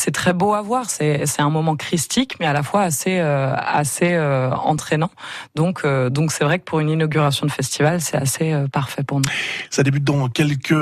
c'est 0.00 0.10
très 0.12 0.32
beau 0.32 0.54
à 0.54 0.62
voir. 0.62 0.88
C'est 0.88 1.40
un 1.40 1.50
moment 1.50 1.76
christique, 1.76 2.36
mais 2.40 2.46
à 2.46 2.52
la 2.52 2.62
fois 2.62 2.82
assez 2.82 3.18
euh, 3.18 3.54
assez 3.54 4.12
euh, 4.14 4.50
entraînant. 4.50 5.10
Donc 5.54 5.82
euh, 5.84 6.08
donc 6.10 6.32
c'est 6.32 6.44
vrai 6.44 6.58
que 6.58 6.64
pour 6.64 6.80
une 6.80 6.88
inauguration 6.88 7.46
de 7.46 7.52
festival, 7.52 8.00
c'est 8.00 8.16
assez 8.16 8.52
euh, 8.52 8.66
parfait 8.66 9.04
pour 9.04 9.18
nous. 9.18 9.30
Ça 9.68 9.82
débute 9.82 10.04
dans 10.04 10.28
quelques 10.28 10.72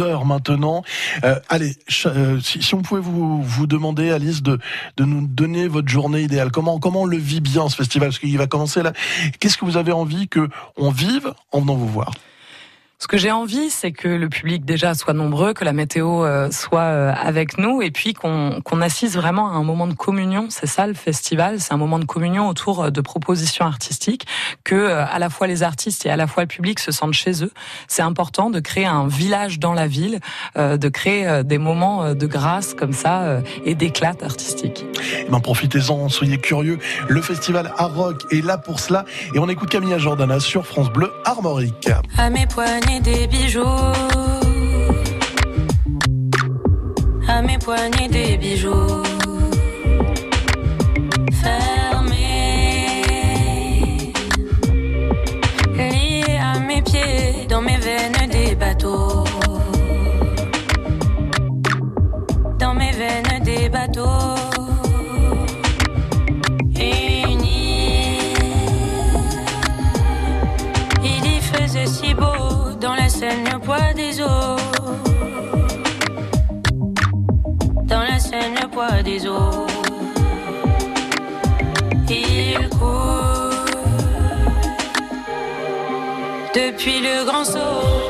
heures 0.00 0.24
maintenant. 0.24 0.82
Euh, 1.24 1.38
allez, 1.48 1.76
si, 1.88 2.62
si 2.62 2.74
on 2.74 2.82
pouvait 2.82 3.00
vous, 3.00 3.42
vous 3.42 3.66
demander, 3.66 4.10
Alice, 4.10 4.42
de, 4.42 4.58
de 4.96 5.04
nous 5.04 5.26
donner 5.26 5.68
votre 5.68 5.88
journée 5.88 6.22
idéale. 6.22 6.50
Comment, 6.50 6.78
comment 6.78 7.02
on 7.02 7.06
le 7.06 7.18
vit 7.18 7.40
bien 7.40 7.68
ce 7.68 7.76
festival? 7.76 8.08
Parce 8.08 8.18
qu'il 8.18 8.38
va 8.38 8.46
commencer 8.46 8.82
là. 8.82 8.92
Qu'est-ce 9.38 9.58
que 9.58 9.64
vous 9.64 9.76
avez 9.76 9.92
envie 9.92 10.28
que 10.28 10.48
on 10.76 10.90
vive 10.90 11.34
en 11.52 11.60
venant 11.60 11.74
vous 11.74 11.88
voir? 11.88 12.12
Ce 12.98 13.08
que 13.08 13.18
j'ai 13.18 13.30
envie, 13.30 13.68
c'est 13.68 13.92
que 13.92 14.08
le 14.08 14.30
public 14.30 14.64
déjà 14.64 14.94
soit 14.94 15.12
nombreux, 15.12 15.52
que 15.52 15.66
la 15.66 15.74
météo 15.74 16.24
euh, 16.24 16.50
soit 16.50 16.80
euh, 16.80 17.12
avec 17.14 17.58
nous, 17.58 17.82
et 17.82 17.90
puis 17.90 18.14
qu'on 18.14 18.62
qu'on 18.64 18.80
assiste 18.80 19.16
vraiment 19.16 19.50
à 19.50 19.54
un 19.54 19.62
moment 19.62 19.86
de 19.86 19.92
communion. 19.92 20.46
C'est 20.48 20.66
ça 20.66 20.86
le 20.86 20.94
festival, 20.94 21.60
c'est 21.60 21.74
un 21.74 21.76
moment 21.76 21.98
de 21.98 22.06
communion 22.06 22.48
autour 22.48 22.84
euh, 22.84 22.90
de 22.90 23.00
propositions 23.02 23.66
artistiques, 23.66 24.26
que 24.64 24.74
euh, 24.74 25.04
à 25.04 25.18
la 25.18 25.28
fois 25.28 25.46
les 25.46 25.62
artistes 25.62 26.06
et 26.06 26.10
à 26.10 26.16
la 26.16 26.26
fois 26.26 26.44
le 26.44 26.46
public 26.48 26.80
se 26.80 26.90
sentent 26.90 27.12
chez 27.12 27.44
eux. 27.44 27.52
C'est 27.86 28.00
important 28.00 28.48
de 28.48 28.60
créer 28.60 28.86
un 28.86 29.06
village 29.06 29.58
dans 29.58 29.74
la 29.74 29.86
ville, 29.86 30.20
euh, 30.56 30.78
de 30.78 30.88
créer 30.88 31.28
euh, 31.28 31.42
des 31.42 31.58
moments 31.58 32.14
de 32.14 32.26
grâce 32.26 32.72
comme 32.72 32.94
ça 32.94 33.22
euh, 33.22 33.40
et 33.66 33.74
d'éclat 33.74 34.14
artistique. 34.22 34.86
Ben, 35.28 35.40
profitez-en, 35.40 36.08
soyez 36.08 36.38
curieux. 36.38 36.78
Le 37.08 37.20
festival 37.20 37.72
Art 37.76 37.94
Rock 37.94 38.22
est 38.32 38.44
là 38.44 38.56
pour 38.56 38.80
cela. 38.80 39.04
Et 39.34 39.38
on 39.38 39.48
écoute 39.50 39.68
Camilla 39.68 39.98
Jordana 39.98 40.40
sur 40.40 40.66
France 40.66 40.90
Bleu 40.90 41.12
Armorique. 41.24 41.90
À 42.16 42.30
mes 42.30 42.46
des 43.00 43.26
bijoux. 43.26 43.92
À 47.28 47.42
mes 47.42 47.58
poignets 47.58 48.08
des 48.08 48.36
bijoux. 48.36 49.02
Fermés. 51.42 53.02
Liés 55.76 56.38
à 56.40 56.58
mes 56.60 56.82
pieds, 56.82 57.46
dans 57.48 57.62
mes 57.62 57.78
veines 57.78 58.28
des 58.30 58.54
bateaux. 58.54 59.24
Dans 62.58 62.74
mes 62.74 62.92
veines 62.92 63.42
des 63.44 63.68
bateaux. 63.68 64.45
Des 79.06 79.24
eaux. 79.28 79.66
Il 82.08 82.68
court 82.70 83.64
depuis 86.52 86.98
le 87.00 87.24
grand 87.24 87.44
saut. 87.44 88.05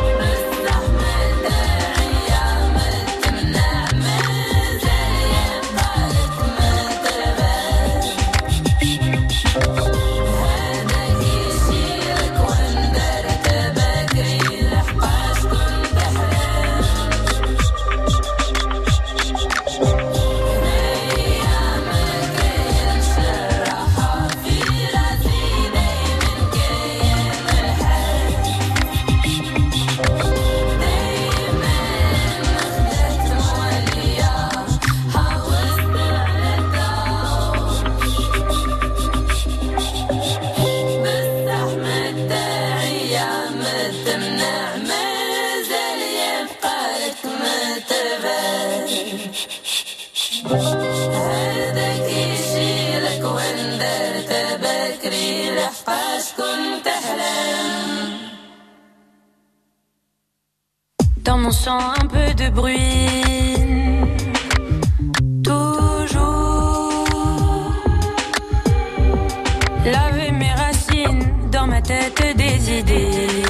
Un 61.69 62.07
peu 62.07 62.33
de 62.35 62.49
bruit 62.49 62.79
Toujours 65.43 67.09
Laver 69.85 70.31
mes 70.31 70.53
racines 70.53 71.25
dans 71.51 71.67
ma 71.67 71.83
tête 71.83 72.23
des 72.37 72.79
idées 72.79 73.43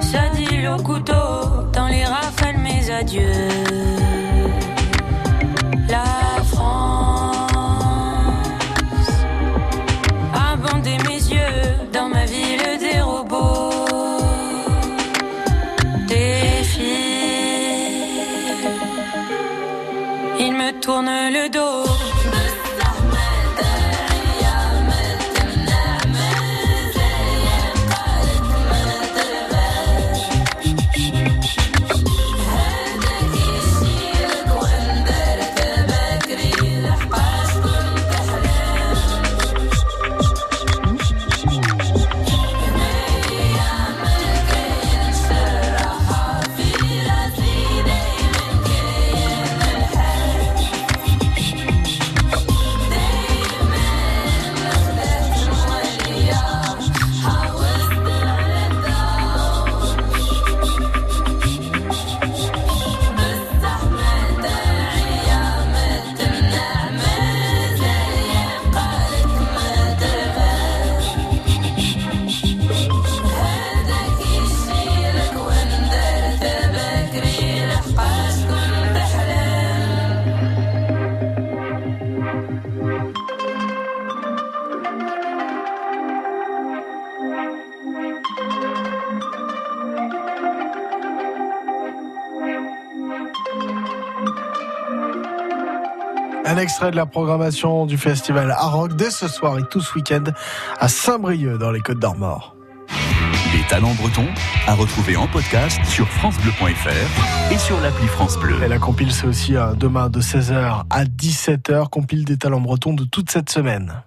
Ça 0.00 0.28
dit 0.36 0.68
au 0.68 0.80
couteau 0.80 1.64
dans 1.72 1.88
les 1.88 2.04
rafales 2.04 2.58
mes 2.58 2.90
adieux. 2.92 3.85
Extrait 96.76 96.90
de 96.90 96.96
la 96.96 97.06
programmation 97.06 97.86
du 97.86 97.96
festival 97.96 98.50
Aroc 98.50 98.96
dès 98.96 99.10
ce 99.10 99.28
soir 99.28 99.58
et 99.58 99.62
tout 99.62 99.80
ce 99.80 99.94
week-end 99.94 100.24
à 100.78 100.88
Saint-Brieuc 100.88 101.56
dans 101.56 101.70
les 101.70 101.80
Côtes 101.80 102.00
d'Armor. 102.00 102.54
Les 103.54 103.66
talents 103.66 103.94
bretons 103.94 104.28
à 104.66 104.74
retrouver 104.74 105.16
en 105.16 105.26
podcast 105.26 105.82
sur 105.86 106.06
FranceBleu.fr 106.06 107.50
et 107.50 107.56
sur 107.56 107.80
l'appli 107.80 108.06
France 108.08 108.38
Bleu. 108.38 108.62
Et 108.62 108.68
la 108.68 108.78
compile, 108.78 109.10
c'est 109.10 109.26
aussi 109.26 109.56
euh, 109.56 109.72
demain 109.72 110.10
de 110.10 110.20
16h 110.20 110.82
à 110.90 111.04
17h, 111.06 111.88
compile 111.88 112.26
des 112.26 112.36
talents 112.36 112.60
bretons 112.60 112.92
de 112.92 113.04
toute 113.04 113.30
cette 113.30 113.48
semaine. 113.48 114.02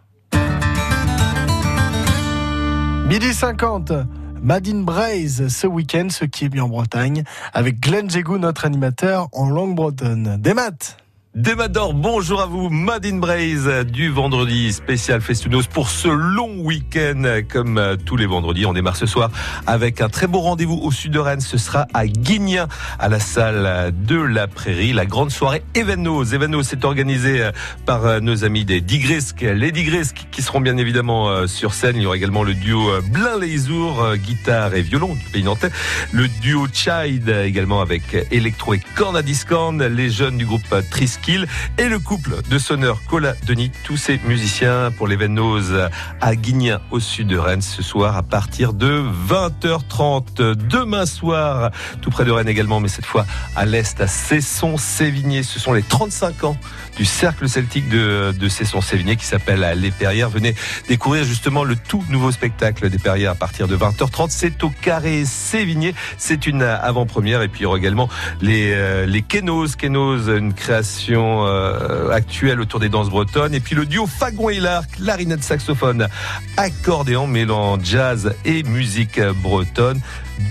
Midi 3.08 3.34
50, 3.34 3.94
Madine 4.44 4.86
Braise 4.86 5.48
ce 5.48 5.66
week-end, 5.66 6.10
ce 6.12 6.26
qui 6.26 6.46
est 6.46 6.50
bien 6.50 6.66
en 6.66 6.70
Bretagne, 6.70 7.24
avec 7.52 7.80
Glenn 7.80 8.08
Jégou, 8.12 8.38
notre 8.38 8.66
animateur 8.66 9.28
en 9.32 9.50
langue 9.50 9.74
bretonne. 9.74 10.38
Des 10.40 10.54
maths 10.54 10.98
Demador, 11.36 11.94
bonjour 11.94 12.42
à 12.42 12.48
vous. 12.48 12.70
Madine 12.72 13.20
Braise 13.20 13.70
du 13.86 14.10
vendredi 14.10 14.74
spécial 14.74 15.22
Festunos 15.22 15.68
pour 15.68 15.92
ce 15.92 16.08
long 16.08 16.58
week-end 16.62 17.42
comme 17.48 17.78
euh, 17.78 17.96
tous 18.04 18.18
les 18.18 18.26
vendredis. 18.26 18.66
On 18.66 18.74
démarre 18.74 18.96
ce 18.96 19.06
soir 19.06 19.30
avec 19.68 20.02
un 20.02 20.10
très 20.10 20.26
beau 20.26 20.40
rendez-vous 20.40 20.80
au 20.82 20.92
sud 20.92 21.12
de 21.12 21.20
Rennes. 21.20 21.40
Ce 21.40 21.60
sera 21.60 21.86
à 21.94 22.08
Guignan, 22.08 22.66
à 22.98 23.10
la 23.10 23.20
salle 23.20 23.94
de 23.96 24.16
la 24.16 24.48
Prairie, 24.48 24.92
la 24.92 25.06
grande 25.06 25.30
soirée 25.30 25.64
Evenos. 25.76 26.34
Evenos 26.34 26.74
est 26.74 26.84
organisé 26.84 27.44
euh, 27.44 27.52
par 27.86 28.08
euh, 28.08 28.20
nos 28.20 28.44
amis 28.44 28.66
des 28.66 28.82
Digrisques, 28.82 29.42
les 29.42 29.72
Digrisques 29.72 30.26
qui 30.32 30.42
seront 30.42 30.62
bien 30.62 30.78
évidemment 30.78 31.46
sur 31.46 31.76
scène. 31.76 31.96
Il 31.96 32.02
y 32.02 32.06
aura 32.08 32.18
également 32.18 32.42
le 32.42 32.56
duo 32.56 32.90
Blin 33.12 33.38
Leisour, 33.40 34.16
guitare 34.16 34.74
et 34.74 34.82
violon 34.82 35.14
du 35.14 35.26
pays 35.32 35.44
nantais. 35.44 35.70
Le 36.12 36.28
duo 36.28 36.66
Child 36.74 37.30
également 37.46 37.82
avec 37.82 38.18
électro 38.32 38.74
et 38.74 38.82
corne 38.96 39.16
à. 39.16 39.22
Les 39.92 40.10
jeunes 40.10 40.38
du 40.38 40.46
groupe 40.48 40.64
Tris 40.90 41.19
et 41.78 41.90
le 41.90 42.00
couple 42.00 42.42
de 42.50 42.58
sonneurs 42.58 43.02
Cola 43.08 43.34
Denis, 43.46 43.72
tous 43.84 43.98
ces 43.98 44.20
musiciens 44.26 44.90
pour 44.98 45.08
l'événement 45.08 45.58
à 46.22 46.36
Guignan 46.36 46.80
au 46.92 47.00
sud 47.00 47.28
de 47.28 47.38
Rennes 47.38 47.62
ce 47.62 47.84
soir 47.84 48.18
à 48.18 48.24
partir 48.24 48.74
de 48.74 49.04
20h30. 49.28 50.56
Demain 50.56 51.06
soir, 51.06 51.72
tout 52.02 52.10
près 52.10 52.26
de 52.26 52.32
Rennes 52.32 52.48
également, 52.48 52.80
mais 52.80 52.88
cette 52.88 53.06
fois 53.06 53.26
à 53.56 53.66
l'est, 53.66 54.00
à 54.02 54.08
Cesson-Sévigné. 54.08 55.44
Ce 55.44 55.60
sont 55.60 55.74
les 55.74 55.84
35 55.84 56.44
ans 56.46 56.58
du 57.00 57.06
cercle 57.06 57.48
celtique 57.48 57.88
de, 57.88 58.34
de 58.38 58.50
Cesson-Sévigné 58.50 59.16
qui 59.16 59.24
s'appelle 59.24 59.66
Les 59.78 59.90
Perrières. 59.90 60.30
Venez 60.30 60.54
découvrir 60.90 61.24
justement 61.24 61.64
le 61.64 61.78
tout 61.78 62.04
nouveau 62.10 62.30
spectacle 62.30 62.90
des 62.90 63.00
Perrières 63.00 63.32
à 63.32 63.36
partir 63.36 63.70
de 63.70 63.78
20h30. 63.78 64.28
C'est 64.32 64.62
au 64.66 64.70
Carré 64.70 65.24
Sévigné. 65.24 65.96
C'est 66.18 66.46
une 66.46 66.62
avant-première. 66.62 67.42
Et 67.42 67.48
puis 67.48 67.62
il 67.62 67.64
y 67.64 67.66
aura 67.68 67.78
également 67.78 68.10
les, 68.42 68.74
euh, 68.74 69.06
les 69.06 69.22
Kenos. 69.22 69.78
Kenos, 69.78 70.28
une 70.28 70.54
création 70.54 71.46
euh, 71.48 72.12
actuelle 72.12 72.60
autour 72.60 72.82
des 72.82 72.90
danses 72.90 73.10
bretonnes. 73.10 73.54
Et 73.54 73.62
puis 73.62 73.76
le 73.76 73.86
duo 73.86 74.06
Fagon 74.06 74.50
et 74.50 74.60
l'Arc, 74.60 74.92
clarinette 74.98 75.46
saxophone, 75.46 76.10
accordéon 76.58 77.28
mêlant 77.28 77.82
jazz 77.82 78.36
et 78.44 78.64
musique 78.64 79.22
bretonne 79.42 80.02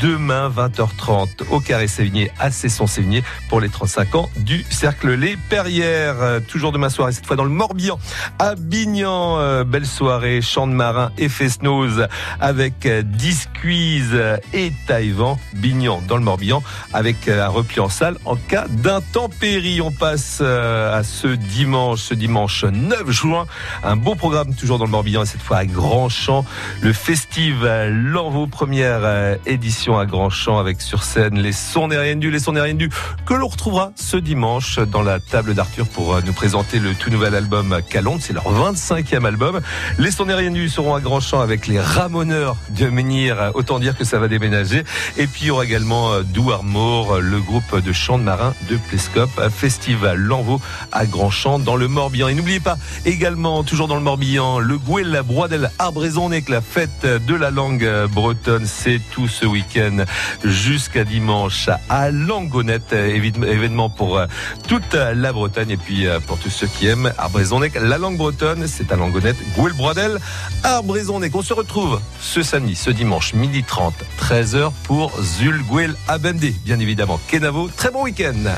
demain 0.00 0.50
20h30 0.50 1.48
au 1.50 1.60
Carré 1.60 1.88
Sévigné 1.88 2.30
à 2.38 2.50
Cesson-Sévigné 2.50 3.22
pour 3.48 3.60
les 3.60 3.68
35 3.68 4.14
ans 4.14 4.30
du 4.36 4.64
Cercle 4.70 5.14
Les 5.14 5.36
Perrières. 5.36 6.37
Euh, 6.38 6.40
toujours 6.40 6.72
demain 6.72 6.88
soir 6.88 7.08
et 7.08 7.12
cette 7.12 7.26
fois 7.26 7.36
dans 7.36 7.44
le 7.44 7.50
Morbihan 7.50 7.98
à 8.38 8.54
Bignan. 8.54 9.38
Euh, 9.38 9.64
belle 9.64 9.86
soirée, 9.86 10.40
chant 10.40 10.66
de 10.66 10.72
marin 10.72 11.10
et 11.18 11.28
fest-nose 11.28 12.06
avec 12.40 12.86
euh, 12.86 13.02
Disquiz 13.02 14.18
et 14.52 14.72
Taïwan. 14.86 15.36
Bignan 15.54 16.02
dans 16.06 16.16
le 16.16 16.22
Morbihan 16.22 16.62
avec 16.92 17.28
un 17.28 17.48
repli 17.48 17.80
en 17.80 17.88
salle 17.88 18.16
en 18.24 18.36
cas 18.36 18.66
d'intempérie. 18.68 19.80
On 19.80 19.90
passe 19.90 20.40
à 20.40 21.02
ce 21.02 21.28
dimanche, 21.28 22.00
ce 22.00 22.14
dimanche 22.14 22.64
9 22.64 23.10
juin. 23.10 23.46
Un 23.84 23.96
beau 23.96 24.14
programme 24.14 24.54
toujours 24.54 24.78
dans 24.78 24.84
le 24.84 24.90
Morbihan 24.90 25.22
et 25.22 25.26
cette 25.26 25.42
fois 25.42 25.58
à 25.58 25.66
Grand 25.66 26.08
Champ. 26.08 26.44
Le 26.80 26.92
festival 26.92 27.94
L'Envaux, 27.94 28.46
première 28.46 29.36
édition 29.46 29.98
à 29.98 30.06
Grand 30.06 30.30
Champ 30.30 30.58
avec 30.58 30.80
sur 30.80 31.02
scène 31.02 31.38
les 31.38 31.52
sons 31.52 31.90
et 31.90 31.98
rien 31.98 32.16
du, 32.16 32.30
les 32.30 32.38
sons 32.38 32.54
et 32.56 32.60
rien 32.60 32.74
du 32.74 32.90
que 33.26 33.34
l'on 33.34 33.48
retrouvera 33.48 33.92
ce 33.96 34.16
dimanche 34.16 34.78
dans 34.78 35.02
la 35.02 35.20
table 35.20 35.54
d'Arthur 35.54 35.86
pour 35.86 36.14
euh, 36.14 36.20
nous 36.28 36.34
présenter 36.34 36.78
le 36.78 36.92
tout 36.94 37.08
nouvel 37.08 37.34
album 37.34 37.80
Calonde. 37.88 38.20
C'est 38.20 38.34
leur 38.34 38.52
25e 38.52 39.24
album. 39.24 39.60
Les 39.98 40.10
sons 40.10 40.28
et 40.28 40.34
rien 40.34 40.50
du 40.50 40.68
seront 40.68 40.94
à 40.94 41.00
Grand 41.00 41.20
Champ 41.20 41.40
avec 41.40 41.66
les 41.66 41.80
Ramoneurs 41.80 42.56
de 42.68 42.86
Menhir. 42.88 43.52
Autant 43.54 43.78
dire 43.78 43.96
que 43.96 44.04
ça 44.04 44.18
va 44.18 44.28
déménager. 44.28 44.84
Et 45.16 45.26
puis 45.26 45.44
il 45.44 45.46
y 45.46 45.50
aura 45.50 45.64
également 45.64 46.12
euh, 46.12 46.22
Dou 46.22 46.52
Armour, 46.52 47.18
le 47.20 47.40
groupe 47.40 47.82
de 47.82 47.92
chant 47.92 48.18
de 48.18 48.24
marin 48.24 48.52
de 48.68 48.76
Plescope, 48.76 49.30
Festival 49.48 50.18
L'Envaux 50.18 50.60
à 50.92 51.06
Grand 51.06 51.30
Champ 51.30 51.58
dans 51.58 51.76
le 51.76 51.88
Morbihan. 51.88 52.28
Et 52.28 52.34
n'oubliez 52.34 52.60
pas 52.60 52.76
également, 53.06 53.64
toujours 53.64 53.88
dans 53.88 53.96
le 53.96 54.02
Morbihan, 54.02 54.58
le 54.58 54.76
Gouel, 54.76 55.10
la 55.10 55.22
Broadelle, 55.22 55.70
Arbraison, 55.78 56.28
que 56.28 56.52
la 56.52 56.60
fête 56.60 57.06
de 57.06 57.34
la 57.34 57.50
langue 57.50 57.88
bretonne. 58.12 58.66
C'est 58.66 59.00
tout 59.12 59.28
ce 59.28 59.46
week-end 59.46 60.04
jusqu'à 60.44 61.04
dimanche 61.04 61.70
à 61.88 62.10
Langonette. 62.10 62.92
Événement 62.92 63.88
pour 63.88 64.18
euh, 64.18 64.26
toute 64.68 64.94
la 64.94 65.32
Bretagne 65.32 65.70
et 65.70 65.76
puis 65.78 66.06
euh, 66.06 66.17
pour 66.26 66.38
tous 66.38 66.50
ceux 66.50 66.66
qui 66.66 66.86
aiment 66.86 67.12
Arbrezonec. 67.18 67.74
La 67.74 67.98
langue 67.98 68.16
bretonne, 68.16 68.66
c'est 68.66 68.92
à 68.92 68.96
Langonette. 68.96 69.36
Gouel 69.56 69.72
Brodel, 69.72 70.18
Arbrezonec. 70.62 71.34
On 71.34 71.42
se 71.42 71.52
retrouve 71.52 72.00
ce 72.20 72.42
samedi, 72.42 72.74
ce 72.74 72.90
dimanche, 72.90 73.34
midi 73.34 73.62
30, 73.62 73.94
13h 74.20 74.72
pour 74.84 75.12
Zul 75.22 75.62
Gouel 75.64 75.94
Abendé. 76.08 76.54
Bien 76.64 76.78
évidemment, 76.78 77.20
Kenavo. 77.28 77.68
Très 77.76 77.90
bon 77.90 78.04
week-end. 78.04 78.56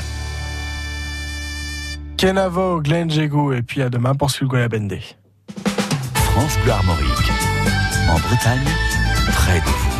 Kenavo, 2.17 2.81
Glenn 2.81 3.09
Jégou 3.09 3.51
et 3.53 3.61
puis 3.61 3.81
à 3.81 3.89
demain 3.89 4.13
pour 4.15 4.29
Zul 4.29 4.47
Gouel 4.47 4.63
Abendé. 4.63 5.01
France 6.13 6.57
Bleu 6.63 6.71
Armorique. 6.71 7.31
En 8.09 8.19
Bretagne, 8.19 8.67
près 9.33 9.59
de 9.59 9.65
vous. 9.65 9.90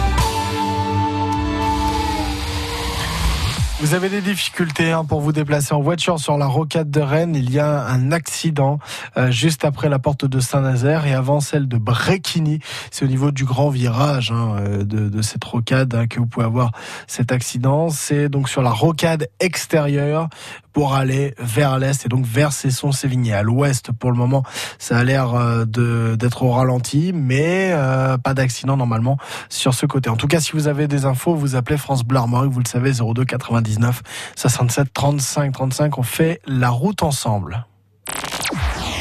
Vous 3.81 3.95
avez 3.95 4.09
des 4.09 4.21
difficultés 4.21 4.91
hein, 4.91 5.05
pour 5.05 5.21
vous 5.21 5.31
déplacer 5.31 5.73
en 5.73 5.81
voiture 5.81 6.19
sur 6.19 6.37
la 6.37 6.45
rocade 6.45 6.91
de 6.91 7.01
Rennes. 7.01 7.35
Il 7.35 7.51
y 7.51 7.57
a 7.57 7.83
un 7.87 8.11
accident 8.11 8.77
euh, 9.17 9.31
juste 9.31 9.65
après 9.65 9.89
la 9.89 9.97
porte 9.97 10.23
de 10.23 10.39
Saint-Nazaire 10.39 11.07
et 11.07 11.15
avant 11.15 11.39
celle 11.39 11.67
de 11.67 11.79
Bréquigny. 11.79 12.59
C'est 12.91 13.05
au 13.05 13.07
niveau 13.07 13.31
du 13.31 13.43
grand 13.43 13.69
virage 13.69 14.31
hein, 14.31 14.55
euh, 14.59 14.83
de, 14.83 15.21
cette 15.23 15.43
rocade 15.43 15.95
hein, 15.95 16.05
que 16.05 16.19
vous 16.19 16.27
pouvez 16.27 16.45
avoir 16.45 16.73
cet 17.07 17.31
accident. 17.31 17.89
C'est 17.89 18.29
donc 18.29 18.49
sur 18.49 18.61
la 18.61 18.69
rocade 18.69 19.27
extérieure 19.39 20.29
pour 20.73 20.95
aller 20.95 21.33
vers 21.37 21.77
l'est 21.79 22.05
et 22.05 22.09
donc 22.09 22.25
vers 22.25 22.53
Cesson-Sévigné. 22.53 23.33
À 23.33 23.43
l'ouest, 23.43 23.91
pour 23.91 24.11
le 24.11 24.17
moment, 24.17 24.43
ça 24.79 24.97
a 24.97 25.03
l'air 25.03 25.35
euh, 25.35 25.65
d'être 25.65 26.43
au 26.43 26.51
ralenti, 26.51 27.11
mais 27.13 27.71
euh, 27.73 28.17
pas 28.17 28.33
d'accident 28.33 28.77
normalement 28.77 29.17
sur 29.49 29.73
ce 29.73 29.85
côté. 29.85 30.09
En 30.09 30.15
tout 30.15 30.27
cas, 30.27 30.39
si 30.39 30.53
vous 30.53 30.67
avez 30.67 30.87
des 30.87 31.05
infos, 31.05 31.35
vous 31.35 31.55
appelez 31.55 31.77
France 31.77 32.03
Bleu 32.03 32.19
vous 32.21 32.59
le 32.59 32.67
savez, 32.67 32.91
02 32.93 33.25
99 33.25 34.01
67 34.35 34.93
35 34.93 35.51
35. 35.51 35.97
On 35.97 36.03
fait 36.03 36.41
la 36.45 36.69
route 36.69 37.03
ensemble. 37.03 37.65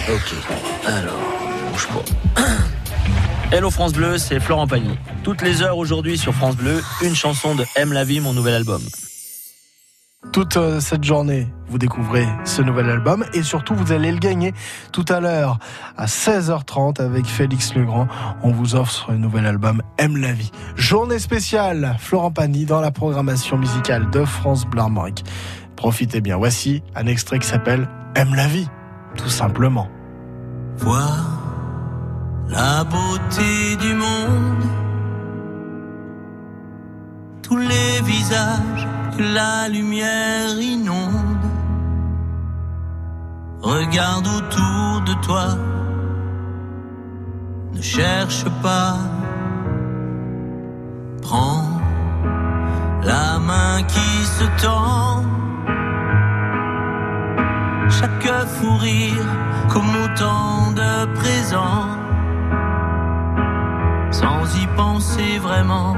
Ok, 0.09 0.35
alors, 0.87 1.19
bouge 1.73 1.89
pas. 1.89 2.43
Hello 3.57 3.71
France 3.71 3.93
Bleu, 3.93 4.17
c'est 4.17 4.39
Florent 4.39 4.67
Pagny. 4.67 4.97
Toutes 5.25 5.43
les 5.43 5.63
heures 5.63 5.77
aujourd'hui 5.77 6.17
sur 6.17 6.33
France 6.35 6.57
Bleu, 6.57 6.83
une 7.03 7.15
chanson 7.15 7.55
de 7.55 7.65
M 7.77 7.93
la 7.93 8.05
vie, 8.05 8.21
mon 8.21 8.33
nouvel 8.33 8.55
album. 8.55 8.81
Toute 10.33 10.59
euh, 10.59 10.81
cette 10.81 11.03
journée, 11.03 11.49
vous 11.67 11.79
découvrez 11.79 12.29
ce 12.45 12.61
nouvel 12.61 12.89
album 12.91 13.25
et 13.33 13.43
surtout 13.43 13.75
vous 13.75 13.91
allez 13.91 14.13
le 14.13 14.19
gagner 14.19 14.53
tout 14.93 15.05
à 15.09 15.19
l'heure 15.19 15.59
à 15.97 16.05
16h30 16.07 17.01
avec 17.01 17.25
Félix 17.25 17.75
Legrand. 17.75 18.07
On 18.43 18.53
vous 18.53 18.77
offre 18.77 19.11
un 19.11 19.17
nouvel 19.17 19.47
album 19.47 19.83
Aime 19.99 20.19
la 20.19 20.33
vie. 20.33 20.53
Journée 20.77 21.19
spéciale 21.19 21.97
Florent 21.99 22.31
Pagny 22.31 22.65
dans 22.67 22.81
la 22.81 22.91
programmation 22.91 23.57
musicale 23.57 24.11
de 24.11 24.25
France 24.25 24.67
Bleu 24.67 24.83
Profitez 25.75 26.21
bien. 26.21 26.37
Voici 26.37 26.83
un 26.95 27.07
extrait 27.07 27.39
qui 27.39 27.49
s'appelle 27.49 27.89
Aime 28.15 28.35
la 28.35 28.47
vie, 28.47 28.69
tout 29.17 29.31
simplement. 29.31 29.89
Voir 30.77 31.41
la 32.47 32.85
beauté 32.85 33.77
du 33.81 33.95
monde, 33.95 34.65
tous 37.43 37.57
les 37.57 38.03
visages 38.05 38.87
la 39.19 39.69
lumière 39.69 40.59
inonde. 40.61 41.47
Regarde 43.63 44.27
autour 44.27 45.01
de 45.07 45.15
toi, 45.25 45.49
ne 47.75 47.83
cherche 47.83 48.45
pas. 48.63 48.97
Prends 51.23 51.69
la 53.03 53.39
main 53.39 53.83
qui 53.83 54.25
se 54.37 54.45
tend. 54.63 55.25
Chaque 57.89 58.47
fou 58.55 58.77
rire 58.79 59.27
comme 59.69 59.91
autant 60.05 60.73
de 60.73 61.15
présents, 61.15 61.89
sans 64.11 64.57
y 64.57 64.67
penser 64.77 65.39
vraiment 65.39 65.97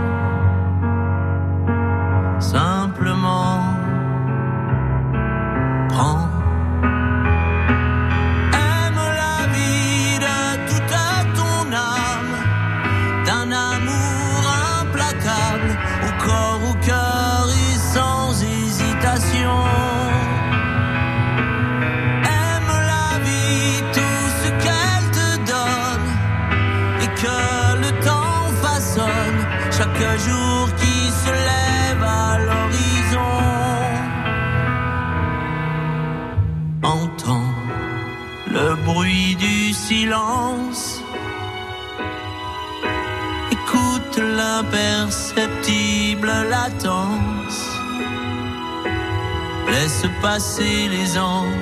imperceptible 44.72 46.32
latence 46.48 47.60
laisse 49.70 50.06
passer 50.22 50.88
les 50.88 51.18
ans. 51.18 51.61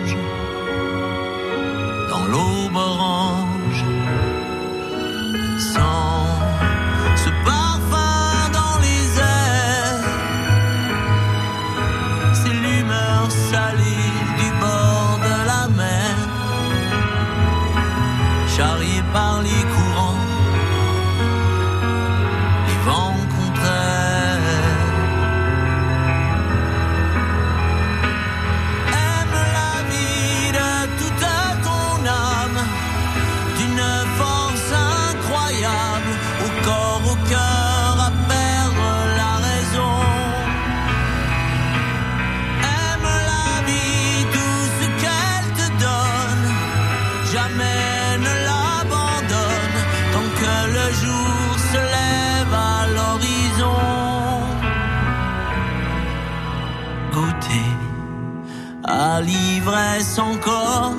l'ivresse 59.20 60.18
encore 60.18 60.94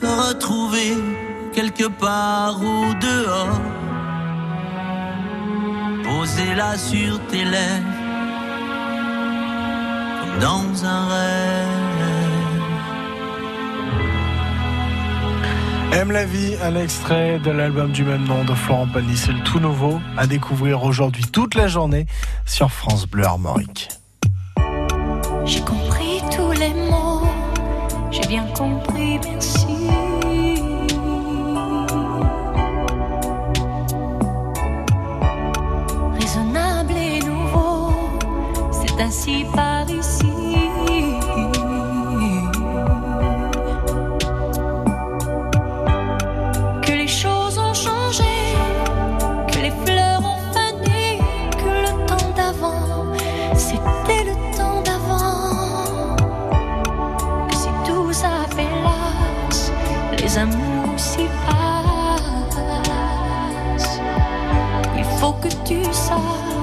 te 0.00 0.06
retrouver 0.06 0.94
quelque 1.54 1.88
part 1.88 2.60
au 2.60 2.94
dehors. 2.94 3.60
Poser 6.04 6.54
là 6.54 6.76
sur 6.76 7.20
tes 7.26 7.44
lèvres 7.44 7.96
comme 10.20 10.38
dans 10.40 10.84
un 10.84 11.08
rêve. 11.08 11.66
Aime 15.92 16.12
la 16.12 16.26
vie, 16.26 16.54
un 16.62 16.74
extrait 16.76 17.38
de 17.38 17.50
l'album 17.50 17.90
du 17.90 18.04
même 18.04 18.24
nom 18.24 18.44
de 18.44 18.52
Florent 18.54 18.86
Pagny, 18.88 19.16
c'est 19.16 19.32
le 19.32 19.42
tout 19.44 19.60
nouveau 19.60 19.98
à 20.18 20.26
découvrir 20.26 20.82
aujourd'hui 20.82 21.24
toute 21.24 21.54
la 21.54 21.68
journée 21.68 22.06
sur 22.44 22.70
France 22.70 23.06
Bleu 23.06 23.24
Armorique. 23.24 23.88
J'ai 25.46 25.60
compris 25.60 26.20
tous 26.34 26.50
les 26.50 26.74
mots, 26.74 27.22
j'ai 28.10 28.26
bien 28.26 28.44
compris, 28.52 29.20
merci. 29.24 29.88
Raisonnable 36.18 36.94
et 36.96 37.20
nouveau, 37.20 37.92
c'est 38.72 39.00
ainsi 39.00 39.46
par 39.54 39.88
ici. 39.88 40.25
tu 65.66 65.74
sors 65.92 66.55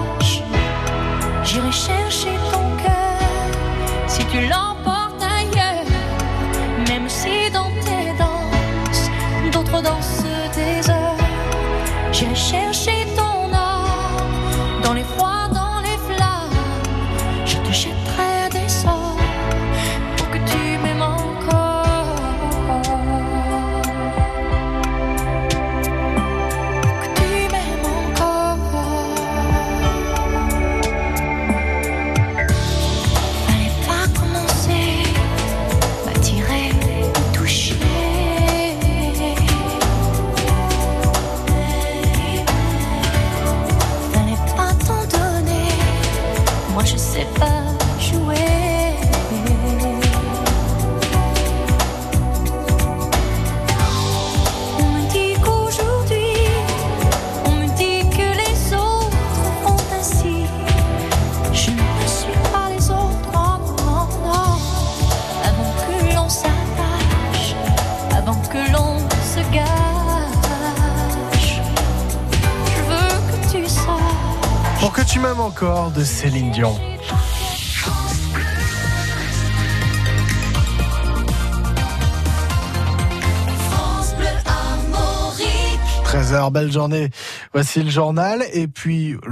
journée. 86.74 87.10
Voici 87.54 87.82
le 87.82 87.90
journal 87.90 88.44
et 88.52 88.68
puis 88.68 89.16
le 89.26 89.32